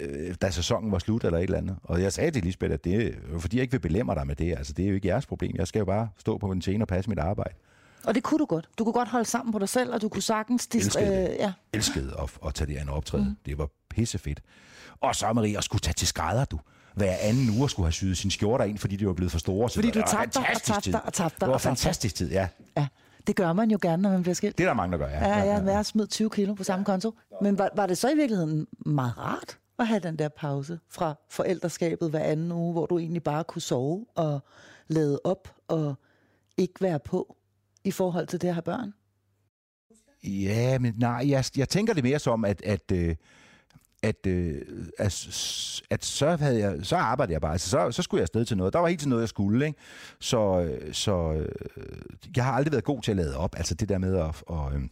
øh, 0.01 0.35
da 0.43 0.51
sæsonen 0.51 0.93
var 0.93 0.99
slut 0.99 1.25
eller 1.25 1.39
et 1.39 1.43
eller 1.43 1.59
andet. 1.59 1.77
Og 1.83 2.03
jeg 2.03 2.13
sagde 2.13 2.31
til 2.31 2.43
Lisbeth, 2.43 2.75
at 2.75 2.85
det 2.85 3.07
er 3.07 3.39
fordi 3.39 3.57
jeg 3.57 3.63
ikke 3.63 3.73
vil 3.73 3.79
belemre 3.79 4.15
dig 4.15 4.27
med 4.27 4.37
det. 4.37 4.57
Altså, 4.59 4.73
det 4.73 4.85
er 4.85 4.89
jo 4.89 4.95
ikke 4.95 5.09
jeres 5.09 5.27
problem. 5.27 5.57
Jeg 5.57 5.69
skal 5.69 5.79
jo 5.79 5.85
bare 5.85 6.09
stå 6.19 6.39
på 6.39 6.47
min 6.47 6.63
scene 6.63 6.85
og 6.85 6.89
passe 6.89 7.11
mit 7.11 7.19
arbejde. 7.19 7.55
Og 8.05 8.15
det 8.15 8.23
kunne 8.23 8.39
du 8.39 8.45
godt. 8.45 8.69
Du 8.79 8.85
kunne 8.85 8.93
godt 8.93 9.09
holde 9.09 9.25
sammen 9.25 9.53
på 9.53 9.59
dig 9.59 9.69
selv, 9.69 9.95
og 9.95 10.03
du 10.03 10.09
kunne 10.09 10.23
sagtens... 10.23 10.69
Dist- 10.75 10.77
elskede, 10.77 11.29
øh, 11.31 11.37
ja. 11.39 11.53
elskede 11.73 12.15
at, 12.23 12.31
at 12.47 12.55
tage 12.55 12.69
det 12.73 12.77
andet 12.77 12.95
optræde. 12.95 13.25
Mm. 13.25 13.37
Det 13.47 13.59
var 13.59 13.69
pissefedt. 13.91 14.41
Og 15.01 15.17
så, 15.17 15.33
Marie, 15.33 15.59
at 15.59 15.65
skulle 15.65 15.81
tage 15.81 15.95
til 15.95 16.09
skrædder, 16.09 16.45
du 16.45 16.61
hver 16.95 17.17
anden 17.21 17.59
uge 17.59 17.71
skulle 17.71 17.87
have 17.87 17.93
syet 17.93 18.19
sin 18.19 18.31
skjorter 18.31 18.65
ind, 18.65 18.79
fordi 18.79 18.97
de 18.97 19.07
var 19.07 19.13
blevet 19.13 19.33
for 19.33 19.39
store. 19.39 19.71
Så 19.71 19.75
fordi 19.75 19.91
du 19.91 20.03
tabte 20.07 20.39
og 20.39 20.63
tabte 20.63 21.01
og 21.01 21.13
tabte. 21.13 21.41
Det 21.41 21.49
var 21.49 21.59
fantastisk 21.59 22.15
tid, 22.15 22.31
ja. 22.31 22.49
ja. 22.77 22.87
Det 23.27 23.37
gør 23.37 23.53
man 23.53 23.71
jo 23.71 23.79
gerne, 23.83 24.03
når 24.03 24.11
man 24.11 24.23
bliver 24.23 24.35
skilt. 24.35 24.59
Det 24.59 24.65
er 24.65 24.69
der 24.69 24.75
mange, 24.75 24.93
der 24.93 24.99
gør, 24.99 25.09
ja. 25.09 25.29
Ja, 25.29 25.55
ja, 25.55 25.77
ja. 25.77 25.83
smidt 25.83 26.11
20 26.11 26.31
kilo 26.31 26.55
på 26.55 26.65
samme 26.65 26.85
konto. 26.85 27.15
Men 27.43 27.59
var, 27.59 27.71
var 27.77 27.87
det 27.87 27.99
så 27.99 28.11
i 28.11 28.15
virkeligheden 28.15 28.67
meget 28.87 29.19
rart 29.19 29.59
at 29.79 29.87
have 29.87 30.01
den 30.01 30.17
der 30.17 30.29
pause 30.29 30.79
fra 30.89 31.15
forældreskabet 31.31 32.11
hver 32.11 32.21
anden 32.21 32.53
uge, 32.53 32.73
hvor 32.73 32.87
du 32.87 32.99
egentlig 32.99 33.23
bare 33.23 33.45
kunne 33.45 33.63
sove 33.63 34.07
og 34.15 34.41
lade 34.89 35.21
op 35.25 35.55
og 35.69 35.95
ikke 36.57 36.75
være 36.81 36.99
på 36.99 37.37
i 37.85 37.91
forhold 37.91 38.27
til 38.27 38.41
det 38.41 38.49
at 38.49 38.55
have 38.55 38.63
børn? 38.63 38.95
Ja, 40.25 40.79
men 40.79 40.95
nej, 40.97 41.25
jeg, 41.29 41.45
jeg 41.57 41.69
tænker 41.69 41.95
det 41.95 42.05
mere 42.05 42.19
som, 42.19 42.45
at, 42.45 42.63
at, 42.63 42.93
øh, 42.93 43.17
at, 44.03 44.27
øh, 44.27 44.63
at, 44.99 45.27
at 45.91 46.05
så, 46.05 46.37
havde 46.37 46.59
jeg, 46.59 46.79
så 46.83 46.97
arbejdede 46.97 47.33
jeg 47.33 47.41
bare. 47.41 47.53
Altså, 47.53 47.71
så, 47.71 47.91
så 47.91 48.03
skulle 48.03 48.19
jeg 48.19 48.23
afsted 48.23 48.45
til 48.45 48.57
noget. 48.57 48.73
Der 48.73 48.79
var 48.79 48.89
helt 48.89 49.01
til 49.01 49.09
noget, 49.09 49.23
jeg 49.23 49.29
skulle. 49.29 49.67
Ikke? 49.67 49.79
Så, 50.21 50.61
øh, 50.61 50.95
så 50.95 51.33
øh, 51.33 51.49
jeg 52.37 52.45
har 52.45 52.53
aldrig 52.53 52.73
været 52.73 52.85
god 52.85 53.03
til 53.03 53.11
at 53.11 53.17
lade 53.17 53.37
op. 53.37 53.57
Altså 53.57 53.75
det 53.75 53.89
der 53.89 53.99
med 53.99 54.17
at... 54.17 54.43
Og, 54.47 54.75
øh, 54.75 54.83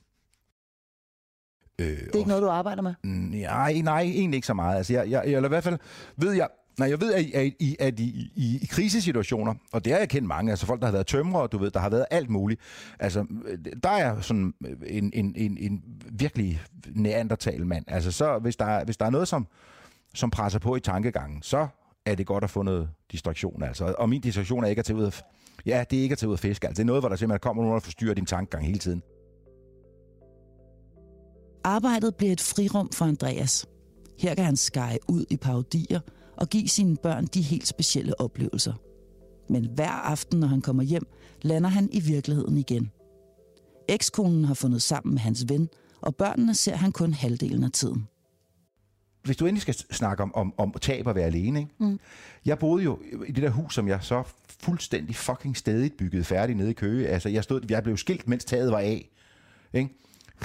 Øh, 1.80 1.86
det 1.86 2.14
er 2.14 2.18
ikke 2.18 2.28
noget, 2.28 2.42
du 2.42 2.48
arbejder 2.48 2.82
med? 2.82 2.94
Nej, 3.02 3.80
nej, 3.84 4.00
egentlig 4.00 4.36
ikke 4.36 4.46
så 4.46 4.54
meget. 4.54 4.76
Altså, 4.76 4.92
jeg, 4.92 5.10
jeg, 5.10 5.22
eller 5.26 5.44
i 5.44 5.48
hvert 5.48 5.64
fald 5.64 5.78
ved 6.16 6.32
jeg, 6.32 6.48
Nej, 6.78 6.88
jeg 6.88 7.00
ved, 7.00 7.14
at, 7.14 7.34
at, 7.34 7.52
i, 7.58 7.76
at 7.78 8.00
i, 8.00 8.32
i, 8.36 8.58
i 8.62 8.66
krisesituationer, 8.66 9.54
og 9.72 9.84
det 9.84 9.92
har 9.92 9.98
jeg 9.98 10.08
kendt 10.08 10.28
mange, 10.28 10.50
altså 10.50 10.66
folk, 10.66 10.80
der 10.80 10.86
har 10.86 10.92
været 10.92 11.06
tømrere, 11.06 11.46
du 11.46 11.58
ved, 11.58 11.70
der 11.70 11.80
har 11.80 11.90
været 11.90 12.06
alt 12.10 12.30
muligt. 12.30 12.60
Altså, 12.98 13.26
øh, 13.46 13.58
der 13.82 13.88
er 13.88 14.20
sådan 14.20 14.54
øh, 14.66 14.76
en, 14.86 15.10
en, 15.14 15.34
en, 15.36 15.58
en 15.60 15.82
virkelig 16.12 16.60
neandertal 16.94 17.66
mand. 17.66 17.84
Altså, 17.88 18.12
så 18.12 18.38
hvis 18.38 18.56
der, 18.56 18.84
hvis 18.84 18.96
der 18.96 19.06
er 19.06 19.10
noget, 19.10 19.28
som, 19.28 19.46
som 20.14 20.30
presser 20.30 20.58
på 20.58 20.76
i 20.76 20.80
tankegangen, 20.80 21.42
så 21.42 21.68
er 22.06 22.14
det 22.14 22.26
godt 22.26 22.44
at 22.44 22.50
få 22.50 22.62
noget 22.62 22.88
distraktion. 23.12 23.62
Altså. 23.62 23.94
Og 23.98 24.08
min 24.08 24.20
distraktion 24.20 24.64
er 24.64 24.68
ikke 24.68 24.80
at 24.80 24.84
tage 24.86 24.96
ud 24.96 25.04
af, 25.04 25.22
ja, 25.66 25.84
det 25.90 25.98
er 25.98 26.02
ikke 26.02 26.12
at 26.12 26.18
tage 26.18 26.28
ud 26.28 26.34
af 26.34 26.38
fisk. 26.38 26.64
Altså, 26.64 26.74
det 26.74 26.84
er 26.84 26.86
noget, 26.86 27.02
hvor 27.02 27.08
der 27.08 27.16
simpelthen 27.16 27.40
kommer 27.40 27.62
nogen, 27.62 27.74
der 27.74 27.80
forstyrrer 27.80 28.14
din 28.14 28.26
tankegang 28.26 28.66
hele 28.66 28.78
tiden. 28.78 29.02
Arbejdet 31.64 32.14
bliver 32.14 32.32
et 32.32 32.40
frirum 32.40 32.90
for 32.92 33.04
Andreas. 33.04 33.66
Her 34.18 34.34
kan 34.34 34.44
han 34.44 34.56
skære 34.56 34.98
ud 35.08 35.24
i 35.30 35.36
parodier 35.36 36.00
og 36.38 36.48
give 36.48 36.68
sine 36.68 36.96
børn 36.96 37.26
de 37.26 37.42
helt 37.42 37.66
specielle 37.66 38.20
oplevelser. 38.20 38.72
Men 39.48 39.68
hver 39.74 39.90
aften, 39.90 40.40
når 40.40 40.46
han 40.46 40.60
kommer 40.60 40.82
hjem, 40.82 41.06
lander 41.42 41.68
han 41.68 41.88
i 41.92 42.00
virkeligheden 42.00 42.58
igen. 42.58 42.90
Ekskonen 43.88 44.44
har 44.44 44.54
fundet 44.54 44.82
sammen 44.82 45.14
med 45.14 45.20
hans 45.20 45.44
ven, 45.48 45.68
og 46.00 46.16
børnene 46.16 46.54
ser 46.54 46.76
han 46.76 46.92
kun 46.92 47.12
halvdelen 47.12 47.64
af 47.64 47.70
tiden. 47.72 48.08
Hvis 49.22 49.36
du 49.36 49.46
endelig 49.46 49.62
skal 49.62 49.74
snakke 49.74 50.22
om, 50.22 50.34
om, 50.34 50.54
om 50.56 50.74
tab 50.80 51.08
at 51.08 51.14
være 51.14 51.26
alene, 51.26 51.58
ikke? 51.58 51.72
Mm. 51.78 52.00
jeg 52.44 52.58
boede 52.58 52.84
jo 52.84 52.98
i 53.26 53.32
det 53.32 53.42
der 53.42 53.50
hus, 53.50 53.74
som 53.74 53.88
jeg 53.88 53.98
så 54.02 54.22
fuldstændig 54.60 55.16
fucking 55.16 55.56
stadig 55.56 55.92
byggede 55.92 56.24
færdig 56.24 56.56
nede 56.56 56.70
i 56.70 56.72
Køge. 56.72 57.08
Altså, 57.08 57.28
jeg, 57.28 57.44
stod, 57.44 57.60
jeg 57.68 57.82
blev 57.82 57.96
skilt, 57.96 58.28
mens 58.28 58.44
taget 58.44 58.72
var 58.72 58.78
af. 58.78 59.10
Ikke? 59.72 59.90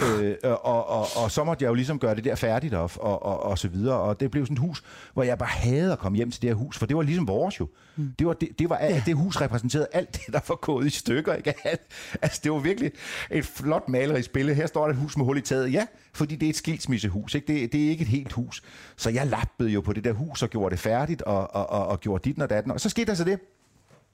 Øh, 0.01 0.35
og, 0.43 0.89
og, 0.89 1.07
og 1.15 1.31
så 1.31 1.43
måtte 1.43 1.63
jeg 1.63 1.69
jo 1.69 1.73
ligesom 1.73 1.99
gøre 1.99 2.15
det 2.15 2.23
der 2.23 2.35
færdigt 2.35 2.73
og, 2.73 2.91
og, 2.95 3.23
og, 3.23 3.43
og 3.43 3.59
så 3.59 3.67
videre. 3.67 3.97
Og 3.97 4.19
det 4.19 4.31
blev 4.31 4.45
sådan 4.45 4.53
et 4.53 4.59
hus, 4.59 4.83
hvor 5.13 5.23
jeg 5.23 5.37
bare 5.37 5.49
havde 5.49 5.91
at 5.91 5.99
komme 5.99 6.15
hjem 6.15 6.31
til 6.31 6.41
det 6.41 6.49
her 6.49 6.55
hus, 6.55 6.77
for 6.77 6.85
det 6.85 6.97
var 6.97 7.03
ligesom 7.03 7.27
vores 7.27 7.59
jo. 7.59 7.67
Mm. 7.95 8.13
Det, 8.19 8.27
var, 8.27 8.33
det, 8.33 8.49
det, 8.59 8.69
var, 8.69 8.77
ja. 8.81 9.03
det 9.05 9.15
hus 9.15 9.41
repræsenterede 9.41 9.87
alt 9.91 10.13
det, 10.13 10.33
der 10.33 10.39
var 10.47 10.55
gået 10.55 10.85
i 10.85 10.89
stykker. 10.89 11.33
Ikke? 11.33 11.53
Altså, 12.21 12.41
det 12.43 12.51
var 12.51 12.59
virkelig 12.59 12.91
et 13.31 13.45
flot 13.45 13.89
malerisk 13.89 14.33
billede. 14.33 14.55
Her 14.55 14.67
står 14.67 14.83
der 14.83 14.89
et 14.89 14.99
hus 14.99 15.17
med 15.17 15.25
hul 15.25 15.37
i 15.37 15.41
taget. 15.41 15.73
Ja, 15.73 15.85
fordi 16.13 16.35
det 16.35 16.45
er 16.45 16.49
et 16.49 16.55
skilsmissehus. 16.55 17.35
Ikke? 17.35 17.53
Det, 17.53 17.71
det 17.71 17.85
er 17.85 17.89
ikke 17.89 18.01
et 18.01 18.07
helt 18.07 18.31
hus. 18.31 18.63
Så 18.97 19.09
jeg 19.09 19.27
lappede 19.27 19.69
jo 19.69 19.81
på 19.81 19.93
det 19.93 20.03
der 20.03 20.13
hus 20.13 20.43
og 20.43 20.49
gjorde 20.49 20.71
det 20.71 20.79
færdigt 20.79 21.21
og, 21.21 21.55
og, 21.55 21.69
og, 21.69 21.87
og 21.87 21.99
gjorde 21.99 22.29
dit 22.29 22.41
og 22.41 22.49
datten. 22.49 22.71
Og 22.71 22.79
så 22.79 22.89
skete 22.89 23.05
der 23.05 23.13
så 23.13 23.23
det, 23.23 23.39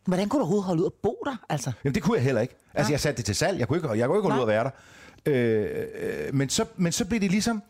Hvordan 0.09 0.29
kunne 0.29 0.39
du 0.39 0.43
overhovedet 0.43 0.65
holde 0.65 0.81
ud 0.81 0.85
at 0.85 0.93
bo 1.03 1.21
der? 1.25 1.35
Altså? 1.49 1.71
Jamen, 1.83 1.95
det 1.95 2.03
kunne 2.03 2.15
jeg 2.17 2.23
heller 2.23 2.41
ikke. 2.41 2.55
Altså, 2.73 2.89
ja. 2.89 2.93
jeg 2.93 2.99
satte 2.99 3.17
det 3.17 3.25
til 3.25 3.35
salg. 3.35 3.59
Jeg 3.59 3.67
kunne 3.67 3.77
ikke, 3.77 3.89
jeg 3.89 4.07
kunne 4.07 4.17
ikke 4.17 4.29
holde 4.29 4.35
Nej. 4.35 4.37
ud 4.37 4.41
at 4.41 4.47
være 4.47 4.63
der. 4.63 4.69
Øh, 5.25 6.25
øh, 6.27 6.35
men, 6.35 6.49
så, 6.49 6.65
men 6.77 6.91
så 6.91 7.05
blev 7.05 7.19
det 7.21 7.31
ligesom 7.31 7.63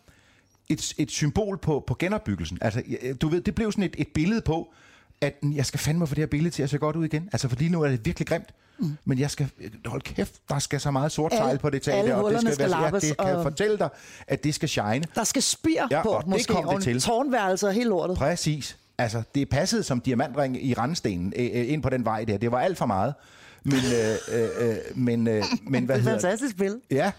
et, 0.69 0.93
et 0.97 1.11
symbol 1.11 1.57
på, 1.57 1.83
på 1.87 1.95
genopbyggelsen. 1.99 2.57
Altså, 2.61 2.81
du 3.21 3.27
ved, 3.27 3.41
det 3.41 3.55
blev 3.55 3.71
sådan 3.71 3.83
et, 3.83 3.95
et 3.97 4.07
billede 4.13 4.41
på, 4.41 4.73
at 5.21 5.35
jeg 5.55 5.65
skal 5.65 5.79
fandme 5.79 6.07
få 6.07 6.15
det 6.15 6.21
her 6.21 6.25
billede 6.27 6.55
til 6.55 6.63
at 6.63 6.69
se 6.69 6.77
godt 6.77 6.95
ud 6.95 7.05
igen. 7.05 7.29
Altså, 7.31 7.47
for 7.49 7.55
lige 7.55 7.69
nu 7.69 7.81
er 7.81 7.89
det 7.89 8.05
virkelig 8.05 8.27
grimt. 8.27 8.49
Mm. 8.79 8.97
Men 9.05 9.19
jeg 9.19 9.31
skal, 9.31 9.49
hold 9.85 10.01
kæft, 10.01 10.33
der 10.49 10.59
skal 10.59 10.79
så 10.79 10.91
meget 10.91 11.11
sort 11.11 11.33
sejl 11.33 11.57
på 11.57 11.69
det 11.69 11.85
der, 11.85 12.13
og 12.15 12.31
det 12.31 12.41
skal, 12.41 12.53
skal 12.53 12.69
være, 12.71 12.83
ja, 12.85 12.91
det 12.99 13.17
kan 13.17 13.35
og- 13.35 13.43
fortælle 13.43 13.77
dig, 13.77 13.89
at 14.27 14.43
det 14.43 14.55
skal 14.55 14.69
shine. 14.69 15.03
Der 15.15 15.23
skal 15.23 15.41
spir 15.41 15.87
Ja, 15.91 16.03
på, 16.03 16.09
og 16.09 16.21
det 16.23 16.29
måske. 16.29 16.53
kom 16.53 16.63
det 16.63 16.73
og 16.73 16.81
til. 16.83 17.01
Tårnværelser 17.01 17.67
og 17.67 17.73
hele 17.73 17.89
lortet. 17.89 18.17
Præcis. 18.17 18.77
Altså, 18.99 19.21
det 19.35 19.49
passet 19.49 19.85
som 19.85 20.01
diamantring 20.01 20.65
i 20.65 20.73
randstenen 20.73 21.33
øh, 21.35 21.45
øh, 21.53 21.71
ind 21.71 21.83
på 21.83 21.89
den 21.89 22.05
vej 22.05 22.23
der. 22.23 22.37
Det 22.37 22.51
var 22.51 22.59
alt 22.59 22.77
for 22.77 22.85
meget. 22.85 23.13
Men, 23.63 23.73
øh, 23.73 24.39
øh, 24.41 24.69
øh, 24.69 24.75
men, 24.95 25.27
øh, 25.27 25.43
men 25.67 25.85
hvad 25.85 25.95
Det 25.99 26.07
er 26.07 26.15
et 26.15 26.21
fantastisk 26.21 26.51
spil. 26.51 26.79
Ja, 26.91 27.11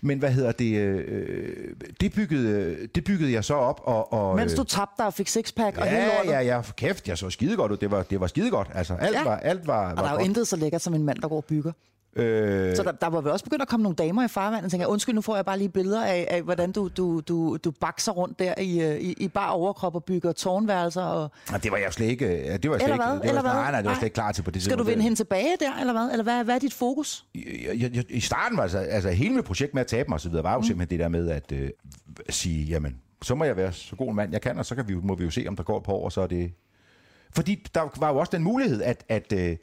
men 0.00 0.18
hvad 0.18 0.30
hedder 0.30 0.52
det? 0.52 0.76
Øh, 0.78 1.74
det, 2.00 2.12
byggede, 2.12 2.76
det 2.94 3.04
byggede 3.04 3.32
jeg 3.32 3.44
så 3.44 3.54
op. 3.54 3.80
Og, 3.84 4.12
og, 4.12 4.36
Mens 4.36 4.54
du 4.54 4.62
øh, 4.62 4.66
tabte 4.66 4.94
dig 4.98 5.06
og 5.06 5.14
fik 5.14 5.28
sixpack 5.28 5.78
og 5.78 5.84
hele 5.86 6.02
Ja, 6.02 6.16
lortet. 6.16 6.30
ja, 6.32 6.40
ja, 6.40 6.62
kæft, 6.76 7.08
jeg 7.08 7.18
så 7.18 7.30
skide 7.30 7.56
godt 7.56 7.72
ud. 7.72 7.76
Det 7.76 7.90
var, 7.90 8.02
det 8.02 8.20
var 8.20 8.26
skide 8.26 8.50
godt. 8.50 8.68
Altså, 8.74 8.94
alt 8.94 9.14
Ja. 9.16 9.24
var, 9.24 9.36
alt 9.36 9.66
var, 9.66 9.90
Og 9.90 9.96
der 9.96 10.02
var 10.02 10.08
er 10.08 10.12
jo 10.12 10.16
godt. 10.18 10.26
intet 10.28 10.48
så 10.48 10.56
lækkert 10.56 10.82
som 10.82 10.94
en 10.94 11.02
mand, 11.02 11.18
der 11.18 11.28
går 11.28 11.36
og 11.36 11.44
bygger. 11.44 11.72
Øh, 12.16 12.76
Så 12.76 12.82
der, 12.82 12.92
der 12.92 13.06
var 13.06 13.20
vel 13.20 13.32
også 13.32 13.44
begyndt 13.44 13.62
at 13.62 13.68
komme 13.68 13.82
nogle 13.82 13.96
damer 13.96 14.24
i 14.24 14.28
farvandet, 14.28 14.64
og 14.64 14.70
tænker, 14.70 14.86
undskyld, 14.86 15.14
nu 15.14 15.20
får 15.20 15.36
jeg 15.36 15.44
bare 15.44 15.58
lige 15.58 15.68
billeder 15.68 16.04
af, 16.04 16.26
af 16.30 16.42
hvordan 16.42 16.72
du, 16.72 16.88
du, 16.96 17.20
du, 17.20 17.56
du 17.64 17.70
bakser 17.70 18.12
rundt 18.12 18.38
der 18.38 18.54
i, 18.58 18.80
øh, 18.80 19.00
i, 19.00 19.12
i 19.12 19.28
bare 19.28 19.52
overkrop 19.52 19.94
og 19.94 20.04
bygger 20.04 20.32
tårnværelser. 20.32 21.02
Og... 21.02 21.30
og 21.52 21.62
det 21.62 21.72
var 21.72 21.78
jeg 21.78 21.92
slet 21.92 22.06
ikke... 22.06 22.26
ja, 22.26 22.56
Det 22.56 22.70
var 22.70 22.76
jeg 22.76 22.80
slet 22.80 22.92
Eller 22.92 23.14
ikke, 23.14 23.28
det 23.28 23.34
var, 23.34 23.42
nej, 23.42 23.70
nej, 23.70 23.80
det 23.80 23.88
var 23.88 23.94
slet 23.94 24.04
ikke 24.04 24.14
klar 24.14 24.32
til 24.32 24.42
på 24.42 24.50
det 24.50 24.62
Skal 24.62 24.78
du 24.78 24.84
vinde 24.84 25.02
hende 25.02 25.16
tilbage 25.16 25.56
der, 25.60 25.80
eller 25.80 25.92
hvad? 25.92 26.10
Eller 26.12 26.22
hvad, 26.22 26.44
hvad 26.44 26.54
er 26.54 26.58
dit 26.58 26.74
fokus? 26.74 27.24
jeg, 27.34 27.80
jeg, 27.80 27.94
jeg, 27.94 28.04
I 28.08 28.20
starten 28.20 28.56
var 28.56 28.62
altså, 28.62 28.78
altså 28.78 29.10
hele 29.10 29.34
mit 29.34 29.44
projekt 29.44 29.74
med 29.74 29.80
at 29.80 29.86
tabe 29.86 30.08
mig 30.08 30.20
videre, 30.24 30.42
var 30.42 30.52
jo 30.52 30.58
mm. 30.58 30.64
simpelthen 30.64 30.98
det 30.98 31.04
der 31.04 31.08
med 31.08 31.30
at 31.30 31.52
øh, 31.52 31.70
sige, 32.28 32.64
jamen, 32.64 32.96
så 33.22 33.34
må 33.34 33.44
jeg 33.44 33.56
være 33.56 33.72
så 33.72 33.96
god 33.96 34.08
en 34.08 34.16
mand, 34.16 34.32
jeg 34.32 34.40
kan, 34.40 34.58
og 34.58 34.66
så 34.66 34.74
kan 34.74 34.88
vi, 34.88 34.94
må 34.94 35.14
vi 35.14 35.24
jo 35.24 35.30
se, 35.30 35.44
om 35.48 35.56
der 35.56 35.62
går 35.62 35.80
par 35.80 35.92
år, 35.92 36.04
og 36.04 36.12
så 36.12 36.20
er 36.20 36.26
det... 36.26 36.52
Fordi 37.34 37.66
der 37.74 37.88
var 37.98 38.12
jo 38.12 38.18
også 38.18 38.30
den 38.36 38.42
mulighed, 38.42 38.82
at, 38.82 39.04
at, 39.08 39.32
øh, 39.32 39.56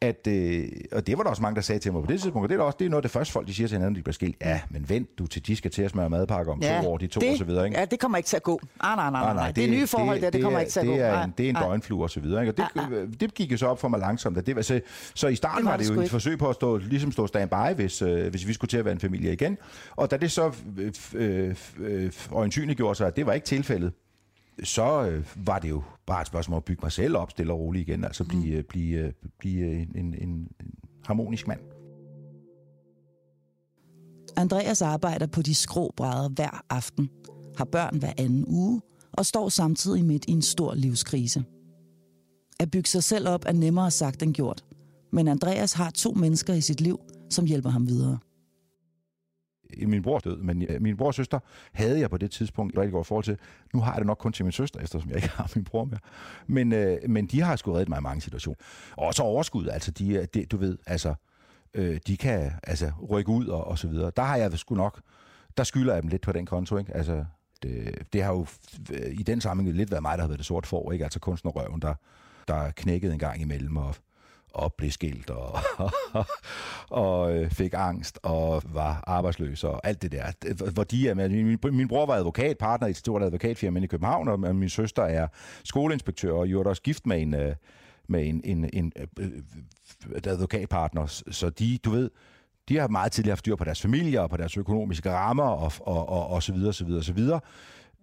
at 0.00 0.26
øh, 0.28 0.64
og 0.92 1.06
det 1.06 1.16
var 1.18 1.22
der 1.22 1.30
også 1.30 1.42
mange, 1.42 1.56
der 1.56 1.60
sagde 1.62 1.78
til 1.78 1.92
mig 1.92 2.04
på 2.04 2.12
det 2.12 2.20
tidspunkt, 2.20 2.44
og 2.44 2.48
det 2.48 2.58
er, 2.58 2.62
også, 2.62 2.76
det 2.78 2.84
er 2.84 2.88
noget 2.88 2.98
af 2.98 3.02
det 3.02 3.10
første 3.10 3.32
folk, 3.32 3.46
de 3.46 3.54
siger 3.54 3.68
til 3.68 3.76
hinanden, 3.76 3.96
de 3.96 4.02
bliver 4.02 4.12
skilt. 4.12 4.36
Ja, 4.40 4.60
men 4.70 4.88
vent 4.88 5.18
du 5.18 5.26
til, 5.26 5.46
de 5.46 5.56
skal 5.56 5.70
til 5.70 5.82
at 5.82 5.90
smøre 5.90 6.10
madpakker 6.10 6.52
om 6.52 6.60
to 6.60 6.88
år, 6.90 6.98
de 6.98 7.06
to 7.06 7.20
det, 7.20 7.30
og 7.30 7.36
så 7.38 7.44
videre, 7.44 7.64
ikke? 7.66 7.78
Ja, 7.78 7.84
det 7.84 8.00
kommer 8.00 8.18
ikke 8.18 8.26
til 8.28 8.36
at 8.36 8.42
gå. 8.42 8.60
Ah, 8.80 8.96
nej, 8.96 9.10
nej, 9.10 9.20
nej, 9.20 9.34
nej. 9.34 9.42
nej. 9.42 9.52
Det, 9.52 9.64
er 9.64 9.68
nye 9.70 9.86
forhold, 9.86 10.20
der, 10.20 10.30
det, 10.30 10.42
kommer 10.42 10.58
er- 10.58 10.60
ikke 10.60 10.72
til 10.72 10.80
at 10.80 10.86
det 10.86 10.94
gå. 10.94 11.00
Er 11.00 11.22
en, 11.22 11.32
det 11.38 11.46
er 11.46 11.50
en 11.50 11.54
døgnflue 11.56 12.02
og 12.02 12.10
så 12.10 12.20
videre. 12.20 12.40
Ikke? 12.42 12.52
Og 12.52 12.56
det, 12.56 12.64
Ja, 12.76 12.96
ja, 12.96 13.04
det 13.20 13.34
gik 13.34 13.52
jo 13.52 13.56
så 13.56 13.66
op 13.66 13.80
for 13.80 13.88
mig 13.88 14.00
langsomt. 14.00 14.38
At 14.38 14.46
det 14.46 14.56
var, 14.56 14.62
så, 14.62 14.80
så 15.14 15.28
i 15.28 15.34
starten 15.34 15.56
Det 15.56 15.64
det 15.64 15.70
var 15.70 15.76
det 15.76 15.88
det 15.88 15.94
jo 15.96 16.00
et 16.00 16.10
forsøg 16.10 16.38
på 16.38 16.48
at 16.48 16.54
stå, 16.54 16.76
ligesom 16.76 17.12
stå 17.12 17.26
standby, 17.26 17.74
hvis, 17.76 18.02
øh, 18.02 18.30
hvis 18.30 18.46
vi 18.46 18.52
skulle 18.52 18.68
til 18.68 18.78
at 18.78 18.84
være 18.84 18.92
en 18.94 19.00
familie 19.00 19.32
igen. 19.32 19.58
Og 19.96 20.10
da 20.10 20.16
det 20.16 20.32
så 20.32 20.52
øh, 20.78 20.92
øh, 21.14 21.56
øh, 21.78 22.12
øjensynligt 22.32 22.76
gjorde 22.76 22.94
sig, 22.94 23.06
at 23.06 23.16
det 23.16 23.26
var 23.26 23.32
ikke 23.32 23.46
tilfældet, 23.46 23.92
så 24.64 25.06
øh, 25.08 25.26
var 25.46 25.58
det 25.58 25.70
jo 25.70 25.82
bare 26.06 26.20
et 26.20 26.26
spørgsmål 26.26 26.56
at 26.56 26.64
bygge 26.64 26.80
mig 26.82 26.92
selv 26.92 27.16
op, 27.16 27.30
stille 27.30 27.52
og 27.52 27.60
roligt 27.60 27.88
igen. 27.88 28.04
Altså 28.04 28.24
blive, 28.24 28.50
Mm. 28.52 28.58
øh, 28.58 28.64
blive, 28.64 28.98
øh, 28.98 29.12
blive 29.38 29.66
øh, 29.66 29.80
en, 29.80 29.88
en, 29.96 30.14
en 30.20 30.48
harmonisk 31.04 31.46
mand. 31.48 31.60
Andreas 34.36 34.82
arbejder 34.82 35.26
på 35.26 35.42
de 35.42 35.54
skrå 35.54 35.92
brædder 35.96 36.28
hver 36.28 36.64
aften, 36.70 37.10
har 37.56 37.64
børn 37.64 37.98
hver 37.98 38.12
anden 38.18 38.44
uge 38.48 38.80
og 39.12 39.26
står 39.26 39.48
samtidig 39.48 40.04
midt 40.04 40.24
i 40.28 40.32
en 40.32 40.42
stor 40.42 40.74
livskrise. 40.74 41.44
At 42.60 42.70
bygge 42.70 42.88
sig 42.88 43.02
selv 43.02 43.28
op 43.28 43.44
er 43.46 43.52
nemmere 43.52 43.90
sagt 43.90 44.22
end 44.22 44.34
gjort, 44.34 44.64
men 45.12 45.28
Andreas 45.28 45.72
har 45.72 45.90
to 45.90 46.12
mennesker 46.12 46.54
i 46.54 46.60
sit 46.60 46.80
liv, 46.80 47.00
som 47.30 47.44
hjælper 47.46 47.70
ham 47.70 47.88
videre 47.88 48.18
min 49.86 50.02
bror 50.02 50.18
død, 50.18 50.36
men 50.36 50.62
øh, 50.62 50.82
min 50.82 50.96
brors 50.96 51.16
søster 51.16 51.38
havde 51.72 52.00
jeg 52.00 52.10
på 52.10 52.16
det 52.16 52.30
tidspunkt 52.30 52.72
et 52.72 52.78
rigtig 52.78 52.92
godt 52.92 53.06
forhold 53.06 53.24
til. 53.24 53.38
Nu 53.74 53.80
har 53.80 53.92
jeg 53.92 53.98
det 53.98 54.06
nok 54.06 54.18
kun 54.18 54.32
til 54.32 54.44
min 54.44 54.52
søster, 54.52 54.80
eftersom 54.80 55.10
jeg 55.10 55.16
ikke 55.16 55.28
har 55.28 55.50
min 55.54 55.64
bror 55.64 55.84
mere. 55.84 55.98
Men, 56.46 56.72
øh, 56.72 56.98
men 57.08 57.26
de 57.26 57.40
har 57.40 57.56
sgu 57.56 57.72
reddet 57.72 57.88
mig 57.88 57.98
i 57.98 58.02
mange 58.02 58.20
situationer. 58.20 58.56
Og 58.96 59.14
så 59.14 59.22
overskud, 59.22 59.66
altså 59.66 59.90
de, 59.90 60.14
øh, 60.14 60.26
de, 60.34 60.44
du 60.44 60.56
ved, 60.56 60.78
altså 60.86 61.14
øh, 61.74 62.00
de 62.06 62.16
kan 62.16 62.52
altså 62.62 62.92
rykke 63.10 63.30
ud 63.30 63.46
og, 63.46 63.66
og 63.66 63.78
så 63.78 63.88
videre. 63.88 64.12
Der 64.16 64.22
har 64.22 64.36
jeg 64.36 64.58
sgu 64.58 64.74
nok, 64.74 65.00
der 65.56 65.64
skylder 65.64 65.92
jeg 65.94 66.02
dem 66.02 66.10
lidt 66.10 66.22
på 66.22 66.32
den 66.32 66.46
konto, 66.46 66.76
ikke? 66.76 66.96
Altså, 66.96 67.24
det, 67.62 68.02
det 68.12 68.22
har 68.22 68.32
jo 68.32 68.46
øh, 68.92 69.10
i 69.12 69.22
den 69.22 69.40
sammenhæng 69.40 69.76
lidt 69.76 69.90
været 69.90 70.02
mig, 70.02 70.18
der 70.18 70.22
har 70.22 70.28
været 70.28 70.38
det 70.38 70.46
sort 70.46 70.66
for, 70.66 70.92
ikke? 70.92 71.04
Altså 71.04 71.20
kunstnerrøven, 71.20 71.82
der, 71.82 71.94
der 72.48 72.70
knækkede 72.70 73.12
en 73.12 73.18
gang 73.18 73.40
imellem 73.40 73.76
og, 73.76 73.94
og 74.56 74.74
blev 74.74 74.90
skilt 74.90 75.30
og, 75.30 75.58
og 77.04 77.36
øh, 77.36 77.50
fik 77.50 77.74
angst 77.76 78.18
og 78.22 78.62
var 78.64 79.04
arbejdsløs 79.06 79.64
og 79.64 79.86
alt 79.86 80.02
det 80.02 80.12
der. 80.12 80.70
Hvor 80.70 80.84
de 80.84 81.08
er 81.08 81.14
med. 81.14 81.28
Min, 81.28 81.58
min 81.76 81.88
bror 81.88 82.06
var 82.06 82.14
advokatpartner 82.14 82.88
i 82.88 82.90
et 82.90 82.96
stort 82.96 83.22
advokatfirma 83.22 83.80
i 83.80 83.86
København, 83.86 84.28
og 84.28 84.56
min 84.56 84.68
søster 84.68 85.02
er 85.02 85.28
skoleinspektør 85.64 86.32
og 86.32 86.46
gjorde 86.46 86.70
også 86.70 86.82
gift 86.82 87.06
med 87.06 87.22
en, 87.22 87.34
øh, 87.34 87.54
med 88.08 88.26
en, 88.26 88.40
en, 88.44 88.70
en 88.72 88.92
en 89.18 89.44
advokatpartner. 90.24 91.22
Så 91.30 91.50
de, 91.50 91.78
du 91.78 91.90
ved, 91.90 92.10
de 92.68 92.78
har 92.78 92.88
meget 92.88 93.12
tidligere 93.12 93.32
haft 93.32 93.40
styr 93.40 93.56
på 93.56 93.64
deres 93.64 93.82
familier 93.82 94.20
og 94.20 94.30
på 94.30 94.36
deres 94.36 94.56
økonomiske 94.56 95.10
rammer 95.10 95.44
og, 95.44 95.72
og, 95.80 96.08
og, 96.08 96.26
og 96.26 96.42
så 96.42 96.52
videre, 96.52 96.72
så 96.72 96.84
videre, 96.84 97.02
så 97.02 97.12
videre. 97.12 97.40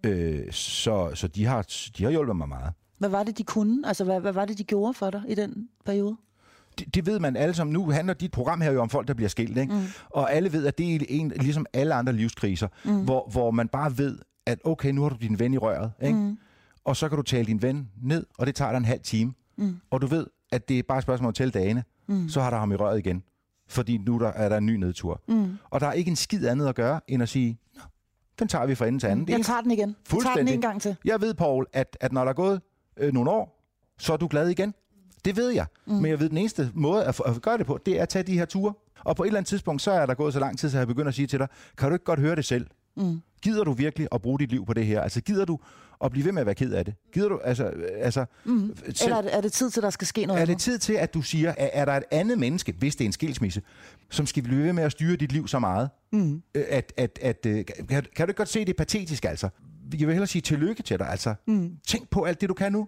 Øh, 0.06 0.52
så 0.52 1.12
så 1.14 1.28
de, 1.28 1.46
har, 1.46 1.90
de 1.98 2.04
har 2.04 2.12
hjulpet 2.12 2.36
mig 2.36 2.50
meget. 2.50 2.74
Hvad 2.98 3.10
var 3.10 3.24
det, 3.24 3.38
de 3.38 3.44
kunne? 3.44 3.88
Altså, 3.88 4.04
hvad, 4.04 4.20
hvad 4.20 4.32
var 4.34 4.46
det, 4.46 4.58
de 4.58 4.64
gjorde 4.64 4.94
for 4.94 5.10
dig 5.10 5.24
i 5.28 5.36
den 5.36 5.70
periode? 5.86 6.18
Det, 6.80 6.96
det 6.96 7.06
ved 7.06 7.20
man 7.20 7.36
alle 7.36 7.56
sammen. 7.56 7.74
Nu 7.74 7.90
handler 7.92 8.14
dit 8.14 8.32
program 8.32 8.62
her 8.62 8.72
jo 8.72 8.82
om 8.82 8.90
folk, 8.90 9.08
der 9.08 9.14
bliver 9.14 9.30
skilt, 9.30 9.58
ikke? 9.58 9.74
Mm. 9.74 9.82
Og 10.10 10.34
alle 10.34 10.54
ved, 10.54 10.66
at 10.66 10.78
det 10.78 10.96
er 10.96 11.06
en, 11.10 11.30
ligesom 11.30 11.66
alle 11.74 11.94
andre 11.94 12.14
livskriser, 12.14 12.68
mm. 12.86 13.04
hvor, 13.04 13.30
hvor 13.32 13.52
man 13.52 13.68
bare 13.68 13.98
ved, 13.98 14.20
at 14.46 14.60
okay, 14.64 14.92
nu 14.92 15.02
har 15.02 15.10
du 15.10 15.16
din 15.16 15.40
ven 15.40 15.54
i 15.54 15.58
røret, 15.58 15.92
ikke? 16.02 16.20
Mm. 16.20 16.38
Og 16.86 16.96
så 16.98 17.10
kan 17.10 17.16
du 17.16 17.22
tale 17.22 17.46
din 17.46 17.62
ven 17.62 17.90
ned, 18.02 18.26
og 18.38 18.48
det 18.48 18.56
tager 18.56 18.72
dig 18.72 18.78
en 18.78 18.86
halv 18.86 19.02
time. 19.02 19.34
Mm. 19.58 19.76
Og 19.92 20.02
du 20.02 20.08
ved, 20.08 20.28
at 20.52 20.70
det 20.70 20.80
er 20.80 20.84
bare 20.88 20.98
et 20.98 21.04
spørgsmål 21.04 21.26
om 21.26 21.30
at 21.30 21.36
tælle 21.36 21.52
dagene, 21.52 21.84
mm. 22.08 22.30
så 22.30 22.42
har 22.42 22.50
der 22.50 22.58
ham 22.58 22.72
i 22.72 22.76
røret 22.76 23.00
igen. 23.00 23.24
Fordi 23.68 23.98
nu 23.98 24.20
der, 24.20 24.28
er 24.28 24.50
der 24.50 24.58
en 24.58 24.66
ny 24.66 24.76
nedtur. 24.76 25.22
Mm. 25.28 25.58
Og 25.70 25.80
der 25.80 25.88
er 25.88 25.94
ikke 25.94 26.10
en 26.10 26.16
skid 26.16 26.48
andet 26.48 26.68
at 26.68 26.76
gøre, 26.76 27.02
end 27.08 27.24
at 27.24 27.30
sige, 27.30 27.58
Nå, 27.76 27.82
den 28.40 28.48
tager 28.48 28.66
vi 28.66 28.76
fra 28.76 28.88
ende 28.88 29.00
til 29.00 29.08
anden. 29.08 29.30
Jeg 29.30 29.46
tager 29.46 29.62
den 29.62 29.72
igen. 29.72 29.96
Jeg 30.14 30.22
tager 30.24 30.36
den 30.36 30.48
en 30.48 30.62
gang 30.62 30.82
til. 30.82 30.96
jeg 31.06 31.22
ved, 31.22 31.34
Paul, 31.34 31.66
at, 31.74 31.98
at 32.02 32.14
når 32.14 32.22
der 32.24 32.30
er 32.30 32.36
gået 32.36 32.62
øh, 32.98 33.14
nogle 33.14 33.32
år, 33.32 33.64
så 34.00 34.14
er 34.14 34.18
du 34.18 34.28
glad 34.28 34.50
igen. 34.50 34.74
Det 35.26 35.38
ved 35.38 35.50
jeg. 35.50 35.66
Mm. 35.86 35.94
Men 35.94 36.12
jeg 36.12 36.20
ved, 36.20 36.30
den 36.30 36.38
eneste 36.38 36.72
måde 36.74 37.06
at, 37.06 37.22
at 37.26 37.42
gøre 37.42 37.58
det 37.58 37.66
på, 37.66 37.80
det 37.86 37.98
er 37.98 38.02
at 38.02 38.10
tage 38.10 38.24
de 38.24 38.38
her 38.38 38.46
ture. 38.46 38.74
Og 39.04 39.16
på 39.16 39.24
et 39.24 39.28
eller 39.28 39.38
andet 39.38 39.50
tidspunkt, 39.50 39.82
så 39.82 39.92
er 39.92 40.06
der 40.06 40.14
gået 40.14 40.34
så 40.34 40.40
lang 40.40 40.60
tid, 40.60 40.70
så 40.70 40.78
jeg 40.78 40.88
begynder 40.88 41.08
at 41.08 41.16
sige 41.16 41.28
til 41.28 41.40
dig, 41.40 41.48
kan 41.78 41.90
du 41.90 41.96
ikke 41.96 42.06
godt 42.06 42.20
høre 42.20 42.36
det 42.36 42.46
selv? 42.46 42.68
Mm. 42.98 43.22
Gider 43.42 43.64
du 43.64 43.72
virkelig 43.74 44.08
at 44.12 44.22
bruge 44.22 44.40
dit 44.40 44.50
liv 44.50 44.66
på 44.66 44.74
det 44.74 44.86
her? 44.86 45.02
Altså, 45.02 45.22
gider 45.22 45.46
du 45.46 45.60
at 46.04 46.12
blive 46.12 46.26
ved 46.26 46.32
med 46.32 46.42
at 46.42 46.46
være 46.46 46.56
ked 46.56 46.74
af 46.74 46.86
det? 46.86 46.94
Gider 47.14 47.30
du, 47.30 47.40
altså, 47.44 47.64
altså 48.00 48.26
mm. 48.46 48.76
selv, 48.78 48.96
Eller 49.04 49.18
er 49.18 49.22
det, 49.22 49.36
er 49.36 49.42
det 49.42 49.52
tid 49.52 49.70
til, 49.70 49.80
at 49.80 49.84
der 49.84 49.90
skal 49.90 50.08
ske 50.08 50.26
noget 50.26 50.42
er 50.42 50.46
det 50.46 50.58
tid 50.58 50.78
til, 50.78 50.94
at 50.94 51.14
du 51.14 51.22
siger, 51.22 51.50
er, 51.50 51.70
er 51.74 51.86
der 51.86 51.94
et 51.94 52.04
andet 52.12 52.40
menneske, 52.40 52.74
hvis 52.80 52.96
det 52.96 53.04
er 53.04 53.06
en 53.06 53.12
skilsmisse, 53.12 53.62
som 54.10 54.26
skal 54.26 54.44
blive 54.44 54.64
ved 54.64 54.74
med 54.74 54.84
at 54.84 54.92
styre 54.92 55.16
dit 55.16 55.32
liv 55.32 55.48
så 55.48 55.60
meget, 55.60 55.90
mm. 56.12 56.42
at, 56.54 56.94
at, 56.98 57.20
at, 57.22 57.46
øh, 57.46 57.66
kan, 57.66 57.88
kan 57.90 58.06
du 58.18 58.24
ikke 58.24 58.34
godt 58.34 58.50
se, 58.50 58.60
det 58.60 58.70
er 58.70 58.78
patetisk, 58.78 59.26
altså? 59.26 59.50
Jeg 59.92 60.08
vil 60.08 60.08
hellere 60.08 60.28
sige 60.28 60.42
tillykke 60.42 60.84
til 60.84 61.00
dig, 61.00 61.10
altså. 61.10 61.36
Mm. 61.48 61.72
Tænk 61.88 62.10
på 62.10 62.24
alt 62.24 62.42
det, 62.42 62.50
du 62.50 62.54
kan 62.54 62.72
nu. 62.72 62.88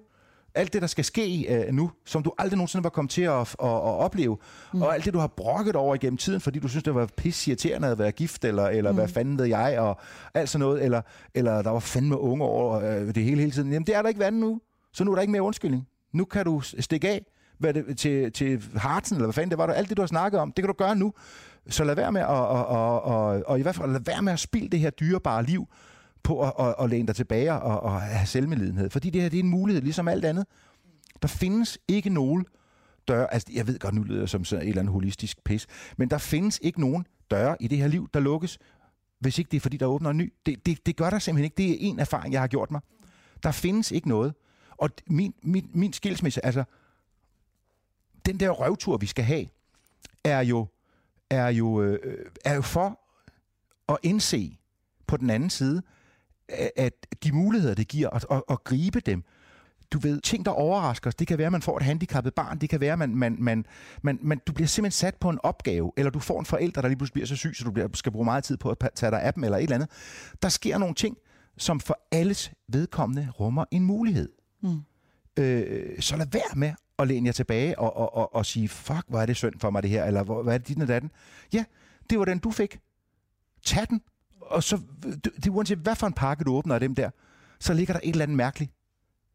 Alt 0.55 0.73
det, 0.73 0.81
der 0.81 0.87
skal 0.87 1.05
ske 1.05 1.45
øh, 1.49 1.73
nu, 1.73 1.91
som 2.05 2.23
du 2.23 2.31
aldrig 2.37 2.57
nogensinde 2.57 2.83
var 2.83 2.89
kommet 2.89 3.11
til 3.11 3.21
at, 3.21 3.39
at, 3.39 3.47
at 3.59 3.97
opleve. 4.05 4.37
Mm. 4.73 4.81
Og 4.81 4.93
alt 4.93 5.05
det, 5.05 5.13
du 5.13 5.19
har 5.19 5.27
brokket 5.27 5.75
over 5.75 5.95
igennem 5.95 6.17
tiden, 6.17 6.41
fordi 6.41 6.59
du 6.59 6.67
synes, 6.67 6.83
det 6.83 6.95
var 6.95 7.09
pisse 7.17 7.49
irriterende 7.51 7.87
at 7.87 7.99
være 7.99 8.11
gift, 8.11 8.45
eller, 8.45 8.67
eller 8.67 8.91
mm. 8.91 8.97
hvad 8.97 9.07
fanden 9.07 9.37
ved 9.37 9.45
jeg, 9.45 9.79
og 9.79 9.99
alt 10.33 10.49
sådan 10.49 10.65
noget. 10.65 10.83
Eller, 10.83 11.01
eller 11.33 11.61
der 11.61 11.69
var 11.69 11.79
fandme 11.79 12.19
unge 12.19 12.45
over 12.45 12.79
øh, 12.79 13.15
det 13.15 13.23
hele 13.23 13.41
hele 13.41 13.51
tiden. 13.51 13.71
Jamen, 13.71 13.87
det 13.87 13.95
er 13.95 14.01
der 14.01 14.09
ikke 14.09 14.19
været 14.19 14.33
nu. 14.33 14.61
Så 14.93 15.03
nu 15.03 15.11
er 15.11 15.15
der 15.15 15.21
ikke 15.21 15.31
mere 15.31 15.41
undskyldning. 15.41 15.87
Nu 16.13 16.25
kan 16.25 16.45
du 16.45 16.61
stikke 16.61 17.09
af 17.09 17.25
hvad 17.57 17.73
det, 17.73 17.97
til, 17.97 18.31
til 18.31 18.63
Hartsen, 18.75 19.15
eller 19.15 19.25
hvad 19.25 19.33
fanden 19.33 19.49
det 19.49 19.57
var. 19.57 19.67
Alt 19.67 19.89
det, 19.89 19.97
du 19.97 20.01
har 20.01 20.07
snakket 20.07 20.39
om, 20.39 20.51
det 20.51 20.63
kan 20.63 20.67
du 20.67 20.73
gøre 20.77 20.95
nu. 20.95 21.13
Så 21.69 21.83
lad 21.83 21.95
være 21.95 22.11
med 22.11 22.21
at, 22.21 22.27
og, 22.27 22.65
og, 22.67 23.03
og, 23.03 23.43
og 23.47 23.59
i 23.59 23.61
hvert 23.61 23.75
fald 23.75 23.91
lad 23.91 24.01
være 24.05 24.21
med 24.21 24.33
at 24.33 24.39
spilde 24.39 24.69
det 24.69 24.79
her 24.79 24.89
dyrebare 24.89 25.43
liv 25.43 25.67
på 26.25 26.41
at, 26.41 26.53
at, 26.59 26.75
at 26.79 26.89
læne 26.89 27.07
dig 27.07 27.15
tilbage 27.15 27.53
og, 27.53 27.79
og 27.79 28.01
have 28.01 28.25
selvmedlidenhed. 28.25 28.89
Fordi 28.89 29.09
det 29.09 29.21
her 29.21 29.29
det 29.29 29.39
er 29.39 29.43
en 29.43 29.49
mulighed, 29.49 29.81
ligesom 29.81 30.07
alt 30.07 30.25
andet. 30.25 30.45
Der 31.21 31.27
findes 31.27 31.77
ikke 31.87 32.09
nogen 32.09 32.45
døre, 33.07 33.33
altså 33.33 33.47
jeg 33.53 33.67
ved 33.67 33.79
godt, 33.79 33.95
nu 33.95 34.03
lyder 34.03 34.19
jeg 34.19 34.29
som 34.29 34.45
sådan 34.45 34.65
et 34.65 34.69
eller 34.69 34.81
andet 34.81 34.93
holistisk 34.93 35.43
pis, 35.43 35.67
men 35.97 36.09
der 36.09 36.17
findes 36.17 36.59
ikke 36.61 36.81
nogen 36.81 37.07
døre 37.31 37.57
i 37.59 37.67
det 37.67 37.77
her 37.77 37.87
liv, 37.87 38.09
der 38.13 38.19
lukkes, 38.19 38.59
hvis 39.19 39.39
ikke 39.39 39.51
det 39.51 39.57
er, 39.57 39.61
fordi 39.61 39.77
der 39.77 39.85
åbner 39.85 40.09
en 40.09 40.17
ny. 40.17 40.33
Det, 40.45 40.65
det, 40.65 40.85
det 40.85 40.95
gør 40.95 41.09
der 41.09 41.19
simpelthen 41.19 41.43
ikke. 41.43 41.57
Det 41.57 41.71
er 41.71 41.89
en 41.89 41.99
erfaring, 41.99 42.33
jeg 42.33 42.41
har 42.41 42.47
gjort 42.47 42.71
mig. 42.71 42.81
Der 43.43 43.51
findes 43.51 43.91
ikke 43.91 44.07
noget. 44.07 44.33
Og 44.71 44.89
min, 45.07 45.33
min, 45.43 45.69
min 45.73 45.93
skilsmisse, 45.93 46.45
altså, 46.45 46.63
den 48.25 48.39
der 48.39 48.49
røvtur, 48.49 48.97
vi 48.97 49.05
skal 49.05 49.25
have, 49.25 49.45
er 50.23 50.39
jo, 50.39 50.67
er 51.29 51.47
jo, 51.47 51.81
øh, 51.81 52.25
er 52.45 52.55
jo 52.55 52.61
for 52.61 52.99
at 53.89 53.97
indse 54.03 54.57
på 55.07 55.17
den 55.17 55.29
anden 55.29 55.49
side, 55.49 55.81
at- 56.75 57.07
de 57.23 57.31
muligheder, 57.31 57.73
det 57.75 57.87
giver, 57.87 58.09
at, 58.09 58.25
at, 58.31 58.43
at 58.49 58.63
gribe 58.63 58.99
dem, 58.99 59.23
du 59.91 59.99
ved, 59.99 60.21
ting, 60.21 60.45
der 60.45 60.51
overrasker 60.51 61.07
os, 61.07 61.15
det 61.15 61.27
kan 61.27 61.37
være, 61.37 61.45
at 61.45 61.51
man 61.51 61.61
får 61.61 61.77
et 61.77 61.83
handicappet 61.83 62.33
barn, 62.33 62.59
det 62.59 62.69
kan 62.69 62.79
være, 62.79 62.93
at 62.93 62.99
man, 62.99 63.15
man, 63.15 63.35
man, 63.39 63.65
man, 64.01 64.19
man, 64.21 64.41
du 64.47 64.53
bliver 64.53 64.67
simpelthen 64.67 64.91
sat 64.97 65.15
på 65.15 65.29
en 65.29 65.39
opgave, 65.43 65.91
eller 65.97 66.09
du 66.11 66.19
får 66.19 66.39
en 66.39 66.45
forælder, 66.45 66.81
der 66.81 66.87
lige 66.87 66.97
pludselig 66.97 67.13
bliver 67.13 67.27
så 67.27 67.35
syg, 67.35 67.55
så 67.55 67.63
du 67.63 67.71
bliver, 67.71 67.87
skal 67.93 68.11
bruge 68.11 68.25
meget 68.25 68.43
tid 68.43 68.57
på 68.57 68.69
at 68.69 68.89
tage 68.95 69.11
dig 69.11 69.21
af 69.21 69.33
dem, 69.33 69.43
eller 69.43 69.57
et 69.57 69.63
eller 69.63 69.75
andet. 69.75 69.89
Der 70.41 70.49
sker 70.49 70.77
nogle 70.77 70.95
ting, 70.95 71.17
som 71.57 71.79
for 71.79 71.99
alles 72.11 72.51
vedkommende 72.67 73.29
rummer 73.39 73.65
en 73.71 73.83
mulighed. 73.83 74.29
Mm. 74.63 74.81
Øh, 75.39 76.01
så 76.01 76.17
lad 76.17 76.27
være 76.31 76.55
med 76.55 76.73
at 76.99 77.07
læne 77.07 77.25
jer 77.25 77.31
tilbage 77.33 77.79
og, 77.79 77.97
og, 77.97 78.15
og, 78.15 78.35
og 78.35 78.45
sige, 78.45 78.69
fuck, 78.69 79.03
hvor 79.07 79.19
er 79.19 79.25
det 79.25 79.35
synd 79.35 79.59
for 79.59 79.69
mig 79.69 79.83
det 79.83 79.91
her, 79.91 80.05
eller 80.05 80.23
hvor, 80.23 80.43
hvad 80.43 80.53
er 80.53 80.57
det 80.57 80.67
dit 80.67 80.81
og 80.81 80.87
datten? 80.87 81.11
Ja, 81.53 81.63
det 82.09 82.19
var 82.19 82.25
den, 82.25 82.39
du 82.39 82.51
fik. 82.51 82.79
Tag 83.65 83.87
den, 83.89 84.01
og 84.45 84.63
så, 84.63 84.79
det, 85.03 85.47
er 85.47 85.49
uanset 85.49 85.77
hvad 85.77 85.95
for 85.95 86.07
en 86.07 86.13
pakke 86.13 86.43
du 86.43 86.53
åbner 86.55 86.73
af 86.73 86.79
dem 86.79 86.95
der, 86.95 87.09
så 87.59 87.73
ligger 87.73 87.93
der 87.93 87.99
et 88.03 88.09
eller 88.09 88.23
andet 88.23 88.37
mærkeligt, 88.37 88.71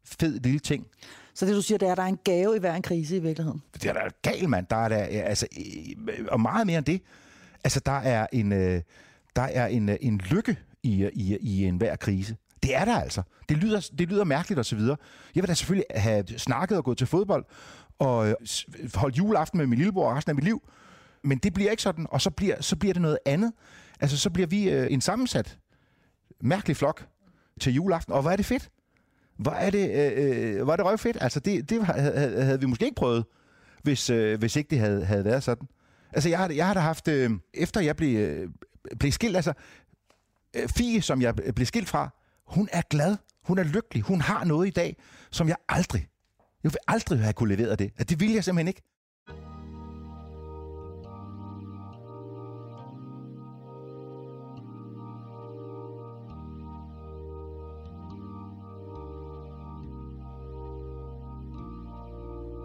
fed 0.05 0.39
lille 0.39 0.59
ting. 0.59 0.87
Så 1.33 1.45
det, 1.45 1.55
du 1.55 1.61
siger, 1.61 1.77
det 1.77 1.87
er, 1.87 1.91
at 1.91 1.97
der 1.97 2.03
er 2.03 2.07
en 2.07 2.19
gave 2.23 2.55
i 2.55 2.59
hver 2.59 2.75
en 2.75 2.81
krise 2.81 3.17
i 3.17 3.19
virkeligheden? 3.19 3.61
Det 3.73 3.85
er 3.85 3.93
da 3.93 3.99
galt, 4.21 4.49
mand. 4.49 4.65
Der 4.69 4.75
er 4.75 4.89
der, 4.89 4.97
altså, 4.97 5.47
og 6.27 6.41
meget 6.41 6.67
mere 6.67 6.77
end 6.77 6.85
det. 6.85 7.01
Altså, 7.63 7.79
der 7.85 7.91
er 7.91 8.27
en, 8.33 8.51
øh, 8.51 8.81
der 9.35 9.41
er 9.41 9.67
en, 9.67 9.89
øh, 9.89 9.97
en 10.01 10.17
lykke 10.17 10.57
i, 10.83 11.09
i, 11.13 11.37
i 11.41 11.65
enhver 11.65 11.95
krise. 11.95 12.35
Det 12.63 12.75
er 12.75 12.85
der 12.85 12.95
altså. 12.95 13.21
Det 13.49 13.57
lyder, 13.57 13.89
det 13.97 14.09
lyder 14.09 14.23
mærkeligt 14.23 14.59
og 14.59 14.65
så 14.65 14.75
videre. 14.75 14.97
Jeg 15.35 15.43
vil 15.43 15.47
da 15.49 15.53
selvfølgelig 15.53 15.85
have 15.95 16.27
snakket 16.37 16.77
og 16.77 16.83
gået 16.83 16.97
til 16.97 17.07
fodbold 17.07 17.45
og 17.99 18.27
øh, 18.29 18.35
holdt 18.95 19.17
juleaften 19.17 19.57
med 19.57 19.67
min 19.67 19.77
lillebror 19.77 20.15
resten 20.15 20.29
af 20.29 20.35
mit 20.35 20.43
liv. 20.43 20.61
Men 21.23 21.37
det 21.37 21.53
bliver 21.53 21.71
ikke 21.71 21.83
sådan, 21.83 22.07
og 22.09 22.21
så 22.21 22.29
bliver, 22.29 22.61
så 22.61 22.75
bliver 22.75 22.93
det 22.93 23.01
noget 23.01 23.17
andet. 23.25 23.53
Altså, 24.01 24.17
så 24.17 24.29
bliver 24.29 24.47
vi 24.47 24.69
øh, 24.69 24.87
en 24.89 25.01
sammensat, 25.01 25.57
mærkelig 26.41 26.77
flok 26.77 27.07
til 27.59 27.73
juleaften. 27.73 28.13
Og 28.13 28.21
hvor 28.21 28.31
er 28.31 28.35
det 28.35 28.45
fedt? 28.45 28.69
Hvor 29.37 29.51
er 29.51 29.69
det, 29.69 29.89
øh, 29.89 30.55
øh 30.55 30.63
hvor 30.63 30.73
er 30.73 30.77
det 30.77 30.85
røvfedt? 30.85 31.17
Altså, 31.21 31.39
det, 31.39 31.69
det 31.69 31.85
havde, 31.85 32.43
havde 32.43 32.59
vi 32.59 32.65
måske 32.65 32.85
ikke 32.85 32.95
prøvet, 32.95 33.25
hvis, 33.83 34.09
øh, 34.09 34.39
hvis 34.39 34.55
ikke 34.55 34.69
det 34.69 34.79
havde, 34.79 35.05
havde 35.05 35.25
været 35.25 35.43
sådan. 35.43 35.67
Altså, 36.13 36.29
jeg 36.29 36.39
har, 36.39 36.49
jeg 36.49 36.67
har 36.67 36.73
da 36.73 36.79
haft, 36.79 37.07
øh, 37.07 37.31
efter 37.53 37.81
jeg 37.81 37.95
blev, 37.95 38.17
øh, 38.17 38.49
blev 38.99 39.11
skilt, 39.11 39.35
altså, 39.35 39.53
øh, 40.55 40.69
Fie, 40.69 41.01
som 41.01 41.21
jeg 41.21 41.35
blev 41.35 41.65
skilt 41.65 41.89
fra, 41.89 42.09
hun 42.47 42.69
er 42.71 42.81
glad, 42.89 43.17
hun 43.43 43.57
er 43.57 43.63
lykkelig, 43.63 44.03
hun 44.03 44.21
har 44.21 44.43
noget 44.45 44.67
i 44.67 44.71
dag, 44.71 44.97
som 45.31 45.47
jeg 45.47 45.55
aldrig, 45.69 46.07
jeg 46.63 46.71
vil 46.71 46.79
aldrig 46.87 47.19
have 47.19 47.33
kunne 47.33 47.55
levere 47.55 47.75
det. 47.75 47.85
Altså, 47.85 48.05
det 48.05 48.19
vil 48.19 48.31
jeg 48.31 48.43
simpelthen 48.43 48.67
ikke. 48.67 48.81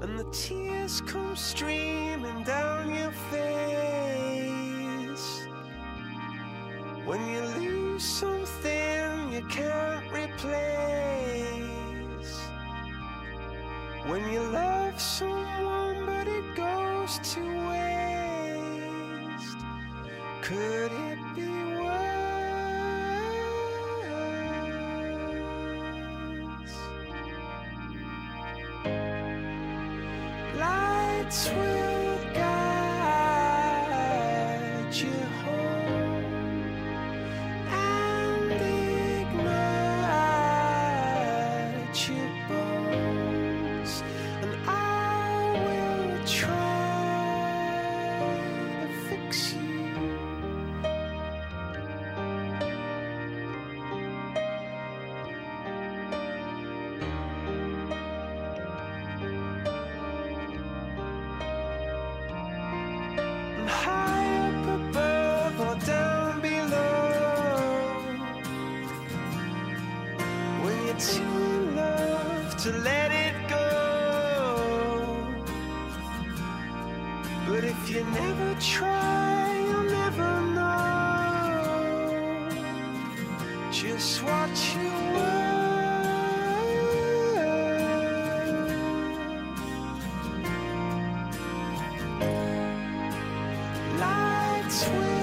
and 0.00 0.18
the 0.18 0.24
tears 0.24 1.00
come 1.00 1.34
streaming 1.34 2.44
down 2.44 2.94
your 2.94 3.10
face. 3.30 4.68
When 7.04 7.20
you 7.28 7.40
lose 7.58 8.04
something 8.04 9.32
you 9.32 9.42
can't 9.48 10.04
replace. 10.12 10.48
When 14.06 14.30
you 14.32 14.40
love 14.40 15.00
someone 15.00 16.06
but 16.06 16.28
it 16.28 16.54
goes 16.54 17.18
to 17.34 17.40
waste. 17.68 19.58
Could 20.42 20.92
it 20.92 21.17
be 31.30 31.87
sweet. 94.78 95.17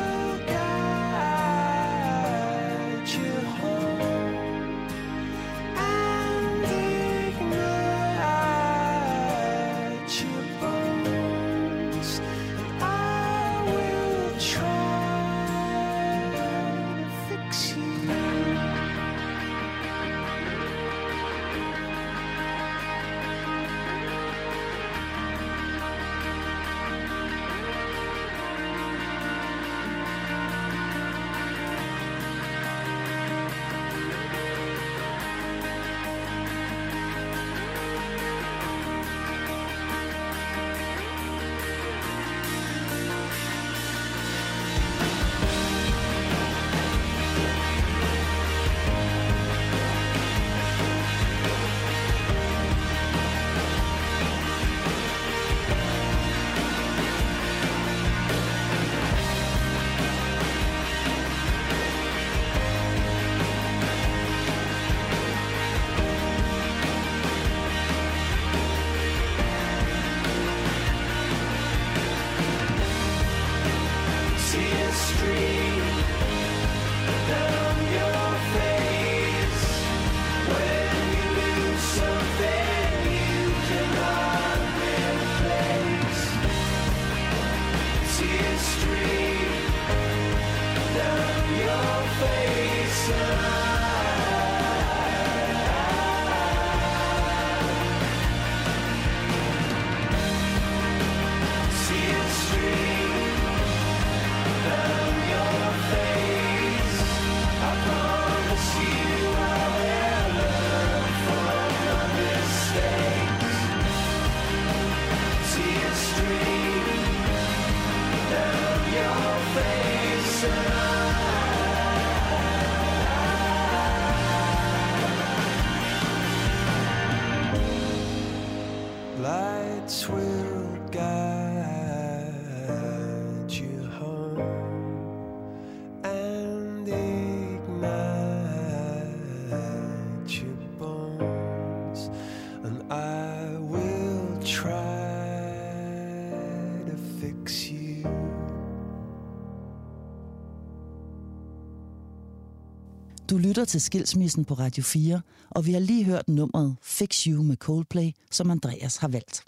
Lytter 153.55 153.65
til 153.65 153.81
Skilsmissen 153.81 154.45
på 154.45 154.53
Radio 154.53 154.83
4, 154.83 155.21
og 155.49 155.65
vi 155.65 155.73
har 155.73 155.79
lige 155.79 156.03
hørt 156.03 156.29
nummeret 156.29 156.75
Fix 156.81 157.23
You 157.23 157.43
med 157.43 157.55
Coldplay, 157.57 158.11
som 158.31 158.51
Andreas 158.51 158.97
har 158.97 159.07
valgt. 159.07 159.43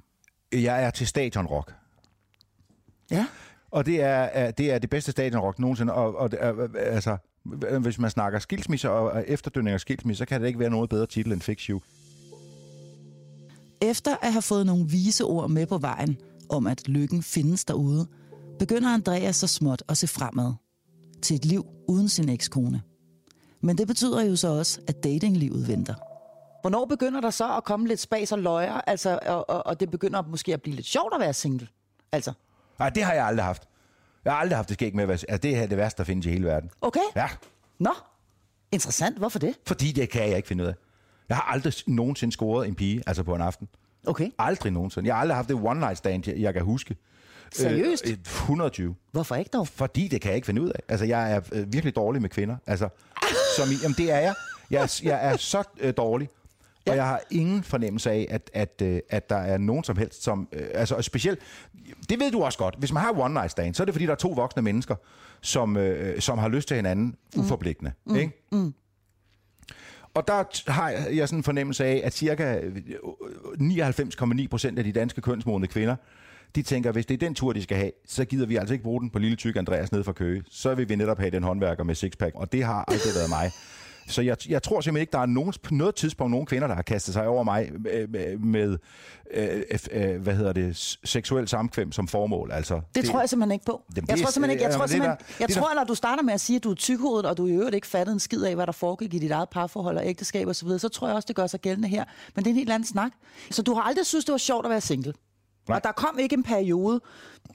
Jeg 0.52 0.84
er 0.84 0.90
til 0.90 1.08
stadionrock. 1.08 1.74
Ja, 3.12 3.26
Og 3.72 3.86
det 3.86 4.02
er, 4.02 4.08
er- 4.10 4.52
det 4.52 4.72
er 4.72 4.80
det 4.80 4.90
bedste 4.90 5.12
stadionrock 5.12 5.60
nogensinde. 5.60 5.94
Og, 5.94 6.16
og 6.16 6.30
er, 6.40 6.68
altså, 6.80 7.18
hvis 7.82 8.00
man 8.00 8.10
snakker 8.12 8.40
skilsmisser 8.40 8.90
og 8.90 9.24
efterdønning 9.28 9.74
af 9.74 9.80
skilsmisser, 9.80 10.26
så 10.26 10.30
kan 10.30 10.42
det 10.42 10.48
ikke 10.48 10.60
være 10.60 10.70
noget 10.70 10.90
bedre 10.90 11.06
titel 11.08 11.32
end 11.32 11.42
Fix 11.42 11.62
You. 11.62 11.82
Efter 13.82 14.16
at 14.22 14.32
have 14.32 14.42
fået 14.42 14.66
nogle 14.66 14.90
vise 14.90 15.24
ord 15.24 15.50
med 15.50 15.66
på 15.66 15.78
vejen 15.78 16.18
om, 16.50 16.68
at 16.68 16.88
lykken 16.88 17.24
findes 17.24 17.66
derude, 17.66 18.08
begynder 18.60 18.90
Andreas 18.94 19.36
så 19.36 19.48
småt 19.48 19.84
at 19.90 19.98
se 19.98 20.08
fremad 20.08 20.54
til 21.22 21.36
et 21.36 21.46
liv 21.46 21.66
uden 21.88 22.10
sin 22.10 22.30
ekskone. 22.30 22.82
Men 23.62 23.78
det 23.78 23.88
betyder 23.88 24.22
jo 24.26 24.36
så 24.36 24.48
også, 24.48 24.80
at 24.88 25.04
datinglivet 25.04 25.68
venter. 25.68 25.94
Hvornår 26.62 26.86
begynder 26.86 27.22
der 27.22 27.30
så 27.30 27.58
at 27.58 27.64
komme 27.64 27.88
lidt 27.88 28.00
spas 28.00 28.32
og 28.32 28.40
løjer, 28.40 28.82
altså, 28.88 29.20
og, 29.26 29.50
og, 29.50 29.66
og 29.66 29.80
det 29.80 29.92
begynder 29.92 30.22
måske 30.22 30.54
at 30.54 30.62
blive 30.62 30.76
lidt 30.76 30.88
sjovt 30.88 31.14
at 31.14 31.20
være 31.20 31.34
single? 31.34 31.68
Altså, 32.12 32.34
Nej, 32.80 32.90
det 32.90 33.04
har 33.04 33.14
jeg 33.14 33.26
aldrig 33.26 33.46
haft. 33.46 33.68
Jeg 34.26 34.34
har 34.34 34.40
aldrig 34.40 34.58
haft 34.58 34.70
det 34.70 34.74
skæg 34.74 34.96
med 34.96 35.04
at 35.04 35.08
være... 35.08 35.18
Altså, 35.30 35.38
det 35.38 35.58
er 35.58 35.68
det 35.68 35.78
værste, 35.78 35.98
der 35.98 36.04
findes 36.04 36.26
i 36.26 36.30
hele 36.30 36.46
verden. 36.46 36.70
okay, 36.82 37.00
Ja, 37.16 37.28
nå, 37.80 37.92
interessant, 38.72 39.18
hvorfor 39.18 39.40
det? 39.40 39.56
fordi 39.68 39.92
det 39.92 40.10
kan 40.10 40.30
jeg 40.30 40.36
ikke 40.38 40.48
finde 40.48 40.64
ud 40.64 40.70
af. 40.70 40.74
Jeg 41.30 41.38
har 41.38 41.44
aldrig 41.44 41.74
nogensinde 41.88 42.34
scoret 42.34 42.68
en 42.68 42.76
pige, 42.76 43.04
altså 43.08 43.24
på 43.24 43.36
en 43.36 43.42
aften. 43.42 43.68
Okay, 44.08 44.30
Aldrig 44.40 44.72
nogensinde. 44.72 45.08
Jeg 45.08 45.16
har 45.16 45.22
aldrig 45.22 45.36
haft 45.36 45.48
det 45.50 45.56
one 45.56 45.80
night 45.80 45.98
stand, 45.98 46.28
jeg, 46.28 46.38
jeg 46.40 46.54
kan 46.54 46.64
huske. 46.64 46.96
Seriøst? 47.54 48.06
Øh, 48.08 48.18
120. 48.24 48.96
hvorfor 49.12 49.36
ikke 49.36 49.50
dog? 49.54 49.68
Fordi 49.68 50.08
det 50.08 50.22
kan 50.22 50.30
jeg 50.30 50.36
ikke 50.36 50.46
finde 50.46 50.62
ud 50.62 50.70
af. 50.70 50.80
Altså, 50.90 51.06
jeg 51.06 51.32
er 51.34 51.42
øh, 51.52 51.74
virkelig 51.74 51.96
dårlig 51.96 52.22
med 52.22 52.30
kvinder. 52.30 52.56
Altså, 52.68 52.90
som 53.58 53.72
i, 53.72 53.76
jamen, 53.84 53.96
det 53.98 54.12
er 54.12 54.20
jeg. 54.20 54.34
Jeg 54.72 54.82
er, 54.82 55.02
jeg 55.04 55.32
er 55.32 55.38
så 55.38 55.64
øh, 55.80 55.94
dårlig. 55.98 56.30
Og 56.90 56.96
jeg 56.96 57.06
har 57.06 57.22
ingen 57.32 57.64
fornemmelse 57.64 58.12
af, 58.12 58.28
at, 58.30 58.52
at, 58.54 58.82
øh, 58.82 59.00
at 59.10 59.30
der 59.30 59.36
er 59.36 59.58
nogen 59.58 59.84
som 59.84 59.98
helst, 59.98 60.24
som... 60.24 60.48
Øh, 60.54 60.68
altså, 60.74 60.96
og 60.96 61.04
specielt... 61.04 61.40
Det 62.10 62.20
ved 62.20 62.32
du 62.32 62.44
også 62.44 62.58
godt. 62.58 62.76
Hvis 62.80 62.92
man 62.92 63.04
har 63.04 63.20
one 63.20 63.34
night 63.34 63.52
stand, 63.52 63.76
så 63.76 63.84
er 63.84 63.86
det 63.86 63.94
fordi, 63.94 64.06
der 64.06 64.12
er 64.12 64.16
to 64.16 64.30
voksne 64.30 64.62
mennesker, 64.62 64.96
som, 65.42 65.78
øh, 65.78 66.22
som 66.22 66.38
har 66.38 66.48
lyst 66.48 66.68
til 66.68 66.76
hinanden 66.76 67.16
uforpligtende. 67.38 67.92
Mm. 68.06 68.16
Ikke? 68.16 68.48
Mm. 68.52 68.74
Og 70.14 70.28
der 70.28 70.72
har 70.72 70.90
jeg 70.90 71.30
sådan 71.30 71.40
en 71.40 71.44
fornemmelse 71.44 71.86
af, 71.86 72.02
at 72.04 72.14
cirka 72.14 72.60
øh, 72.60 72.76
99,9 73.62 74.48
procent 74.48 74.80
af 74.80 74.84
de 74.84 74.92
danske 74.92 75.22
kønsmodne 75.22 75.68
kvinder, 75.68 75.96
de 76.58 76.64
tænker, 76.64 76.92
hvis 76.92 77.06
det 77.06 77.14
er 77.14 77.18
den 77.18 77.36
tur, 77.36 77.54
de 77.54 77.64
skal 77.64 77.78
have, 77.78 77.92
så 78.08 78.26
gider 78.26 78.46
vi 78.46 78.56
altså 78.56 78.74
ikke 78.74 78.84
bruge 78.84 79.02
den 79.02 79.10
på 79.10 79.20
lille 79.20 79.36
tyk 79.38 79.56
Andreas 79.56 79.92
nede 79.92 80.04
fra 80.04 80.12
Køge. 80.12 80.44
Så 80.50 80.76
vil 80.76 80.90
vi 80.90 80.96
netop 80.96 81.20
have 81.20 81.32
den 81.32 81.44
håndværker 81.44 81.84
med 81.84 81.96
sixpack, 81.96 82.36
og 82.36 82.52
det 82.52 82.64
har 82.64 82.86
aldrig 82.88 83.12
været 83.16 83.30
mig. 83.30 83.52
Så 84.10 84.22
jeg, 84.22 84.38
jeg 84.50 84.64
tror 84.64 84.82
simpelthen 84.82 85.02
ikke, 85.02 85.12
der 85.12 85.20
er 85.20 85.26
nogen, 85.26 85.54
på 85.64 85.74
noget 85.74 85.96
tidspunkt 85.96 86.32
nogen 86.32 86.46
kvinder, 86.46 86.68
der 86.68 86.76
har 86.76 86.82
kastet 86.82 87.14
sig 87.14 87.28
over 87.28 87.44
mig 87.44 87.70
med, 87.80 88.08
med, 88.08 88.38
med 88.38 88.78
øh, 89.34 89.62
øh, 89.92 90.22
hvad 90.22 90.36
hedder 90.36 90.54
det, 90.54 90.98
seksuel 91.04 91.48
samkvem 91.48 91.92
som 91.92 92.08
formål. 92.08 92.52
Altså, 92.52 92.76
Det, 92.76 92.84
det 92.96 93.06
tror 93.06 93.20
jeg 93.20 93.30
simpelthen 93.30 93.52
ikke 93.54 93.66
på. 93.66 93.84
Jamen, 93.96 94.08
jeg 94.10 94.18
det 94.18 94.24
tror 94.24 94.32
simpelthen 94.32 94.52
ikke, 94.60 94.64
jeg 94.70 94.74
tror 94.76 94.86
simpelthen, 94.88 95.18
der- 95.18 95.36
jeg 95.40 95.50
tror, 95.50 95.76
når 95.76 95.84
du 95.84 95.96
starter 95.96 96.24
med 96.24 96.34
at 96.34 96.42
sige, 96.42 96.58
at 96.58 96.64
du 96.64 96.72
er 96.72 96.76
tykhovedet, 96.76 97.26
og 97.26 97.38
du 97.38 97.48
i 97.48 97.52
øvrigt 97.52 97.76
ikke 97.76 97.88
fattede 97.88 98.14
en 98.14 98.20
skid 98.20 98.44
af, 98.44 98.56
hvad 98.56 98.66
der 98.66 98.72
foregik 98.72 99.14
i 99.14 99.18
dit 99.20 99.32
eget 99.32 99.50
parforhold 99.50 99.98
og 99.98 100.08
ægteskab 100.08 100.48
osv., 100.48 100.54
så, 100.54 100.66
videre, 100.66 100.80
så 100.80 100.90
tror 100.90 101.08
jeg 101.08 101.16
også, 101.16 101.26
det 101.28 101.36
gør 101.36 101.48
sig 101.48 101.60
gældende 101.62 101.88
her. 101.88 102.04
Men 102.36 102.44
det 102.44 102.50
er 102.50 102.54
en 102.54 102.58
helt 102.58 102.72
anden 102.72 102.88
snak. 102.88 103.12
Så 103.52 103.62
du 103.62 103.74
har 103.74 103.82
aldrig 103.82 104.06
synes, 104.06 104.26
det 104.26 104.32
var 104.32 104.38
sjovt 104.38 104.66
at 104.66 104.70
være 104.70 104.82
single? 104.82 105.14
Nej. 105.68 105.76
Og 105.76 105.84
der 105.84 105.92
kom 105.92 106.20
ikke 106.20 106.34
en 106.34 106.44
periode, 106.44 107.02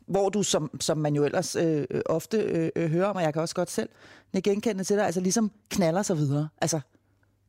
hvor 0.06 0.28
du, 0.28 0.42
som, 0.42 0.70
som 0.80 0.98
man 0.98 1.14
jo 1.14 1.24
ellers 1.24 1.56
øh, 1.56 1.86
ofte 2.06 2.36
øh, 2.36 2.70
øh, 2.76 2.90
hører 2.90 3.06
om, 3.06 3.16
og 3.16 3.22
jeg 3.22 3.32
kan 3.32 3.42
også 3.42 3.54
godt 3.54 3.70
selv 3.70 3.88
nikke 4.32 4.50
genkendende 4.50 4.84
til 4.84 4.96
dig, 4.96 5.06
altså 5.06 5.20
ligesom 5.20 5.50
knaller 5.70 6.02
sig 6.02 6.16
videre. 6.16 6.48
Altså, 6.60 6.80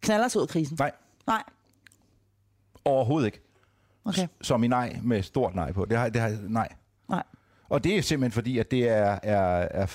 knaller 0.02 0.28
sig 0.28 0.40
ud 0.42 0.46
af 0.46 0.50
krisen. 0.50 0.76
Nej, 0.80 0.92
Nej. 1.28 1.44
overhovedet 2.86 3.26
ikke. 3.26 3.42
Okay. 4.06 4.28
Som 4.42 4.64
i 4.64 4.68
nej 4.68 5.00
med 5.04 5.24
stort 5.24 5.56
nej 5.56 5.72
på. 5.72 5.86
Det 5.86 5.98
har, 5.98 6.10
det 6.10 6.22
har, 6.22 6.38
nej. 6.50 6.68
Nej. 7.10 7.24
Og 7.70 7.84
det 7.84 7.98
er 7.98 8.02
simpelthen 8.02 8.32
fordi, 8.32 8.58
at 8.60 8.72
det 8.72 8.90
er... 8.90 9.20
er, 9.24 9.68
er 9.72 9.86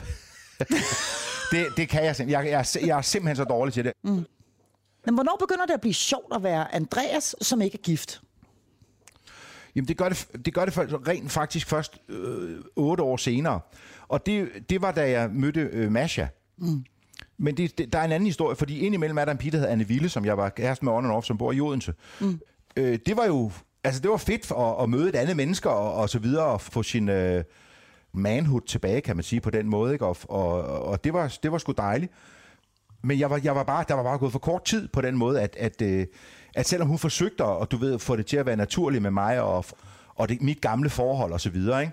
det, 1.53 1.67
det 1.77 1.89
kan 1.89 2.05
jeg 2.05 2.17
simpelthen. 2.17 2.45
Jeg, 2.45 2.51
jeg, 2.53 2.61
er- 2.61 2.87
jeg 2.87 2.99
er 2.99 3.03
simpelthen 3.03 3.37
så 3.37 3.45
dårlig 3.45 3.75
til 3.75 3.85
det. 3.85 3.93
Men 4.03 5.15
hvornår 5.15 5.37
begynder 5.41 5.67
det 5.67 5.75
at 5.75 5.81
blive 5.81 5.95
sjovt 5.95 6.35
at 6.35 6.43
være 6.43 6.75
Andreas, 6.75 7.37
som 7.41 7.61
ikke 7.63 7.79
er 7.79 7.83
gift? 7.83 8.21
Jamen, 9.79 9.89
det 9.89 9.97
gør 9.97 10.09
det, 10.09 10.29
det, 10.45 10.55
gør 10.55 10.65
det 10.65 10.75
for- 10.75 11.09
rent 11.09 11.33
faktisk 11.33 11.67
først 11.67 11.99
øh, 12.09 12.59
otte 12.77 13.03
år 13.03 13.17
senere. 13.17 13.61
Og 14.09 14.27
det, 14.27 14.49
det 14.71 14.83
var, 14.83 14.93
da 14.93 15.11
jeg 15.11 15.31
mødte 15.31 15.61
øh, 15.61 15.93
Masha. 15.93 16.27
Mm. 16.57 16.85
Men 17.39 17.57
det, 17.57 17.79
det, 17.79 17.93
der 17.93 17.99
er 17.99 18.05
en 18.05 18.13
anden 18.13 18.27
historie, 18.27 18.57
fordi 18.57 18.79
indimellem 18.79 19.19
er 19.19 19.25
der 19.25 19.33
en 19.33 19.39
pige, 19.39 19.51
der 19.51 19.59
hedder 19.59 19.73
Anne 19.73 19.89
Ville, 19.89 20.09
som 20.09 20.25
jeg 20.25 20.37
var 20.37 20.49
kæreste 20.49 20.85
med 20.85 20.93
on 20.93 21.05
and 21.05 21.13
off, 21.13 21.27
som 21.27 21.39
bor 21.39 21.53
i 21.53 21.61
Odense. 21.61 21.95
Mm. 22.21 22.41
Øh, 22.77 22.99
det 23.07 23.17
var 23.17 23.27
jo... 23.27 23.51
Altså, 23.85 24.01
det 24.01 24.11
var 24.11 24.17
fedt 24.17 24.51
at, 24.51 24.83
at 24.83 24.91
møde 24.91 25.09
et 25.09 25.15
andet 25.15 25.37
menneske 25.37 25.71
og, 25.71 25.95
og 25.95 26.09
så 26.09 26.19
videre, 26.19 26.45
og 26.45 26.61
få 26.61 26.83
sin 26.83 27.09
øh, 27.09 27.45
manhood 28.13 28.61
tilbage, 28.61 29.01
kan 29.01 29.17
man 29.17 29.23
sige, 29.23 29.41
på 29.41 29.51
den 29.51 29.67
måde. 29.69 29.93
Ikke? 29.93 30.07
Og, 30.07 30.17
og, 30.29 30.63
og 30.83 31.05
det, 31.05 31.13
var, 31.13 31.37
det 31.43 31.53
var 31.53 31.59
sgu 31.59 31.73
dejligt. 31.73 32.13
Men 33.03 33.19
jeg 33.19 33.31
var, 33.31 33.41
jeg 33.45 33.55
var 33.55 33.63
bare, 33.63 33.85
der 33.89 33.95
var 33.95 34.03
bare 34.03 34.19
gået 34.19 34.33
for 34.33 34.39
kort 34.39 34.65
tid 34.65 34.89
på 34.89 35.01
den 35.01 35.17
måde, 35.17 35.41
at, 35.41 35.57
at, 35.59 35.83
øh, 35.83 36.07
at 36.59 36.67
selvom 36.67 36.89
hun 36.89 36.99
forsøgte 36.99 37.45
at 37.45 37.51
og 37.51 37.71
du 37.71 37.77
ved, 37.77 37.99
få 37.99 38.17
det 38.17 38.27
til 38.27 38.37
at 38.37 38.47
være 38.47 38.57
naturligt 38.57 39.03
med 39.03 39.11
mig 39.11 39.41
og, 39.41 39.65
og 40.15 40.29
det, 40.29 40.43
mit 40.43 40.61
gamle 40.61 40.91
forhold 40.91 41.33
og 41.33 41.41
så 41.41 41.51
videre, 41.51 41.81
ikke? 41.81 41.93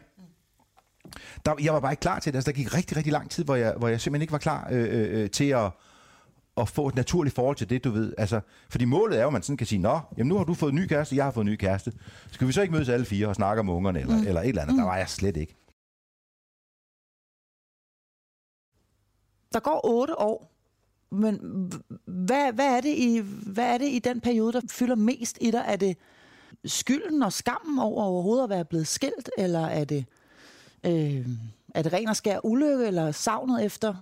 Der, 1.45 1.55
jeg 1.63 1.73
var 1.73 1.79
bare 1.79 1.91
ikke 1.91 2.01
klar 2.01 2.19
til 2.19 2.33
det. 2.33 2.37
Altså, 2.37 2.51
der 2.51 2.55
gik 2.57 2.73
rigtig, 2.73 2.97
rigtig 2.97 3.13
lang 3.13 3.31
tid, 3.31 3.43
hvor 3.43 3.55
jeg, 3.55 3.73
hvor 3.77 3.87
jeg 3.87 4.01
simpelthen 4.01 4.21
ikke 4.21 4.31
var 4.31 4.37
klar 4.37 4.67
øh, 4.71 4.83
øh, 4.83 5.21
øh, 5.21 5.29
til 5.29 5.49
at, 5.49 5.71
at 6.57 6.69
få 6.69 6.87
et 6.87 6.95
naturligt 6.95 7.35
forhold 7.35 7.55
til 7.55 7.69
det, 7.69 7.83
du 7.83 7.91
ved. 7.91 8.13
Altså, 8.17 8.41
fordi 8.69 8.85
målet 8.85 9.17
er 9.17 9.21
jo, 9.21 9.27
at 9.27 9.33
man 9.33 9.41
sådan 9.41 9.57
kan 9.57 9.67
sige, 9.67 9.79
nå, 9.79 9.99
jamen 10.17 10.29
nu 10.29 10.37
har 10.37 10.43
du 10.43 10.53
fået 10.53 10.71
en 10.71 10.75
ny 10.75 10.87
kæreste, 10.87 11.15
jeg 11.15 11.25
har 11.25 11.31
fået 11.31 11.45
en 11.45 11.51
ny 11.51 11.55
kæreste. 11.55 11.93
Skal 12.31 12.47
vi 12.47 12.51
så 12.51 12.61
ikke 12.61 12.73
mødes 12.73 12.89
alle 12.89 13.05
fire 13.05 13.27
og 13.27 13.35
snakke 13.35 13.59
om 13.59 13.69
ungerne, 13.69 13.99
eller, 13.99 14.17
mm. 14.17 14.27
eller 14.27 14.41
et 14.41 14.49
eller 14.49 14.61
andet? 14.61 14.77
Der 14.77 14.83
var 14.83 14.97
jeg 14.97 15.09
slet 15.09 15.37
ikke. 15.37 15.55
Der 19.53 19.59
går 19.59 19.81
otte 19.83 20.19
år, 20.19 20.54
men 21.11 21.39
hvad, 22.05 22.53
hvad, 22.53 22.77
er 22.77 22.81
det 22.81 22.93
i, 22.97 23.21
hvad 23.45 23.73
er 23.73 23.77
det 23.77 23.87
i 23.89 23.99
den 23.99 24.21
periode, 24.21 24.53
der 24.53 24.61
fylder 24.71 24.95
mest 24.95 25.37
i 25.41 25.51
dig? 25.51 25.63
Er 25.67 25.75
det 25.75 25.97
skylden 26.65 27.23
og 27.23 27.33
skammen 27.33 27.79
over 27.79 28.03
overhovedet 28.03 28.43
at 28.43 28.49
være 28.49 28.65
blevet 28.65 28.87
skilt, 28.87 29.29
eller 29.37 29.65
er 29.65 29.85
det, 29.85 30.05
øh, 30.85 31.27
er 31.75 31.81
det 31.81 31.93
ren 31.93 32.07
og 32.07 32.15
skær 32.15 32.45
ulykke, 32.45 32.85
eller 32.85 33.11
savnet 33.11 33.65
efter 33.65 33.95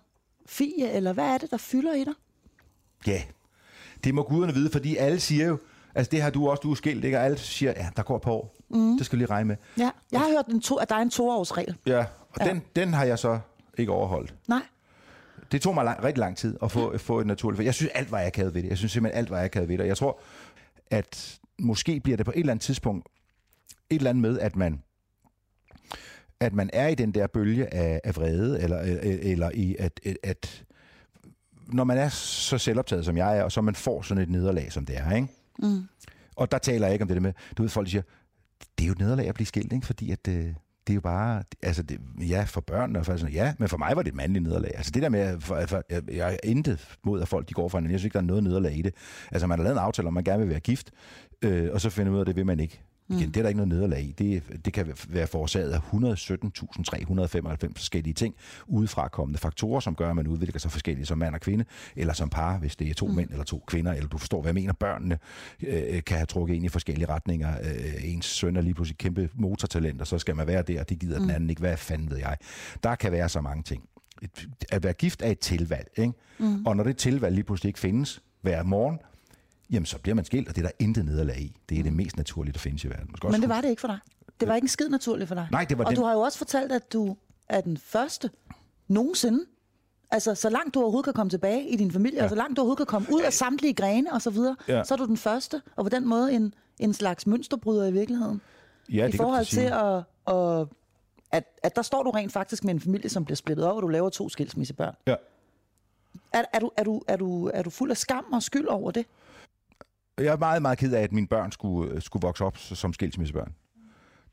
Fie, 0.45 0.91
eller 0.91 1.14
hvad 1.14 1.26
er 1.26 1.38
det, 1.38 1.51
der 1.51 1.58
fylder 1.58 1.93
i 1.93 2.04
dig? 2.04 2.14
Ja, 3.08 3.22
det 4.04 4.14
må 4.14 4.24
guderne 4.24 4.54
vide, 4.54 4.70
fordi 4.70 4.95
alle 4.95 5.20
siger 5.20 5.47
jo, 5.47 5.58
altså 5.95 6.10
det 6.10 6.22
har 6.22 6.30
du 6.30 6.49
også, 6.49 6.62
du 6.62 6.72
er 6.72 6.76
skilt, 6.76 7.06
ikke? 7.06 7.18
Og 7.18 7.26
alle 7.26 7.38
siger, 7.38 7.74
ja, 7.78 7.89
der 7.95 8.04
går 8.04 8.18
par 8.18 8.32
år. 8.32 8.56
Mm. 8.70 8.97
Det 8.97 9.06
skal 9.06 9.18
lige 9.18 9.30
regne 9.30 9.47
med. 9.47 9.56
Ja, 9.78 9.89
jeg 10.12 10.20
har 10.20 10.30
hørt, 10.30 10.45
en 10.47 10.62
to, 10.62 10.76
at 10.76 10.89
der 10.89 10.95
er 10.95 10.99
en 10.99 11.10
toårsregel. 11.10 11.76
Ja, 11.86 12.06
og 12.30 12.38
ja. 12.39 12.49
Den, 12.49 12.62
den 12.76 12.93
har 12.93 13.06
jeg 13.06 13.20
så 13.20 13.39
ikke 13.78 13.91
overholdt. 13.91 14.34
Nej. 14.47 14.62
Det 15.54 15.62
tog 15.62 15.74
mig 15.74 15.86
lang, 15.86 16.04
rigtig 16.04 16.20
lang 16.20 16.38
tid 16.38 16.58
at 16.64 16.72
få, 16.72 16.97
få 16.97 17.20
et 17.20 17.28
naturligt... 17.28 17.66
Jeg 17.66 17.74
synes, 17.74 17.91
alt 17.95 18.12
var 18.12 18.26
akavet 18.26 18.54
ved 18.54 18.64
det. 18.64 18.70
Jeg 18.70 18.78
synes 18.78 18.91
simpelthen, 18.91 19.18
alt 19.18 19.30
var 19.30 19.43
akavet 19.43 19.70
ved 19.70 19.78
det. 19.78 19.82
Og 19.82 19.88
Jeg 19.88 19.97
tror, 19.97 20.20
at 20.91 21.39
måske 21.60 21.99
bliver 21.99 22.18
det 22.18 22.26
på 22.26 22.32
et 22.32 22.39
eller 22.39 22.54
andet 22.54 22.64
tidspunkt 22.64 23.08
et 23.89 23.95
eller 23.95 24.10
andet 24.10 24.22
med, 24.22 24.39
at 24.39 24.56
man 24.56 24.84
at 26.39 26.54
man 26.54 26.70
er 26.74 26.88
i 26.88 26.95
den 26.95 27.12
der 27.12 27.28
bølge 27.28 27.74
af, 27.74 28.01
af 28.04 28.16
vrede, 28.16 28.62
eller, 28.62 28.80
eller 29.04 29.51
i 29.54 29.76
at, 29.80 29.99
at, 30.06 30.18
at 30.24 30.64
når 31.68 31.84
man 31.84 31.97
er 31.97 32.10
så 32.10 32.58
selvoptaget, 32.58 33.06
som 33.06 33.18
jeg 33.18 33.38
er, 33.38 33.43
og 33.43 33.51
så 33.51 33.62
man 33.62 33.76
får 33.76 34.01
sådan 34.01 34.24
et 34.24 34.30
nederlag, 34.30 34.72
som 34.72 34.86
det 34.86 34.97
er, 34.97 35.16
ikke? 35.16 35.28
Mm. 35.60 35.84
Og 36.36 36.51
der 36.51 36.58
taler 36.58 36.88
jeg 36.88 36.93
ikke 36.93 37.04
om 37.04 37.08
det 37.08 37.16
der 37.16 37.22
med, 37.22 37.34
du 37.58 37.64
ved, 37.64 37.70
folk 37.70 37.89
siger, 37.89 38.01
det 38.78 38.84
er 38.84 38.88
jo 38.88 38.91
et 38.91 38.99
nederlag 38.99 39.28
at 39.28 39.36
blive 39.36 39.47
skilt, 39.47 39.74
ikke? 39.74 39.86
Fordi 39.86 40.12
at, 40.12 40.28
øh, 40.28 40.54
det 40.88 40.94
er 40.94 40.96
jo 40.96 41.02
bare, 41.02 41.44
altså 41.62 41.84
det, 41.84 42.00
ja, 42.30 42.44
for 42.48 42.62
børnene, 42.62 43.00
og 43.00 43.06
for 43.06 43.12
altså, 43.12 43.28
ja, 43.28 43.54
men 43.60 43.70
for 43.70 43.78
mig 43.78 43.96
var 43.96 44.02
det 44.02 44.10
et 44.10 44.16
mandligt 44.16 44.44
nederlag. 44.44 44.72
Altså 44.76 44.92
det 44.92 45.04
der 45.04 45.10
med, 45.10 45.42
for, 45.42 45.62
for, 45.68 45.84
jeg, 45.90 46.02
jeg 46.12 46.34
er 46.34 46.38
intet 46.44 46.98
mod, 47.04 47.22
at 47.22 47.28
folk 47.28 47.50
de 47.50 47.54
går 47.54 47.70
fra 47.70 47.78
hinanden. 47.78 47.92
Jeg 47.92 48.00
synes 48.00 48.06
ikke, 48.06 48.14
der 48.14 48.20
er 48.20 48.28
noget 48.28 48.44
nederlag 48.44 48.78
i 48.78 48.82
det. 48.82 48.94
Altså 49.32 49.48
man 49.48 49.60
har 49.60 49.64
lavet 49.64 49.76
en 49.76 49.84
aftale 49.84 50.08
om, 50.08 50.14
man 50.14 50.24
gerne 50.24 50.40
vil 50.40 50.50
være 50.50 50.60
gift, 50.60 50.92
øh, 51.42 51.70
og 51.74 51.82
så 51.82 51.90
finder 51.90 52.12
man 52.12 52.16
ud 52.16 52.20
af, 52.20 52.24
at 52.24 52.28
det 52.28 52.36
vil 52.36 52.46
man 52.46 52.60
ikke. 52.60 52.82
Igen, 53.10 53.28
det 53.28 53.38
er 53.38 53.41
der 53.41 53.49
ikke 53.49 53.58
noget 53.58 53.68
nederlag 53.68 54.01
i. 54.01 54.12
Det, 54.12 54.43
det 54.66 54.74
kan 54.74 54.93
være 55.10 55.28
forårsaget 55.28 55.72
af 55.72 55.78
117.395 55.78 57.72
forskellige 57.76 58.14
ting, 58.14 58.36
udefra 58.68 59.08
kommende 59.08 59.39
faktorer, 59.39 59.80
som 59.80 59.95
gør, 59.95 60.10
at 60.10 60.16
man 60.16 60.28
udvikler 60.28 60.60
sig 60.60 60.72
forskelligt 60.72 61.08
som 61.08 61.18
mand 61.18 61.36
og 61.36 61.41
kvinde, 61.41 61.66
eller 61.95 62.14
som 62.14 62.30
par, 62.30 62.58
hvis 62.58 62.76
det 62.76 62.89
er 62.89 62.93
to 62.93 63.08
mm. 63.08 63.16
mænd 63.16 63.30
eller 63.30 63.43
to 63.43 63.64
kvinder, 63.68 63.93
eller 63.93 64.10
du 64.10 64.18
forstår, 64.18 64.41
hvad 64.41 64.49
jeg 64.49 64.56
mener. 64.56 64.74
Børnene 64.74 65.20
øh, 65.64 66.04
kan 66.04 66.18
have 66.18 66.26
trukket 66.26 66.56
ind 66.56 66.66
i 66.66 66.70
forskellige 66.70 67.10
retninger. 67.10 67.58
Øh, 67.64 68.14
ens 68.14 68.26
søn 68.26 68.56
er 68.56 68.62
lige 68.62 68.74
pludselig 68.74 68.97
kæmpe 68.97 69.30
motortalent, 69.34 70.01
og 70.01 70.08
så 70.08 70.20
skal 70.20 70.36
man 70.36 70.47
være 70.47 70.62
der, 70.62 70.80
og 70.80 70.89
det 70.89 70.99
gider 70.99 71.20
mm. 71.20 71.26
den 71.26 71.36
anden 71.36 71.49
ikke. 71.49 71.60
Hvad 71.60 71.78
fanden 71.78 72.10
ved 72.10 72.18
jeg? 72.18 72.38
Der 72.84 72.95
kan 72.95 73.12
være 73.12 73.30
så 73.30 73.41
mange 73.41 73.64
ting. 73.64 73.84
At 74.72 74.84
være 74.84 74.93
gift 74.93 75.22
er 75.22 75.32
et 75.32 75.39
tilvalg, 75.39 75.88
ikke? 75.97 76.14
Mm. 76.39 76.66
Og 76.66 76.78
når 76.78 76.84
det 76.84 76.97
tilvalg 76.97 77.36
lige 77.36 77.43
pludselig 77.43 77.70
ikke 77.70 77.80
findes 77.80 78.22
hver 78.41 78.64
morgen, 78.64 78.99
jamen 79.74 79.86
så 79.86 79.98
bliver 80.00 80.16
man 80.16 80.26
skilt, 80.26 80.50
og 80.50 80.56
det 80.56 80.62
er 80.64 80.68
der 80.68 80.74
intet 80.86 81.06
nederlag 81.06 81.40
i. 81.40 81.56
Det 81.70 81.80
er 81.80 81.84
det 81.84 81.94
mest 81.94 82.18
naturlige, 82.18 82.54
der 82.54 82.60
findes 82.60 82.84
i 82.84 82.88
verden. 82.90 83.06
Man 83.08 83.18
skal 83.18 83.32
Men 83.32 83.42
det 83.42 83.50
var 83.50 83.62
det 83.62 83.70
ikke 83.70 83.80
for 83.80 83.88
dig. 83.88 84.00
Det 84.40 84.48
var 84.48 84.56
ikke 84.56 84.66
en 84.66 84.70
skid 84.70 84.90
naturligt 84.90 85.28
for 85.28 85.36
dig. 85.36 85.48
Nej, 85.52 85.66
det 85.70 85.78
var 85.78 85.84
Og 85.84 85.90
den- 85.92 86.00
du 86.00 86.04
har 86.06 86.14
jo 86.14 86.20
også 86.20 86.38
fortalt, 86.38 86.72
at 86.72 86.94
du 86.94 87.16
er 87.50 87.62
den 87.62 87.78
første 87.78 88.30
nogensinde, 88.88 89.46
altså 90.12 90.36
så 90.36 90.50
langt 90.50 90.74
du 90.74 90.82
overhovedet 90.82 91.04
kan 91.06 91.14
komme 91.14 91.30
tilbage 91.30 91.70
i 91.70 91.76
din 91.76 91.92
familie, 91.92 92.18
ja. 92.18 92.24
og 92.24 92.30
så 92.30 92.36
langt 92.36 92.58
du 92.58 92.62
overhovedet 92.62 92.78
kan 92.78 92.86
komme 92.86 93.08
ud 93.14 93.22
af 93.22 93.34
samtlige 93.34 93.74
grene 93.74 94.14
og 94.14 94.22
så 94.22 94.30
videre, 94.30 94.56
Ja. 94.68 94.84
så 94.84 94.94
er 94.94 94.98
du 94.98 95.06
den 95.06 95.18
første, 95.18 95.62
og 95.76 95.86
på 95.86 95.90
den 95.90 96.08
måde 96.08 96.34
en, 96.34 96.54
en 96.80 96.94
slags 96.94 97.28
mønsterbryder 97.28 97.88
i 97.88 97.92
virkeligheden. 97.92 98.42
Ja, 98.94 99.06
I 99.06 99.12
det 99.12 99.16
forhold 99.18 99.46
til 99.46 99.60
at, 99.62 100.04
at, 100.36 100.68
at, 101.32 101.44
at 101.64 101.76
der 101.76 101.82
står 101.82 102.04
du 102.04 102.10
rent 102.10 102.32
faktisk 102.32 102.64
med 102.64 102.74
en 102.74 102.80
familie, 102.80 103.10
som 103.10 103.26
bliver 103.26 103.36
splittet 103.36 103.66
op, 103.66 103.76
og 103.76 103.82
du 103.82 103.88
laver 103.88 104.10
to 104.10 104.30
skilsmissebørn. 104.30 104.96
Ja. 105.08 105.16
Er, 106.34 106.44
er, 106.54 106.60
du, 106.60 106.72
er, 106.78 106.84
du, 106.84 107.02
er, 107.08 107.16
du, 107.18 107.52
er 107.54 107.62
du 107.64 107.70
fuld 107.70 107.92
af 107.92 107.98
skam 107.98 108.26
og 108.34 108.44
skyld 108.44 108.68
over 108.68 108.92
det? 108.92 109.06
Jeg 110.18 110.26
er 110.34 110.38
meget, 110.38 110.61
meget 110.61 110.78
ked 110.78 110.93
af, 110.93 111.01
at 111.01 111.11
mine 111.11 111.28
børn 111.28 111.51
skulle, 111.51 111.91
øh, 111.91 112.01
skulle 112.01 112.22
vokse 112.22 112.45
op 112.45 112.57
som 112.57 112.93
skilsmissebørn. 112.93 113.53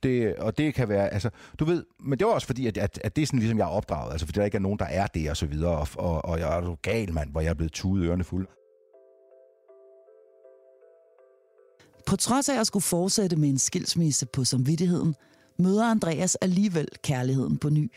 Det, 0.02 0.36
og 0.36 0.58
det 0.58 0.74
kan 0.74 0.88
være, 0.88 1.08
altså, 1.08 1.30
du 1.58 1.64
ved, 1.64 1.84
men 2.00 2.18
det 2.18 2.26
var 2.26 2.32
også 2.32 2.46
fordi, 2.46 2.66
at, 2.66 2.78
at, 2.78 3.00
at 3.04 3.16
det 3.16 3.22
er 3.22 3.26
sådan 3.26 3.38
ligesom, 3.38 3.58
jeg 3.58 3.64
er 3.64 3.68
opdraget, 3.68 4.12
altså 4.12 4.26
fordi 4.26 4.38
der 4.38 4.44
ikke 4.44 4.56
er 4.56 4.60
nogen, 4.60 4.78
der 4.78 4.84
er 4.84 5.06
det 5.06 5.30
og 5.30 5.36
så 5.36 5.46
videre, 5.46 5.78
og, 5.78 5.88
og, 5.94 6.24
og 6.24 6.38
jeg 6.38 6.58
er 6.58 6.64
jo 6.64 6.76
gal, 6.82 7.12
mand, 7.12 7.30
hvor 7.30 7.40
jeg 7.40 7.50
er 7.50 7.54
blevet 7.54 7.72
tudet 7.72 8.06
ørerne 8.06 8.24
fulde. 8.24 8.46
På 12.06 12.16
trods 12.16 12.48
af 12.48 12.60
at 12.60 12.66
skulle 12.66 12.82
fortsætte 12.82 13.36
med 13.36 13.48
en 13.48 13.58
skilsmisse 13.58 14.26
på 14.26 14.44
samvittigheden, 14.44 15.14
møder 15.58 15.84
Andreas 15.84 16.34
alligevel 16.34 16.88
kærligheden 17.02 17.58
på 17.58 17.68
ny. 17.68 17.92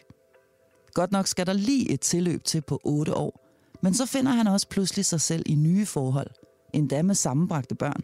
Godt 0.94 1.12
nok 1.12 1.28
skal 1.28 1.46
der 1.46 1.54
lige 1.54 1.92
et 1.92 2.00
tilløb 2.00 2.44
til 2.44 2.62
på 2.62 2.82
otte 2.84 3.16
år, 3.16 3.40
men 3.82 3.94
så 3.94 4.06
finder 4.06 4.32
han 4.32 4.48
også 4.48 4.68
pludselig 4.68 5.06
sig 5.06 5.22
selv 5.22 5.44
i 5.46 5.56
nye 5.56 5.86
forhold, 5.86 6.30
endda 6.74 7.02
med 7.02 7.16
sammenbragte 7.16 7.76
børn. 7.76 8.02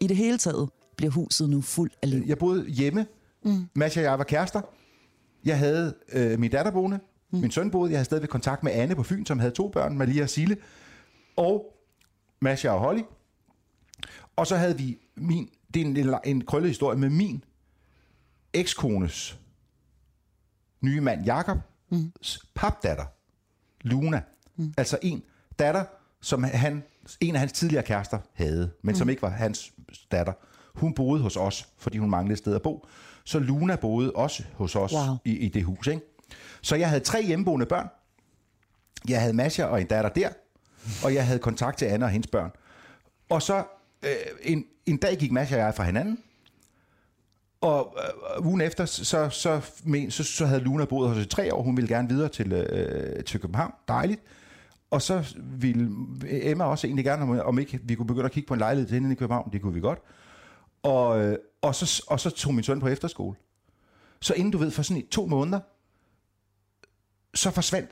I 0.00 0.06
det 0.06 0.16
hele 0.16 0.38
taget 0.38 0.70
bliver 0.96 1.10
huset 1.10 1.50
nu 1.50 1.60
fuld 1.60 1.90
af 2.02 2.10
liv. 2.10 2.22
Jeg 2.26 2.38
boede 2.38 2.68
hjemme. 2.68 3.06
Mm. 3.44 3.66
Mads 3.74 3.96
og 3.96 4.02
jeg 4.02 4.18
var 4.18 4.24
kærester. 4.24 4.60
Jeg 5.44 5.58
havde 5.58 5.94
øh, 6.12 6.38
min 6.38 6.50
datter 6.50 6.72
boende. 6.72 7.00
Mm. 7.30 7.38
Min 7.38 7.50
søn 7.50 7.70
boede. 7.70 7.90
Jeg 7.90 7.98
havde 7.98 8.04
stadigvæk 8.04 8.28
kontakt 8.28 8.62
med 8.62 8.72
Anne 8.72 8.94
på 8.94 9.02
Fyn, 9.02 9.24
som 9.26 9.38
havde 9.38 9.52
to 9.52 9.68
børn, 9.68 9.98
Malia 9.98 10.22
og 10.22 10.30
Sille. 10.30 10.56
Og 11.36 11.76
Masha 12.40 12.70
og 12.70 12.80
Holly. 12.80 13.02
Og 14.36 14.46
så 14.46 14.56
havde 14.56 14.76
vi 14.78 14.98
min, 15.16 15.48
det 15.74 15.82
er 15.82 15.86
en, 15.86 15.96
en, 15.96 16.14
en 16.24 16.44
krøllet 16.44 16.70
historie 16.70 16.98
med 16.98 17.10
min 17.10 17.44
ekskones 18.52 19.40
nye 20.80 21.00
mand, 21.00 21.24
Jakob, 21.24 21.58
mm. 21.90 22.12
papdatter, 22.54 23.04
Luna. 23.80 24.22
Mm. 24.56 24.74
Altså 24.76 24.98
en 25.02 25.22
datter, 25.58 25.84
som 26.22 26.44
han, 26.44 26.82
en 27.20 27.34
af 27.34 27.40
hans 27.40 27.52
tidligere 27.52 27.82
kærester 27.82 28.18
havde, 28.34 28.70
men 28.82 28.92
mm. 28.92 28.98
som 28.98 29.08
ikke 29.08 29.22
var 29.22 29.28
hans 29.28 29.72
datter. 30.12 30.32
Hun 30.74 30.94
boede 30.94 31.22
hos 31.22 31.36
os, 31.36 31.68
fordi 31.78 31.98
hun 31.98 32.10
manglede 32.10 32.32
et 32.32 32.38
sted 32.38 32.54
at 32.54 32.62
bo. 32.62 32.86
Så 33.24 33.38
Luna 33.38 33.76
boede 33.76 34.12
også 34.12 34.42
hos 34.54 34.76
os 34.76 34.92
Wow. 34.92 35.16
i, 35.24 35.36
i 35.36 35.48
det 35.48 35.64
hus. 35.64 35.86
Ikke? 35.86 36.00
Så 36.62 36.76
jeg 36.76 36.88
havde 36.88 37.04
tre 37.04 37.22
hjemmeboende 37.22 37.66
børn. 37.66 37.88
Jeg 39.08 39.20
havde 39.20 39.32
Masha 39.32 39.64
og 39.64 39.80
en 39.80 39.86
datter 39.86 40.10
der, 40.10 40.28
og 41.04 41.14
jeg 41.14 41.26
havde 41.26 41.38
kontakt 41.38 41.78
til 41.78 41.86
Anna 41.86 42.06
og 42.06 42.10
hendes 42.12 42.30
børn. 42.30 42.50
Og 43.28 43.42
så 43.42 43.64
øh, 44.02 44.10
en, 44.42 44.64
en 44.86 44.96
dag 44.96 45.16
gik 45.16 45.32
Masha 45.32 45.54
og 45.56 45.60
jeg 45.60 45.74
fra 45.74 45.84
hinanden, 45.84 46.18
og 47.60 47.96
øh, 48.36 48.46
ugen 48.46 48.60
efter, 48.60 48.84
så, 48.84 49.28
så, 49.28 49.60
men, 49.84 50.10
så, 50.10 50.24
så 50.24 50.46
havde 50.46 50.60
Luna 50.60 50.84
boet 50.84 51.08
hos 51.08 51.18
os 51.18 51.24
i 51.24 51.28
tre 51.28 51.54
år. 51.54 51.62
Hun 51.62 51.76
ville 51.76 51.88
gerne 51.88 52.08
videre 52.08 52.28
til, 52.28 52.52
øh, 52.52 53.24
til 53.24 53.40
København. 53.40 53.72
Dejligt. 53.88 54.20
Og 54.90 55.02
så 55.02 55.36
ville 55.36 55.90
Emma 56.28 56.64
også 56.64 56.86
egentlig 56.86 57.04
gerne, 57.04 57.44
om, 57.44 57.58
ikke 57.58 57.80
vi 57.82 57.94
kunne 57.94 58.06
begynde 58.06 58.24
at 58.24 58.32
kigge 58.32 58.46
på 58.46 58.54
en 58.54 58.60
lejlighed 58.60 58.88
til 58.88 58.94
hende 58.94 59.12
i 59.12 59.14
København. 59.14 59.52
Det 59.52 59.62
kunne 59.62 59.74
vi 59.74 59.80
godt. 59.80 59.98
Og, 60.82 61.20
øh, 61.24 61.38
og, 61.62 61.74
så, 61.74 62.04
og 62.08 62.20
så 62.20 62.30
tog 62.30 62.54
min 62.54 62.64
søn 62.64 62.80
på 62.80 62.88
efterskole. 62.88 63.36
Så 64.20 64.34
inden 64.34 64.50
du 64.50 64.58
ved, 64.58 64.70
for 64.70 64.82
sådan 64.82 65.02
i 65.02 65.06
to 65.10 65.26
måneder, 65.26 65.60
så 67.34 67.50
forsvandt 67.50 67.90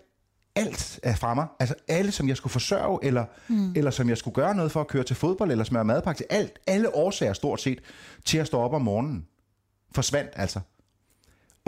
alt 0.55 1.01
af 1.03 1.19
fra 1.19 1.35
mig. 1.35 1.47
Altså 1.61 1.75
alle, 1.89 2.13
som 2.13 2.29
jeg 2.29 2.37
skulle 2.37 2.51
forsørge, 2.51 2.99
eller, 3.03 3.25
mm. 3.49 3.73
eller 3.77 3.91
som 3.91 4.09
jeg 4.09 4.19
skulle 4.19 4.35
gøre 4.35 4.55
noget 4.55 4.73
for 4.73 4.81
at 4.81 4.87
køre 4.87 5.05
til 5.05 5.17
fodbold, 5.17 5.51
eller 5.51 5.65
smøre 5.65 5.85
madpakke 5.85 6.19
til. 6.19 6.27
Alt, 6.31 6.59
alle 6.67 6.95
årsager 6.95 7.33
stort 7.33 7.61
set 7.61 7.81
til 8.25 8.39
at 8.39 8.47
stå 8.47 8.59
op 8.59 8.73
om 8.73 8.83
morgenen, 8.83 9.27
forsvandt 9.93 10.31
altså. 10.37 10.61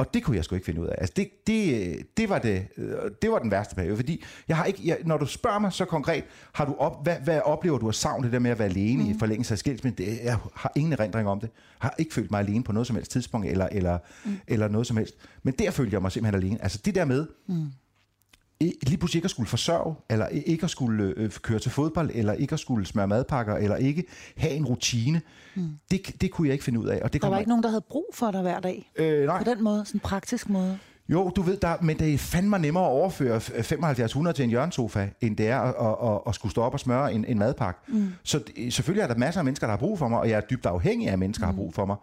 Og 0.01 0.15
det 0.15 0.23
kunne 0.23 0.37
jeg 0.37 0.45
sgu 0.45 0.55
ikke 0.55 0.65
finde 0.65 0.81
ud 0.81 0.87
af. 0.87 0.95
Altså 0.99 1.13
det, 1.17 1.29
det, 1.47 2.17
det, 2.17 2.29
var, 2.29 2.39
det, 2.39 2.67
øh, 2.77 2.95
det 3.23 3.31
var 3.31 3.39
den 3.39 3.51
værste 3.51 3.75
periode, 3.75 3.97
fordi 3.97 4.25
jeg 4.49 4.57
har 4.57 4.65
ikke, 4.65 4.81
jeg, 4.85 4.99
når 5.05 5.17
du 5.17 5.27
spørger 5.27 5.59
mig 5.59 5.73
så 5.73 5.85
konkret, 5.85 6.25
har 6.53 6.65
du 6.65 6.75
op, 6.79 7.03
hvad, 7.03 7.17
hvad 7.25 7.41
oplever 7.45 7.79
du 7.79 7.89
af 7.89 7.95
savn, 7.95 8.23
det 8.23 8.33
der 8.33 8.39
med 8.39 8.51
at 8.51 8.59
være 8.59 8.69
alene 8.69 9.03
mm. 9.03 9.11
i 9.11 9.15
forlængelse 9.19 9.55
af 9.55 9.59
skilsmisse? 9.59 9.97
Det, 9.97 10.21
jeg 10.25 10.39
har 10.55 10.73
ingen 10.77 10.93
erindring 10.93 11.29
om 11.29 11.41
det. 11.41 11.51
Har 11.79 11.95
ikke 11.99 12.15
følt 12.15 12.31
mig 12.31 12.41
alene 12.41 12.65
på 12.65 12.73
noget 12.73 12.87
som 12.87 12.97
helst 12.97 13.11
tidspunkt, 13.11 13.47
eller, 13.47 13.69
eller, 13.73 13.99
mm. 14.25 14.39
eller 14.49 14.69
noget 14.69 14.87
som 14.87 14.97
helst. 14.97 15.15
Men 15.43 15.55
der 15.59 15.71
følte 15.71 15.95
jeg 15.95 16.03
mig 16.03 16.13
simpelthen 16.13 16.43
alene. 16.43 16.63
Altså 16.63 16.81
det 16.85 16.95
der 16.95 17.05
med, 17.05 17.27
mm. 17.47 17.67
Lige 18.61 18.97
pludselig 18.99 19.19
ikke 19.19 19.27
at 19.27 19.31
skulle 19.31 19.49
forsørge, 19.49 19.95
eller 20.11 20.27
ikke 20.27 20.65
at 20.65 20.71
skulle 20.71 21.15
øh, 21.17 21.31
køre 21.31 21.59
til 21.59 21.71
fodbold, 21.71 22.11
eller 22.15 22.33
ikke 22.33 22.53
at 22.53 22.61
skulle 22.61 22.87
smøre 22.87 23.07
madpakker, 23.07 23.57
eller 23.57 23.77
ikke 23.77 24.05
have 24.37 24.53
en 24.53 24.65
rutine, 24.65 25.23
mm. 25.55 25.69
det, 25.91 26.21
det 26.21 26.31
kunne 26.31 26.49
jeg 26.49 26.53
ikke 26.53 26.65
finde 26.65 26.81
ud 26.81 26.87
af. 26.87 27.01
Og 27.03 27.13
det 27.13 27.23
Der 27.23 27.29
var 27.29 27.39
ikke 27.39 27.49
nogen, 27.49 27.63
der 27.63 27.69
havde 27.69 27.85
brug 27.89 28.07
for 28.15 28.31
dig 28.31 28.43
hver 28.43 28.61
dag. 28.61 28.93
øh, 28.97 29.27
nej. 29.27 29.39
På 29.39 29.51
den 29.51 29.65
måde, 29.65 29.85
sådan 29.85 29.97
en 29.97 30.01
praktisk 30.01 30.49
måde. 30.49 30.79
Jo, 31.09 31.31
du 31.31 31.43
ved, 31.43 31.57
der, 31.57 31.77
men 31.81 31.99
det 31.99 32.15
er 32.15 32.19
fandme 32.19 32.59
nemmere 32.59 32.85
at 32.85 32.91
overføre 32.91 33.41
7500 33.41 34.37
til 34.37 34.43
en 34.43 34.51
hjørnesofa, 34.51 35.09
end 35.21 35.37
det 35.37 35.49
er 35.49 35.61
at, 35.61 36.09
at, 36.15 36.21
at, 36.27 36.35
skulle 36.35 36.53
stå 36.53 36.63
op 36.63 36.73
og 36.73 36.81
smøre 36.81 37.15
en, 37.15 37.25
en 37.25 37.39
madpakke. 37.39 37.81
Mm. 37.89 38.09
Så 38.23 38.43
selvfølgelig 38.71 39.03
er 39.03 39.07
der 39.07 39.15
masser 39.15 39.41
af 39.41 39.45
mennesker, 39.45 39.67
der 39.67 39.73
har 39.73 39.79
brug 39.79 39.99
for 39.99 40.09
mig, 40.09 40.19
og 40.19 40.29
jeg 40.29 40.37
er 40.37 40.41
dybt 40.41 40.67
afhængig 40.67 41.09
af, 41.09 41.13
at 41.13 41.19
mennesker 41.19 41.47
mm. 41.47 41.53
har 41.53 41.57
brug 41.57 41.75
for 41.75 41.85
mig. 41.87 41.97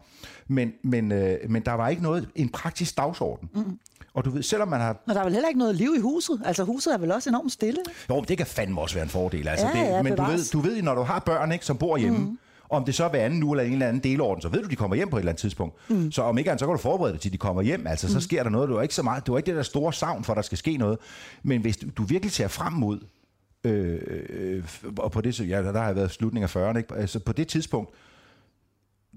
Men, 0.47 0.73
men, 0.83 1.11
øh, 1.11 1.37
men 1.49 1.61
der 1.65 1.71
var 1.71 1.89
ikke 1.89 2.03
noget, 2.03 2.29
en 2.35 2.49
praktisk 2.49 2.97
dagsorden. 2.97 3.49
Mm. 3.53 3.79
Og 4.17 4.25
du 4.25 4.29
ved, 4.29 4.43
selvom 4.43 4.67
man 4.67 4.79
har... 4.79 4.89
Og 5.07 5.13
der 5.15 5.19
er 5.19 5.23
vel 5.23 5.33
heller 5.33 5.47
ikke 5.47 5.59
noget 5.59 5.75
liv 5.75 5.93
i 5.97 5.99
huset. 5.99 6.41
Altså 6.45 6.63
huset 6.63 6.93
er 6.93 6.97
vel 6.97 7.11
også 7.11 7.29
enormt 7.29 7.51
stille. 7.51 7.79
Jo, 8.09 8.15
men 8.15 8.25
det 8.25 8.37
kan 8.37 8.47
fandme 8.47 8.81
også 8.81 8.95
være 8.95 9.03
en 9.03 9.09
fordel. 9.09 9.47
Altså, 9.47 9.67
Ja, 9.67 9.71
det, 9.79 9.87
ja, 9.87 10.01
men 10.01 10.15
du 10.15 10.23
ved, 10.23 10.51
du 10.51 10.59
ved, 10.59 10.81
når 10.81 10.95
du 10.95 11.01
har 11.01 11.19
børn, 11.19 11.51
ikke, 11.51 11.65
som 11.65 11.77
bor 11.77 11.97
hjemme, 11.97 12.17
mm. 12.19 12.37
om 12.69 12.85
det 12.85 12.95
så 12.95 13.03
er 13.05 13.09
hver 13.09 13.25
anden 13.25 13.43
uge 13.43 13.53
eller 13.57 13.67
en 13.67 13.73
eller 13.73 13.87
anden 13.87 14.03
delorden, 14.03 14.41
så 14.41 14.49
ved 14.49 14.63
du, 14.63 14.69
de 14.69 14.75
kommer 14.75 14.95
hjem 14.95 15.09
på 15.09 15.15
et 15.17 15.19
eller 15.21 15.31
andet 15.31 15.41
tidspunkt. 15.41 15.75
Mm. 15.89 16.11
Så 16.11 16.21
om 16.21 16.37
ikke 16.37 16.49
andet, 16.51 16.59
så 16.59 16.65
kan 16.65 16.75
du 16.75 16.81
forberede 16.81 17.13
dig 17.13 17.21
til, 17.21 17.31
de 17.33 17.37
kommer 17.37 17.61
hjem. 17.61 17.87
Altså, 17.87 18.11
så 18.11 18.19
sker 18.19 18.43
der 18.43 18.49
noget. 18.49 18.69
Du 18.69 18.75
har 18.75 18.81
ikke 18.81 18.95
så 18.95 19.03
meget, 19.03 19.27
du 19.27 19.31
har 19.31 19.37
ikke 19.37 19.47
det 19.47 19.55
der 19.55 19.63
store 19.63 19.93
savn 19.93 20.23
for, 20.23 20.33
at 20.33 20.37
der 20.37 20.41
skal 20.41 20.57
ske 20.57 20.77
noget. 20.77 20.97
Men 21.43 21.61
hvis 21.61 21.77
du, 21.77 21.87
du 21.97 22.03
virkelig 22.03 22.31
ser 22.31 22.47
frem 22.47 22.73
mod, 22.73 22.99
øh, 23.63 23.99
øh, 24.29 24.63
og 24.97 25.11
på 25.11 25.21
det, 25.21 25.35
så- 25.35 25.43
ja, 25.43 25.63
der 25.63 25.79
har 25.79 25.85
jeg 25.85 25.95
været 25.95 26.11
slutningen 26.11 26.49
af 26.55 26.71
40'erne, 26.71 26.77
ikke? 26.77 26.95
Altså, 26.95 27.19
på 27.19 27.33
det 27.33 27.47
tidspunkt, 27.47 27.89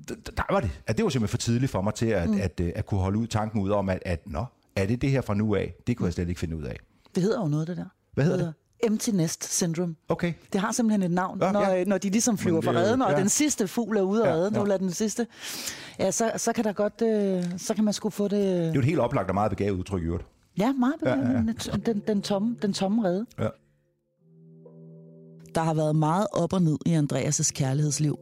der, 0.08 0.14
der 0.36 0.42
var 0.50 0.60
det, 0.60 0.70
at 0.86 0.96
det 0.96 1.02
var 1.04 1.08
simpelthen 1.10 1.30
for 1.38 1.38
tidligt 1.38 1.72
for 1.72 1.80
mig 1.82 1.94
til 1.94 2.06
at, 2.06 2.28
mm. 2.30 2.40
at, 2.40 2.60
at, 2.60 2.72
at 2.76 2.86
kunne 2.86 3.00
holde 3.00 3.18
ud 3.18 3.26
tanken 3.26 3.60
ud 3.62 3.70
om, 3.70 3.88
at, 3.88 3.98
at 4.06 4.20
nå, 4.26 4.44
er 4.76 4.86
det 4.86 5.02
det 5.02 5.10
her 5.10 5.20
fra 5.20 5.34
nu 5.34 5.54
af? 5.54 5.74
Det 5.86 5.96
kunne 5.96 6.06
jeg 6.06 6.12
slet 6.12 6.28
ikke 6.28 6.40
finde 6.40 6.56
ud 6.56 6.62
af. 6.62 6.76
Det 7.14 7.22
hedder 7.22 7.40
jo 7.40 7.48
noget, 7.48 7.68
det 7.68 7.76
der. 7.76 7.84
Hvad 8.14 8.24
hedder 8.24 8.38
det? 8.38 8.54
Empty 8.82 9.10
Nest 9.10 9.54
Syndrome. 9.54 9.94
Okay. 10.08 10.32
Det 10.52 10.60
har 10.60 10.72
simpelthen 10.72 11.02
et 11.02 11.10
navn, 11.10 11.38
Ja, 11.42 11.52
når, 11.52 11.60
ja. 11.60 11.84
når 11.84 11.98
de 11.98 12.10
ligesom 12.10 12.38
flyver 12.38 12.60
fra 12.60 12.72
er 12.72 12.76
redden, 12.76 13.02
og 13.02 13.10
ja. 13.12 13.18
den 13.18 13.28
sidste 13.28 13.68
fugl 13.68 13.96
er 13.96 14.02
ude 14.02 14.24
af 14.24 14.30
Ja, 14.30 14.34
redden, 14.34 14.54
ja. 14.56 14.62
lader 14.64 14.78
den 14.78 14.90
sidste. 14.90 15.26
Ja, 15.98 16.10
så, 16.10 16.32
så 16.36 16.52
kan 16.52 16.64
der 16.64 16.72
godt, 16.72 17.02
øh, 17.02 17.44
så 17.58 17.74
kan 17.74 17.84
man 17.84 17.94
sgu 17.94 18.10
få 18.10 18.24
det... 18.24 18.30
Det 18.42 18.68
er 18.68 18.72
jo 18.72 18.78
et 18.80 18.84
helt 18.84 18.98
oplagt 18.98 19.28
og 19.28 19.34
meget 19.34 19.50
begavet 19.50 19.78
udtryk 19.78 20.02
i 20.02 20.04
øvrigt. 20.04 20.24
Ja, 20.58 20.72
meget 20.72 20.94
Ja, 21.04 21.10
ja, 21.10 21.30
ja. 21.30 21.42
ja, 21.66 21.76
Den, 21.86 22.02
den, 22.06 22.22
tomme, 22.22 22.56
den 22.62 22.72
tomme 22.72 23.04
redde. 23.04 23.26
Ja. 23.38 23.48
Der 25.54 25.60
har 25.60 25.74
været 25.74 25.96
meget 25.96 26.26
op 26.32 26.52
og 26.52 26.62
ned 26.62 26.78
i 26.86 26.94
Andreas' 26.96 27.52
kærlighedsliv. 27.52 28.18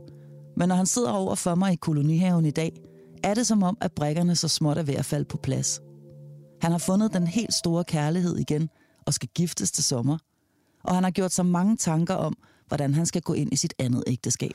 Men 0.57 0.69
når 0.69 0.77
han 0.77 0.87
sidder 0.87 1.11
over 1.11 1.35
for 1.35 1.55
mig 1.55 1.73
i 1.73 1.77
kolonihaven 1.77 2.45
i 2.47 2.51
dag, 2.51 2.73
er 3.23 3.35
det 3.35 3.47
som 3.47 3.63
om, 3.63 3.79
at 3.81 3.93
brækkerne 3.93 4.37
så 4.37 4.49
småt 4.49 4.79
er 4.79 4.83
ved 4.83 4.95
at 4.95 5.05
falde 5.05 5.25
på 5.25 5.37
plads. 5.37 5.81
Han 6.63 6.71
har 6.71 6.79
fundet 6.79 7.13
den 7.13 7.27
helt 7.27 7.55
store 7.55 7.85
kærlighed 7.85 8.37
igen 8.37 8.71
og 9.07 9.15
skal 9.15 9.29
giftes 9.35 9.71
til 9.71 9.85
sommer. 9.85 10.19
Og 10.85 10.95
han 10.95 11.05
har 11.05 11.11
gjort 11.11 11.33
sig 11.33 11.47
mange 11.47 11.77
tanker 11.77 12.15
om, 12.15 12.37
hvordan 12.67 12.95
han 12.95 13.07
skal 13.07 13.23
gå 13.23 13.33
ind 13.33 13.53
i 13.53 13.57
sit 13.57 13.75
andet 13.79 14.05
ægteskab. 14.07 14.53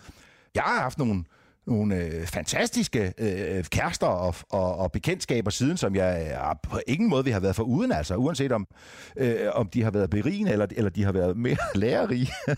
Jeg 0.56 0.64
har 0.64 0.82
haft 0.82 0.97
nogle, 0.97 1.24
nogle 1.68 1.95
øh, 1.95 2.28
fantastiske 2.28 3.14
øh, 3.18 3.64
kærester 3.64 4.08
og, 4.08 4.36
og, 4.49 4.76
og 4.76 4.91
bekendtskaber 4.91 5.51
siden, 5.51 5.78
som 5.78 5.95
jeg 5.95 6.32
øh, 6.32 6.70
på 6.70 6.80
ingen 6.88 7.10
måde 7.10 7.24
vi 7.24 7.32
har 7.32 7.39
været 7.39 7.56
for 7.56 7.64
uden, 7.64 7.91
altså 7.91 8.16
uanset 8.16 8.51
om, 8.51 8.68
øh, 9.18 9.38
om 9.54 9.68
de 9.68 9.84
har 9.84 9.91
været 9.91 10.10
berigende, 10.10 10.51
eller, 10.51 10.68
eller 10.72 10.89
de 10.89 11.04
har 11.04 11.12
været 11.12 11.38
mere 11.38 11.58
lærerige. 11.76 12.32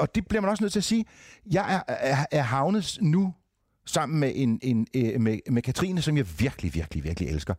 og 0.00 0.14
det 0.14 0.28
bliver 0.28 0.40
man 0.40 0.50
også 0.50 0.64
nødt 0.64 0.72
til 0.72 0.80
at 0.80 0.84
sige. 0.84 1.04
Jeg 1.52 1.74
er, 1.74 1.94
er, 1.94 2.26
er 2.30 2.42
havnet 2.42 2.98
nu 3.00 3.34
sammen 3.86 4.20
med, 4.20 4.32
en, 4.34 4.58
en, 4.62 4.86
øh, 4.96 5.20
med, 5.20 5.38
med 5.50 5.62
Katrine, 5.62 6.02
som 6.02 6.16
jeg 6.16 6.26
virkelig, 6.40 6.74
virkelig, 6.74 7.04
virkelig 7.04 7.28
elsker. 7.28 7.54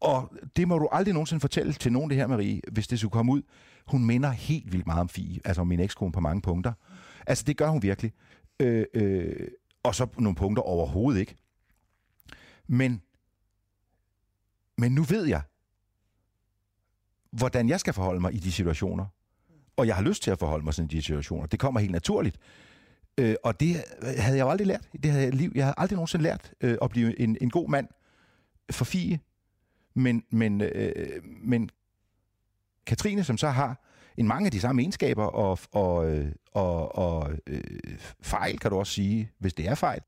Og 0.00 0.32
det 0.56 0.68
må 0.68 0.78
du 0.78 0.88
aldrig 0.92 1.14
nogensinde 1.14 1.40
fortælle 1.40 1.72
til 1.72 1.92
nogen, 1.92 2.10
det 2.10 2.18
her, 2.18 2.26
Marie, 2.26 2.60
hvis 2.72 2.88
det 2.88 2.98
skulle 2.98 3.12
komme 3.12 3.32
ud. 3.32 3.42
Hun 3.86 4.04
minder 4.04 4.30
helt 4.30 4.72
vildt 4.72 4.86
meget 4.86 5.00
om 5.00 5.08
Fie, 5.08 5.40
altså 5.44 5.60
om 5.60 5.68
min 5.68 5.80
ekskone 5.80 6.12
på 6.12 6.20
mange 6.20 6.42
punkter. 6.42 6.72
Altså, 7.26 7.44
det 7.44 7.56
gør 7.56 7.68
hun 7.68 7.82
virkelig. 7.82 8.12
Øh, 8.60 8.84
øh, 8.94 9.48
og 9.82 9.94
så 9.94 10.06
nogle 10.18 10.36
punkter 10.36 10.62
overhovedet 10.62 11.20
ikke. 11.20 11.36
Men, 12.66 13.02
men 14.78 14.92
nu 14.92 15.02
ved 15.02 15.26
jeg, 15.26 15.42
hvordan 17.30 17.68
jeg 17.68 17.80
skal 17.80 17.92
forholde 17.92 18.20
mig 18.20 18.34
i 18.34 18.38
de 18.38 18.52
situationer. 18.52 19.06
Og 19.76 19.86
jeg 19.86 19.96
har 19.96 20.02
lyst 20.02 20.22
til 20.22 20.30
at 20.30 20.38
forholde 20.38 20.64
mig 20.64 20.74
sådan 20.74 20.90
i 20.90 20.94
de 20.94 21.02
situationer. 21.02 21.46
Det 21.46 21.58
kommer 21.58 21.80
helt 21.80 21.92
naturligt. 21.92 22.38
Øh, 23.18 23.34
og 23.42 23.60
det 23.60 23.84
havde 24.02 24.36
jeg 24.36 24.44
jo 24.44 24.50
aldrig 24.50 24.66
lært. 24.66 24.88
Det 25.02 25.10
havde 25.10 25.24
jeg, 25.24 25.34
liv. 25.34 25.52
jeg 25.54 25.64
havde 25.64 25.74
aldrig 25.76 25.96
nogensinde 25.96 26.22
lært 26.22 26.52
øh, 26.60 26.78
at 26.82 26.90
blive 26.90 27.20
en, 27.20 27.36
en 27.40 27.50
god 27.50 27.68
mand 27.68 27.88
for 28.70 28.84
Fie. 28.84 29.20
Men, 29.94 30.24
men, 30.30 30.60
øh, 30.60 31.24
men 31.24 31.70
Katrine, 32.86 33.24
som 33.24 33.38
så 33.38 33.48
har 33.48 33.82
en 34.16 34.28
mange 34.28 34.46
af 34.46 34.52
de 34.52 34.60
samme 34.60 34.82
egenskaber 34.82 35.24
og, 35.24 35.58
og, 35.72 36.10
øh, 36.10 36.32
og, 36.52 36.98
og 36.98 37.30
øh, 37.46 37.60
fejl, 38.20 38.58
kan 38.58 38.70
du 38.70 38.76
også 38.76 38.92
sige, 38.92 39.30
hvis 39.38 39.54
det 39.54 39.68
er 39.68 39.74
fejl. 39.74 40.00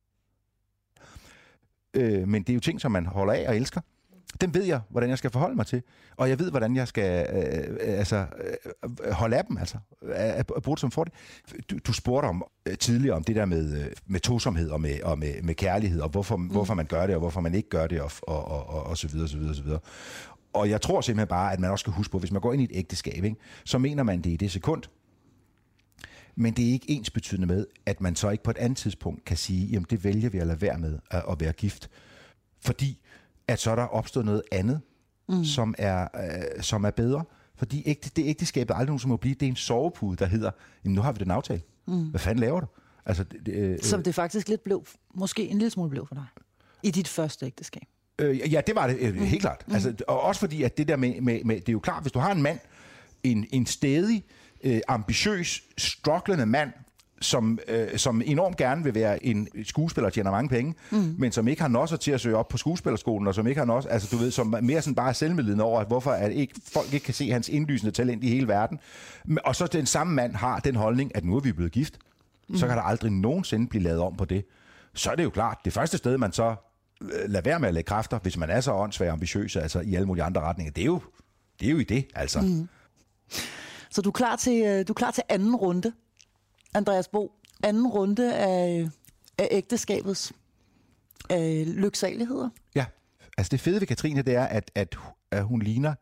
Øh, 1.95 2.29
men 2.29 2.43
det 2.43 2.51
er 2.51 2.55
jo 2.55 2.61
ting, 2.61 2.81
som 2.81 2.93
man 2.93 3.07
holder 3.07 3.33
af 3.33 3.49
og 3.49 3.57
elsker. 3.57 3.81
Dem 4.41 4.55
ved 4.55 4.65
jeg, 4.65 4.81
hvordan 4.91 5.11
jeg 5.11 5.19
skal 5.19 5.31
forholde 5.31 5.57
mig 5.57 5.67
til. 5.67 5.83
Og 6.17 6.29
jeg 6.29 6.39
ved, 6.39 6.51
hvordan 6.51 6.77
jeg 6.77 6.89
skal 6.89 7.27
øh, 7.35 7.77
altså, 7.99 8.27
øh, 9.05 9.13
holde 9.13 9.37
af 9.37 9.45
dem, 9.45 9.59
altså. 9.59 9.79
At, 10.13 10.51
at 10.57 10.63
bruge 10.63 10.77
det 10.77 10.81
som 10.81 10.91
fordel. 10.91 11.13
Du, 11.71 11.79
du 11.79 11.93
spurgte 11.93 12.27
om 12.27 12.45
øh, 12.67 12.79
tidligere 12.79 13.17
om 13.17 13.25
det 13.25 13.37
der 13.37 13.45
med, 13.45 13.85
øh, 13.85 13.91
med 14.07 14.21
tosomhed 14.21 14.71
og, 14.71 14.81
med, 14.81 15.03
og 15.03 15.19
med, 15.19 15.43
med 15.43 15.55
kærlighed, 15.55 16.01
og 16.01 16.09
hvorfor, 16.09 16.37
mm. 16.37 16.47
hvorfor 16.47 16.75
man 16.75 16.87
gør 16.87 17.07
det, 17.07 17.15
og 17.15 17.21
hvorfor 17.21 17.41
man 17.41 17.55
ikke 17.55 17.69
gør 17.69 17.87
det, 17.87 18.01
og, 18.01 18.11
og, 18.23 18.45
og, 18.45 18.69
og, 18.69 18.83
og 18.83 18.99
så 18.99 19.09
videre, 19.09 19.29
så 19.29 19.39
videre, 19.39 19.55
så 19.55 19.63
videre. 19.63 19.81
Og 20.53 20.71
jeg 20.71 20.81
tror 20.81 21.01
simpelthen 21.01 21.29
bare, 21.29 21.53
at 21.53 21.61
man 21.61 21.71
også 21.71 21.83
skal 21.83 21.93
huske 21.93 22.13
på, 22.13 22.19
hvis 22.19 22.33
man 22.33 22.41
går 22.41 22.53
ind 22.53 22.63
i 22.63 22.65
et 22.65 22.71
ægteskab, 22.75 23.25
ikke, 23.25 23.37
så 23.65 23.79
mener 23.79 24.03
man 24.03 24.21
det 24.21 24.31
i 24.31 24.37
det 24.37 24.51
sekund. 24.51 24.83
Men 26.37 26.55
det 26.55 26.69
er 26.69 26.73
ikke 26.73 26.91
ens 26.91 27.11
betydende 27.11 27.47
med, 27.47 27.67
at 27.87 28.01
man 28.01 28.17
så 28.17 28.31
ikke 28.31 28.45
på 28.45 28.51
et 28.51 28.59
andet 28.59 28.79
tidspunkt 28.79 29.25
kan 29.25 29.37
sige, 29.37 29.67
jamen 29.67 29.87
det 29.91 30.05
vælger 30.05 30.31
vi 30.31 30.39
at 30.39 30.47
lade 30.47 30.61
være 30.61 30.79
med 30.79 30.99
at, 31.11 31.23
at 31.31 31.41
være 31.41 31.53
gift. 31.53 31.91
Fordi 32.61 33.01
at 33.49 33.61
så 33.61 33.71
er 33.71 33.77
der 33.77 33.87
opstået 33.87 34.27
noget 34.27 34.43
andet, 34.53 34.81
mm. 35.29 35.45
som, 35.45 35.75
er, 35.79 36.09
øh, 36.15 36.63
som 36.63 36.85
er 36.85 36.91
bedre. 36.91 37.25
Fordi 37.57 37.83
ægte, 37.87 38.11
det 38.17 38.27
ægteskab 38.27 38.71
er 38.71 38.75
aldrig 38.75 38.87
nogen, 38.87 39.01
som 39.01 39.09
må 39.11 39.17
blive. 39.17 39.35
Det 39.35 39.47
er 39.47 39.51
en 39.51 39.57
sovepude, 39.57 40.17
der 40.17 40.27
hedder, 40.27 40.51
nu 40.85 41.03
har 41.03 41.13
vi 41.13 41.19
den 41.19 41.31
aftale. 41.31 41.63
Mm. 41.87 42.05
Hvad 42.05 42.21
fanden 42.21 42.41
laver 42.41 42.61
du? 42.61 42.67
Altså, 43.07 43.25
det, 43.25 43.49
øh, 43.49 43.79
Som 43.83 44.03
det 44.03 44.15
faktisk 44.15 44.49
lidt 44.49 44.65
blev, 44.65 44.87
måske 45.15 45.49
en 45.49 45.59
lille 45.59 45.71
smule 45.71 45.91
blev 45.91 46.07
for 46.07 46.15
dig. 46.15 46.25
I 46.83 46.91
dit 46.91 47.09
første 47.09 47.47
ægteskab. 47.47 47.83
Øh, 48.19 48.53
ja, 48.53 48.61
det 48.67 48.75
var 48.75 48.87
det 48.87 48.97
øh, 49.01 49.15
helt 49.15 49.41
klart. 49.41 49.65
Mm. 49.67 49.75
Altså, 49.75 49.95
og 50.09 50.21
også 50.21 50.41
fordi, 50.41 50.63
at 50.63 50.79
det 50.79 50.89
der 50.89 50.97
med, 50.97 51.21
med, 51.21 51.45
med, 51.45 51.57
det 51.57 51.69
er 51.69 51.73
jo 51.73 51.79
klart, 51.79 52.03
hvis 52.03 52.13
du 52.13 52.19
har 52.19 52.33
en 52.33 52.43
mand, 52.43 52.59
en, 53.23 53.47
en 53.53 53.67
stedig, 53.67 54.25
øh, 54.65 54.81
ambitiøs, 54.89 55.63
strugglende 55.79 56.47
mand, 56.47 56.73
som, 57.25 57.59
øh, 57.69 57.99
som 57.99 58.23
enormt 58.25 58.57
gerne 58.57 58.85
vil 58.85 58.95
være 58.95 59.27
en 59.27 59.49
skuespiller, 59.65 60.11
tjener 60.11 60.31
mange 60.31 60.49
penge, 60.49 60.75
mm. 60.91 61.15
men 61.19 61.33
som 61.33 61.49
ikke 61.49 61.63
har 61.63 61.69
nosser 61.69 61.97
til 61.97 62.11
at 62.11 62.21
søge 62.21 62.37
op 62.37 62.49
på 62.49 62.57
skuespillerskolen, 62.57 63.29
og 63.29 63.35
som 63.35 63.47
ikke 63.47 63.59
har 63.59 63.67
nosser, 63.67 63.91
altså 63.91 64.09
du 64.13 64.17
ved, 64.17 64.31
som 64.31 64.55
mere 64.63 64.83
sådan 64.83 64.95
bare 64.95 65.09
er 65.09 65.13
selvmedlidende 65.13 65.65
over, 65.65 65.81
at 65.81 65.87
hvorfor 65.87 66.11
at 66.11 66.33
ikke, 66.33 66.55
folk 66.73 66.93
ikke 66.93 67.05
kan 67.05 67.15
se 67.15 67.31
hans 67.31 67.49
indlysende 67.49 67.93
talent 67.93 68.25
i 68.25 68.29
hele 68.29 68.49
verden. 68.49 68.79
Og 69.45 69.57
så 69.57 69.67
den 69.67 69.87
samme 69.87 70.15
mand 70.15 70.35
har 70.35 70.61
den 70.61 70.77
holdning, 70.77 71.17
at 71.17 71.25
nu 71.25 71.37
er 71.37 71.41
vi 71.41 71.53
blevet 71.53 71.73
gift, 71.73 71.99
mm. 72.49 72.57
så 72.57 72.67
kan 72.67 72.77
der 72.77 72.83
aldrig 72.83 73.13
nogensinde 73.13 73.67
blive 73.67 73.83
lavet 73.83 74.01
om 74.01 74.17
på 74.17 74.25
det. 74.25 74.45
Så 74.95 75.11
er 75.11 75.15
det 75.15 75.25
jo 75.25 75.31
klart, 75.31 75.59
det 75.65 75.73
første 75.73 75.99
sted, 75.99 76.19
man 76.19 76.33
så 76.33 76.55
øh, 77.03 77.09
lader 77.27 77.45
være 77.45 77.61
med 77.61 77.69
at 77.69 77.75
lægge 77.75 77.89
kræfter, 77.89 78.19
hvis 78.19 78.37
man 78.37 78.51
er 78.51 78.61
så 78.61 78.73
åndssvær 78.73 79.13
ambitiøs, 79.13 79.57
altså 79.57 79.81
i 79.81 79.95
alle 79.95 80.07
mulige 80.07 80.25
andre 80.25 80.41
retninger, 80.41 80.73
det 80.73 80.83
er 80.83 80.87
jo, 80.87 81.01
det 81.61 81.67
er 81.67 81.71
jo 81.71 81.79
i 81.79 81.85
det, 81.85 82.07
altså. 82.15 82.41
Mm. 82.41 82.69
Så 83.91 84.03
du 84.03 84.09
er 84.09 84.13
klar 84.13 84.37
til, 84.37 84.63
øh, 84.67 84.89
du 84.89 84.93
er 84.93 84.95
klar 84.95 85.11
til 85.11 85.23
anden 85.29 85.57
runde, 85.57 85.93
Andreas 86.75 87.09
Bo. 87.09 87.33
Anden 87.63 87.87
runde 87.87 88.35
af, 88.35 88.89
af 89.39 89.49
ægteskabets 89.51 90.33
af 91.31 91.65
lyksaligheder. 91.67 92.49
Ja, 92.75 92.87
altså 93.39 93.51
det 93.51 93.61
fede 93.61 93.81
ved 93.81 93.87
Katrine, 93.87 94.23
det 94.23 94.35
er, 94.35 94.45
at, 94.45 94.71
at, 94.75 94.97
at 95.31 95.45
hun 95.45 95.63
ligner 95.63 95.95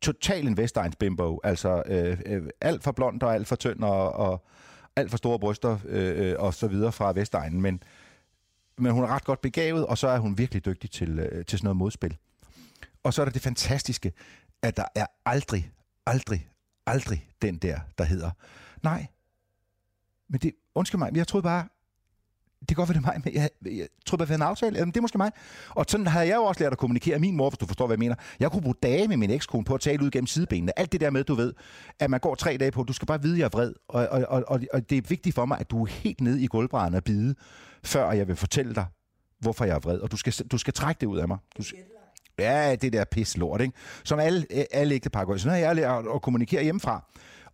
total 0.00 0.46
en 0.46 0.56
Vestegns 0.56 0.96
bimbo. 0.96 1.40
Altså 1.44 1.82
øh, 1.86 2.18
øh, 2.26 2.42
alt 2.60 2.82
for 2.82 2.92
blond 2.92 3.22
og 3.22 3.34
alt 3.34 3.48
for 3.48 3.56
tynd 3.56 3.84
og, 3.84 4.12
og 4.12 4.44
alt 4.96 5.10
for 5.10 5.16
store 5.16 5.38
bryster 5.38 5.78
øh, 5.84 6.34
og 6.38 6.54
så 6.54 6.68
videre 6.68 6.92
fra 6.92 7.12
Vestegnen. 7.12 7.60
Men, 7.60 7.82
men 8.78 8.92
hun 8.92 9.04
er 9.04 9.08
ret 9.08 9.24
godt 9.24 9.40
begavet, 9.40 9.86
og 9.86 9.98
så 9.98 10.08
er 10.08 10.18
hun 10.18 10.38
virkelig 10.38 10.64
dygtig 10.64 10.90
til, 10.90 11.18
øh, 11.18 11.44
til 11.44 11.58
sådan 11.58 11.66
noget 11.66 11.76
modspil. 11.76 12.16
Og 13.02 13.14
så 13.14 13.22
er 13.22 13.24
der 13.24 13.32
det 13.32 13.42
fantastiske, 13.42 14.12
at 14.62 14.76
der 14.76 14.84
er 14.94 15.06
aldrig, 15.26 15.72
aldrig, 16.06 16.48
aldrig 16.86 17.28
den 17.42 17.56
der, 17.56 17.80
der 17.98 18.04
hedder, 18.04 18.30
nej, 18.82 19.06
men 20.30 20.40
det, 20.40 20.52
undskyld 20.74 20.98
mig, 20.98 21.16
jeg 21.16 21.26
troede 21.26 21.42
bare, 21.42 21.68
det 22.60 22.68
kan 22.68 22.76
godt 22.76 22.88
være, 22.88 22.98
det 22.98 23.06
er 23.06 23.12
mig, 23.12 23.22
men 23.24 23.34
jeg, 23.34 23.50
jeg 23.78 23.88
troede 24.06 24.20
bare, 24.20 24.28
vi 24.28 24.30
havde 24.30 24.42
en 24.42 24.48
aftale. 24.48 24.78
Jamen, 24.78 24.92
det 24.92 24.96
er 24.96 25.02
måske 25.02 25.18
mig. 25.18 25.32
Og 25.68 25.84
sådan 25.88 26.06
havde 26.06 26.28
jeg 26.28 26.36
jo 26.36 26.42
også 26.42 26.60
lært 26.60 26.72
at 26.72 26.78
kommunikere 26.78 27.18
min 27.18 27.36
mor, 27.36 27.50
hvis 27.50 27.58
du 27.58 27.66
forstår, 27.66 27.86
hvad 27.86 27.94
jeg 27.94 27.98
mener. 27.98 28.14
Jeg 28.40 28.50
kunne 28.50 28.62
bruge 28.62 28.74
dage 28.82 29.08
med 29.08 29.16
min 29.16 29.30
ekskone 29.30 29.64
på 29.64 29.74
at 29.74 29.80
tale 29.80 30.04
ud 30.04 30.10
gennem 30.10 30.26
sidebenene. 30.26 30.78
Alt 30.78 30.92
det 30.92 31.00
der 31.00 31.10
med, 31.10 31.24
du 31.24 31.34
ved, 31.34 31.54
at 31.98 32.10
man 32.10 32.20
går 32.20 32.34
tre 32.34 32.56
dage 32.56 32.70
på, 32.70 32.82
du 32.82 32.92
skal 32.92 33.06
bare 33.06 33.22
vide, 33.22 33.34
at 33.34 33.38
jeg 33.38 33.44
er 33.44 33.48
vred. 33.48 33.72
Og, 33.88 34.08
og, 34.08 34.24
og, 34.28 34.44
og, 34.48 34.60
og 34.72 34.90
det 34.90 34.98
er 34.98 35.02
vigtigt 35.08 35.34
for 35.34 35.46
mig, 35.46 35.60
at 35.60 35.70
du 35.70 35.82
er 35.82 35.86
helt 35.86 36.20
nede 36.20 36.42
i 36.42 36.46
gulvbrænden 36.46 36.94
og 36.94 37.04
bide, 37.04 37.34
før 37.84 38.12
jeg 38.12 38.28
vil 38.28 38.36
fortælle 38.36 38.74
dig, 38.74 38.86
hvorfor 39.38 39.64
jeg 39.64 39.74
er 39.74 39.80
vred. 39.80 39.98
Og 39.98 40.10
du 40.10 40.16
skal, 40.16 40.32
du 40.32 40.58
skal 40.58 40.72
trække 40.72 41.00
det 41.00 41.06
ud 41.06 41.18
af 41.18 41.28
mig. 41.28 41.38
Du 41.58 41.62
skal, 41.62 41.78
ja, 42.38 42.74
det 42.74 42.92
der 42.92 43.04
pis 43.04 43.36
lort, 43.36 43.60
ikke? 43.60 43.74
Som 44.04 44.18
alle, 44.18 44.46
alle 44.70 44.94
ægtepar 44.94 45.24
går. 45.24 45.36
Sådan 45.36 45.50
har 45.50 45.66
jeg 45.66 45.76
lært 45.76 46.04
at 46.14 46.22
kommunikere 46.22 46.62
hjemmefra. 46.62 47.04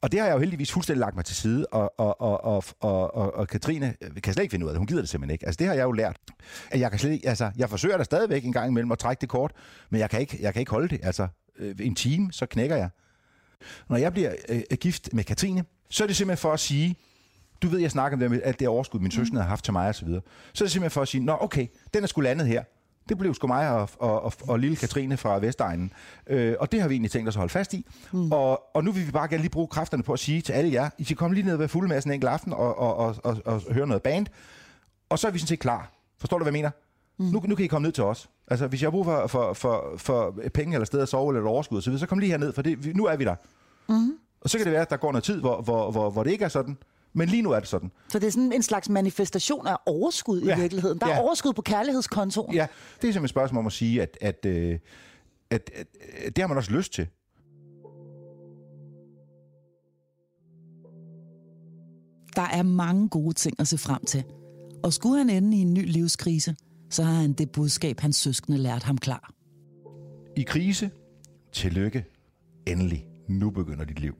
Og 0.00 0.12
det 0.12 0.20
har 0.20 0.26
jeg 0.26 0.34
jo 0.34 0.38
heldigvis 0.38 0.72
fuldstændig 0.72 1.00
lagt 1.00 1.16
mig 1.16 1.24
til 1.24 1.36
side, 1.36 1.66
og, 1.66 2.00
og, 2.00 2.20
og, 2.20 2.44
og, 2.44 2.64
og, 2.80 3.14
og, 3.14 3.34
og 3.34 3.48
Katrine 3.48 3.94
øh, 4.00 4.22
kan 4.22 4.32
slet 4.32 4.42
ikke 4.42 4.50
finde 4.50 4.66
ud 4.66 4.70
af 4.70 4.74
det. 4.74 4.78
Hun 4.78 4.86
gider 4.86 5.00
det 5.00 5.08
simpelthen 5.08 5.32
ikke. 5.32 5.46
Altså, 5.46 5.58
det 5.58 5.66
har 5.66 5.74
jeg 5.74 5.82
jo 5.82 5.92
lært. 5.92 6.16
At 6.70 6.80
jeg, 6.80 6.90
kan 6.90 6.98
slet 6.98 7.10
ikke, 7.10 7.28
altså, 7.28 7.50
jeg 7.56 7.70
forsøger 7.70 7.96
da 7.96 8.04
stadigvæk 8.04 8.44
en 8.44 8.52
gang 8.52 8.70
imellem 8.70 8.92
at 8.92 8.98
trække 8.98 9.20
det 9.20 9.28
kort, 9.28 9.52
men 9.90 10.00
jeg 10.00 10.10
kan 10.10 10.20
ikke, 10.20 10.38
jeg 10.40 10.52
kan 10.52 10.60
ikke 10.60 10.72
holde 10.72 10.88
det. 10.88 11.00
Altså, 11.02 11.28
øh, 11.58 11.74
en 11.80 11.94
time, 11.94 12.32
så 12.32 12.46
knækker 12.46 12.76
jeg. 12.76 12.88
Når 13.88 13.96
jeg 13.96 14.12
bliver 14.12 14.34
øh, 14.48 14.62
øh, 14.70 14.78
gift 14.78 15.12
med 15.12 15.24
Katrine, 15.24 15.64
så 15.90 16.02
er 16.04 16.06
det 16.06 16.16
simpelthen 16.16 16.42
for 16.42 16.52
at 16.52 16.60
sige, 16.60 16.96
du 17.62 17.68
ved, 17.68 17.78
jeg 17.78 17.90
snakker 17.90 18.16
om 18.16 18.20
det 18.20 18.30
med 18.30 18.40
alt 18.44 18.60
det 18.60 18.68
overskud, 18.68 19.00
min 19.00 19.10
søster 19.10 19.36
har 19.36 19.48
haft 19.48 19.64
til 19.64 19.72
mig 19.72 19.88
og 19.88 19.94
så 19.94 20.04
videre. 20.04 20.22
Så 20.52 20.64
er 20.64 20.66
det 20.66 20.72
simpelthen 20.72 20.90
for 20.90 21.02
at 21.02 21.08
sige, 21.08 21.24
nå 21.24 21.36
okay, 21.40 21.66
den 21.94 22.02
er 22.02 22.06
sgu 22.06 22.20
landet 22.20 22.46
her. 22.46 22.64
Det 23.08 23.18
blev 23.18 23.34
sgu 23.34 23.46
mig 23.46 23.70
og, 23.70 23.88
og, 23.98 24.22
og, 24.22 24.32
og 24.48 24.58
lille 24.58 24.76
Katrine 24.76 25.16
fra 25.16 25.38
Vestegnen. 25.38 25.92
Øh, 26.26 26.54
og 26.60 26.72
det 26.72 26.80
har 26.80 26.88
vi 26.88 26.94
egentlig 26.94 27.10
tænkt 27.10 27.28
os 27.28 27.36
at 27.36 27.38
holde 27.38 27.52
fast 27.52 27.74
i. 27.74 27.86
Mm. 28.12 28.32
Og, 28.32 28.76
og 28.76 28.84
nu 28.84 28.92
vil 28.92 29.06
vi 29.06 29.10
bare 29.10 29.28
gerne 29.28 29.42
lige 29.42 29.50
bruge 29.50 29.68
kræfterne 29.68 30.02
på 30.02 30.12
at 30.12 30.18
sige 30.18 30.40
til 30.40 30.52
alle 30.52 30.72
jer, 30.72 30.90
I 30.98 31.04
skal 31.04 31.16
komme 31.16 31.34
lige 31.34 31.44
ned 31.44 31.52
og 31.52 31.58
være 31.58 31.68
fulde 31.68 31.88
med 31.88 32.06
en 32.06 32.12
enkelt 32.12 32.30
aften 32.30 32.52
og, 32.52 32.78
og, 32.78 32.96
og, 32.96 33.16
og, 33.24 33.42
og 33.44 33.62
høre 33.70 33.86
noget 33.86 34.02
band. 34.02 34.26
Og 35.08 35.18
så 35.18 35.26
er 35.26 35.30
vi 35.30 35.38
sådan 35.38 35.48
set 35.48 35.58
klar. 35.58 35.92
Forstår 36.18 36.38
du, 36.38 36.44
hvad 36.44 36.52
jeg 36.52 36.58
mener? 36.58 36.70
Mm. 37.18 37.24
Nu, 37.24 37.42
nu 37.46 37.54
kan 37.54 37.64
I 37.64 37.68
komme 37.68 37.86
ned 37.86 37.92
til 37.92 38.04
os. 38.04 38.30
Altså, 38.48 38.66
hvis 38.66 38.82
jeg 38.82 38.86
har 38.86 38.90
brug 38.90 39.04
for, 39.04 39.26
for, 39.26 39.52
for, 39.52 39.94
for 39.96 40.34
penge 40.54 40.74
eller 40.74 40.86
sted 40.86 41.00
at 41.00 41.08
sove 41.08 41.36
eller 41.36 41.50
overskud, 41.50 41.82
så, 41.82 41.98
så 41.98 42.06
kom 42.06 42.18
lige 42.18 42.30
herned, 42.30 42.52
for 42.52 42.62
det, 42.62 42.96
nu 42.96 43.04
er 43.04 43.16
vi 43.16 43.24
der. 43.24 43.34
Mm. 43.88 44.12
Og 44.40 44.50
så 44.50 44.58
kan 44.58 44.64
det 44.64 44.72
være, 44.72 44.82
at 44.82 44.90
der 44.90 44.96
går 44.96 45.12
noget 45.12 45.24
tid, 45.24 45.40
hvor, 45.40 45.62
hvor, 45.62 45.90
hvor, 45.90 46.10
hvor 46.10 46.22
det 46.22 46.30
ikke 46.30 46.44
er 46.44 46.48
sådan. 46.48 46.76
Men 47.16 47.28
lige 47.28 47.42
nu 47.42 47.50
er 47.50 47.60
det 47.60 47.68
sådan. 47.68 47.90
Så 48.08 48.18
det 48.18 48.26
er 48.26 48.30
sådan 48.30 48.52
en 48.52 48.62
slags 48.62 48.88
manifestation 48.88 49.66
af 49.66 49.76
overskud 49.86 50.42
ja. 50.42 50.56
i 50.56 50.60
virkeligheden. 50.60 50.98
Der 50.98 51.06
er 51.06 51.10
ja. 51.10 51.20
overskud 51.20 51.52
på 51.52 51.62
kærlighedskontoen. 51.62 52.54
Ja, 52.54 52.62
det 52.62 52.68
er 52.68 53.00
simpelthen 53.00 53.24
et 53.24 53.30
spørgsmål 53.30 53.58
om 53.58 53.66
at 53.66 53.72
sige, 53.72 54.02
at, 54.02 54.18
at, 54.20 54.46
at, 54.46 54.80
at, 55.50 55.70
at, 55.74 55.86
at 56.26 56.36
det 56.36 56.42
har 56.42 56.46
man 56.46 56.56
også 56.56 56.72
lyst 56.72 56.92
til. 56.92 57.08
Der 62.36 62.42
er 62.42 62.62
mange 62.62 63.08
gode 63.08 63.34
ting 63.34 63.60
at 63.60 63.68
se 63.68 63.78
frem 63.78 64.04
til. 64.04 64.24
Og 64.82 64.92
skulle 64.92 65.18
han 65.18 65.30
ende 65.30 65.56
i 65.56 65.60
en 65.60 65.74
ny 65.74 65.92
livskrise, 65.92 66.56
så 66.90 67.02
har 67.02 67.14
han 67.14 67.32
det 67.32 67.50
budskab, 67.50 68.00
hans 68.00 68.16
søskende 68.16 68.58
lært 68.58 68.82
ham 68.82 68.98
klar. 68.98 69.32
I 70.36 70.42
krise, 70.42 70.90
tillykke, 71.52 72.04
endelig. 72.66 73.06
Nu 73.28 73.50
begynder 73.50 73.84
dit 73.84 74.00
liv. 74.00 74.14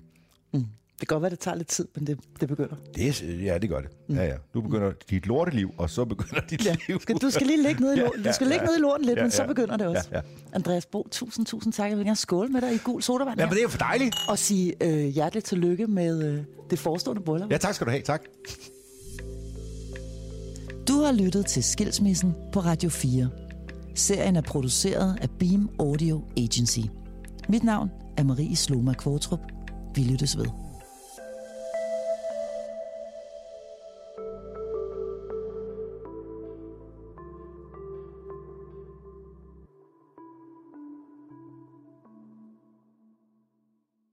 Mm. 0.55 0.65
Det 1.01 1.09
kan 1.09 1.15
godt 1.15 1.23
være, 1.23 1.31
det 1.31 1.39
tager 1.39 1.55
lidt 1.57 1.69
tid, 1.69 1.89
men 1.95 2.07
det, 2.07 2.19
det 2.41 2.49
begynder. 2.49 2.77
Det, 2.95 3.23
ja, 3.45 3.59
det 3.59 3.69
gør 3.69 3.81
det. 3.81 3.91
Ja, 4.09 4.25
ja. 4.25 4.35
Nu 4.55 4.61
begynder 4.61 4.93
dit 5.11 5.27
lorteliv, 5.27 5.71
og 5.79 5.91
så 5.91 6.05
begynder 6.05 6.41
dit 6.51 6.65
ja. 6.67 6.77
liv. 6.89 7.01
Skal, 7.01 7.17
du 7.17 7.31
skal 7.31 7.47
lige 7.47 7.63
ligge 7.63 7.81
ned 7.83 7.93
i, 7.97 7.97
lorten. 8.01 8.23
du 8.25 8.33
skal 8.33 8.47
ja, 8.47 8.53
ligge 8.53 8.65
ja, 8.65 8.71
ned 8.71 8.77
i 8.77 8.81
lorten 8.81 9.07
lidt, 9.07 9.17
ja, 9.17 9.23
men 9.23 9.31
så 9.31 9.47
begynder 9.47 9.77
det 9.77 9.87
også. 9.87 10.09
Ja, 10.13 10.17
ja. 10.17 10.23
Andreas 10.53 10.87
Bo, 10.87 11.09
tusind, 11.11 11.47
tusind 11.47 11.73
tak. 11.73 11.91
Jeg 11.91 11.99
vil 11.99 12.05
gerne 12.05 12.17
skåle 12.17 12.49
med 12.49 12.61
dig 12.61 12.75
i 12.75 12.79
gul 12.79 13.03
sodavand. 13.03 13.39
Ja, 13.39 13.47
men 13.47 13.51
det 13.53 13.59
er 13.59 13.63
jo 13.63 13.69
for 13.69 13.79
dejligt. 13.79 14.17
Og 14.29 14.39
sige 14.39 14.75
øh, 14.81 15.07
hjerteligt 15.07 15.47
tillykke 15.47 15.87
med 15.87 16.25
øh, 16.25 16.45
det 16.71 16.79
forestående 16.79 17.23
bryllup. 17.23 17.51
Ja, 17.51 17.59
tak 17.59 17.75
skal 17.75 17.87
du 17.87 17.91
have. 17.91 18.03
Tak. 18.03 18.23
Du 20.89 21.01
har 21.01 21.13
lyttet 21.13 21.47
til 21.47 21.65
Skilsmissen 21.65 22.35
på 22.53 22.61
Radio 22.61 22.89
4. 22.91 23.29
Serien 23.95 24.37
er 24.37 24.41
produceret 24.41 25.19
af 25.23 25.31
Beam 25.31 25.71
Audio 25.79 26.25
Agency. 26.37 26.81
Mit 27.49 27.65
navn 27.65 27.91
er 28.17 28.23
Marie 28.23 28.57
Sloma 28.57 28.93
Kvartrup. 28.93 29.41
Vi 29.95 30.03
lyttes 30.03 30.39
ved. 30.39 30.66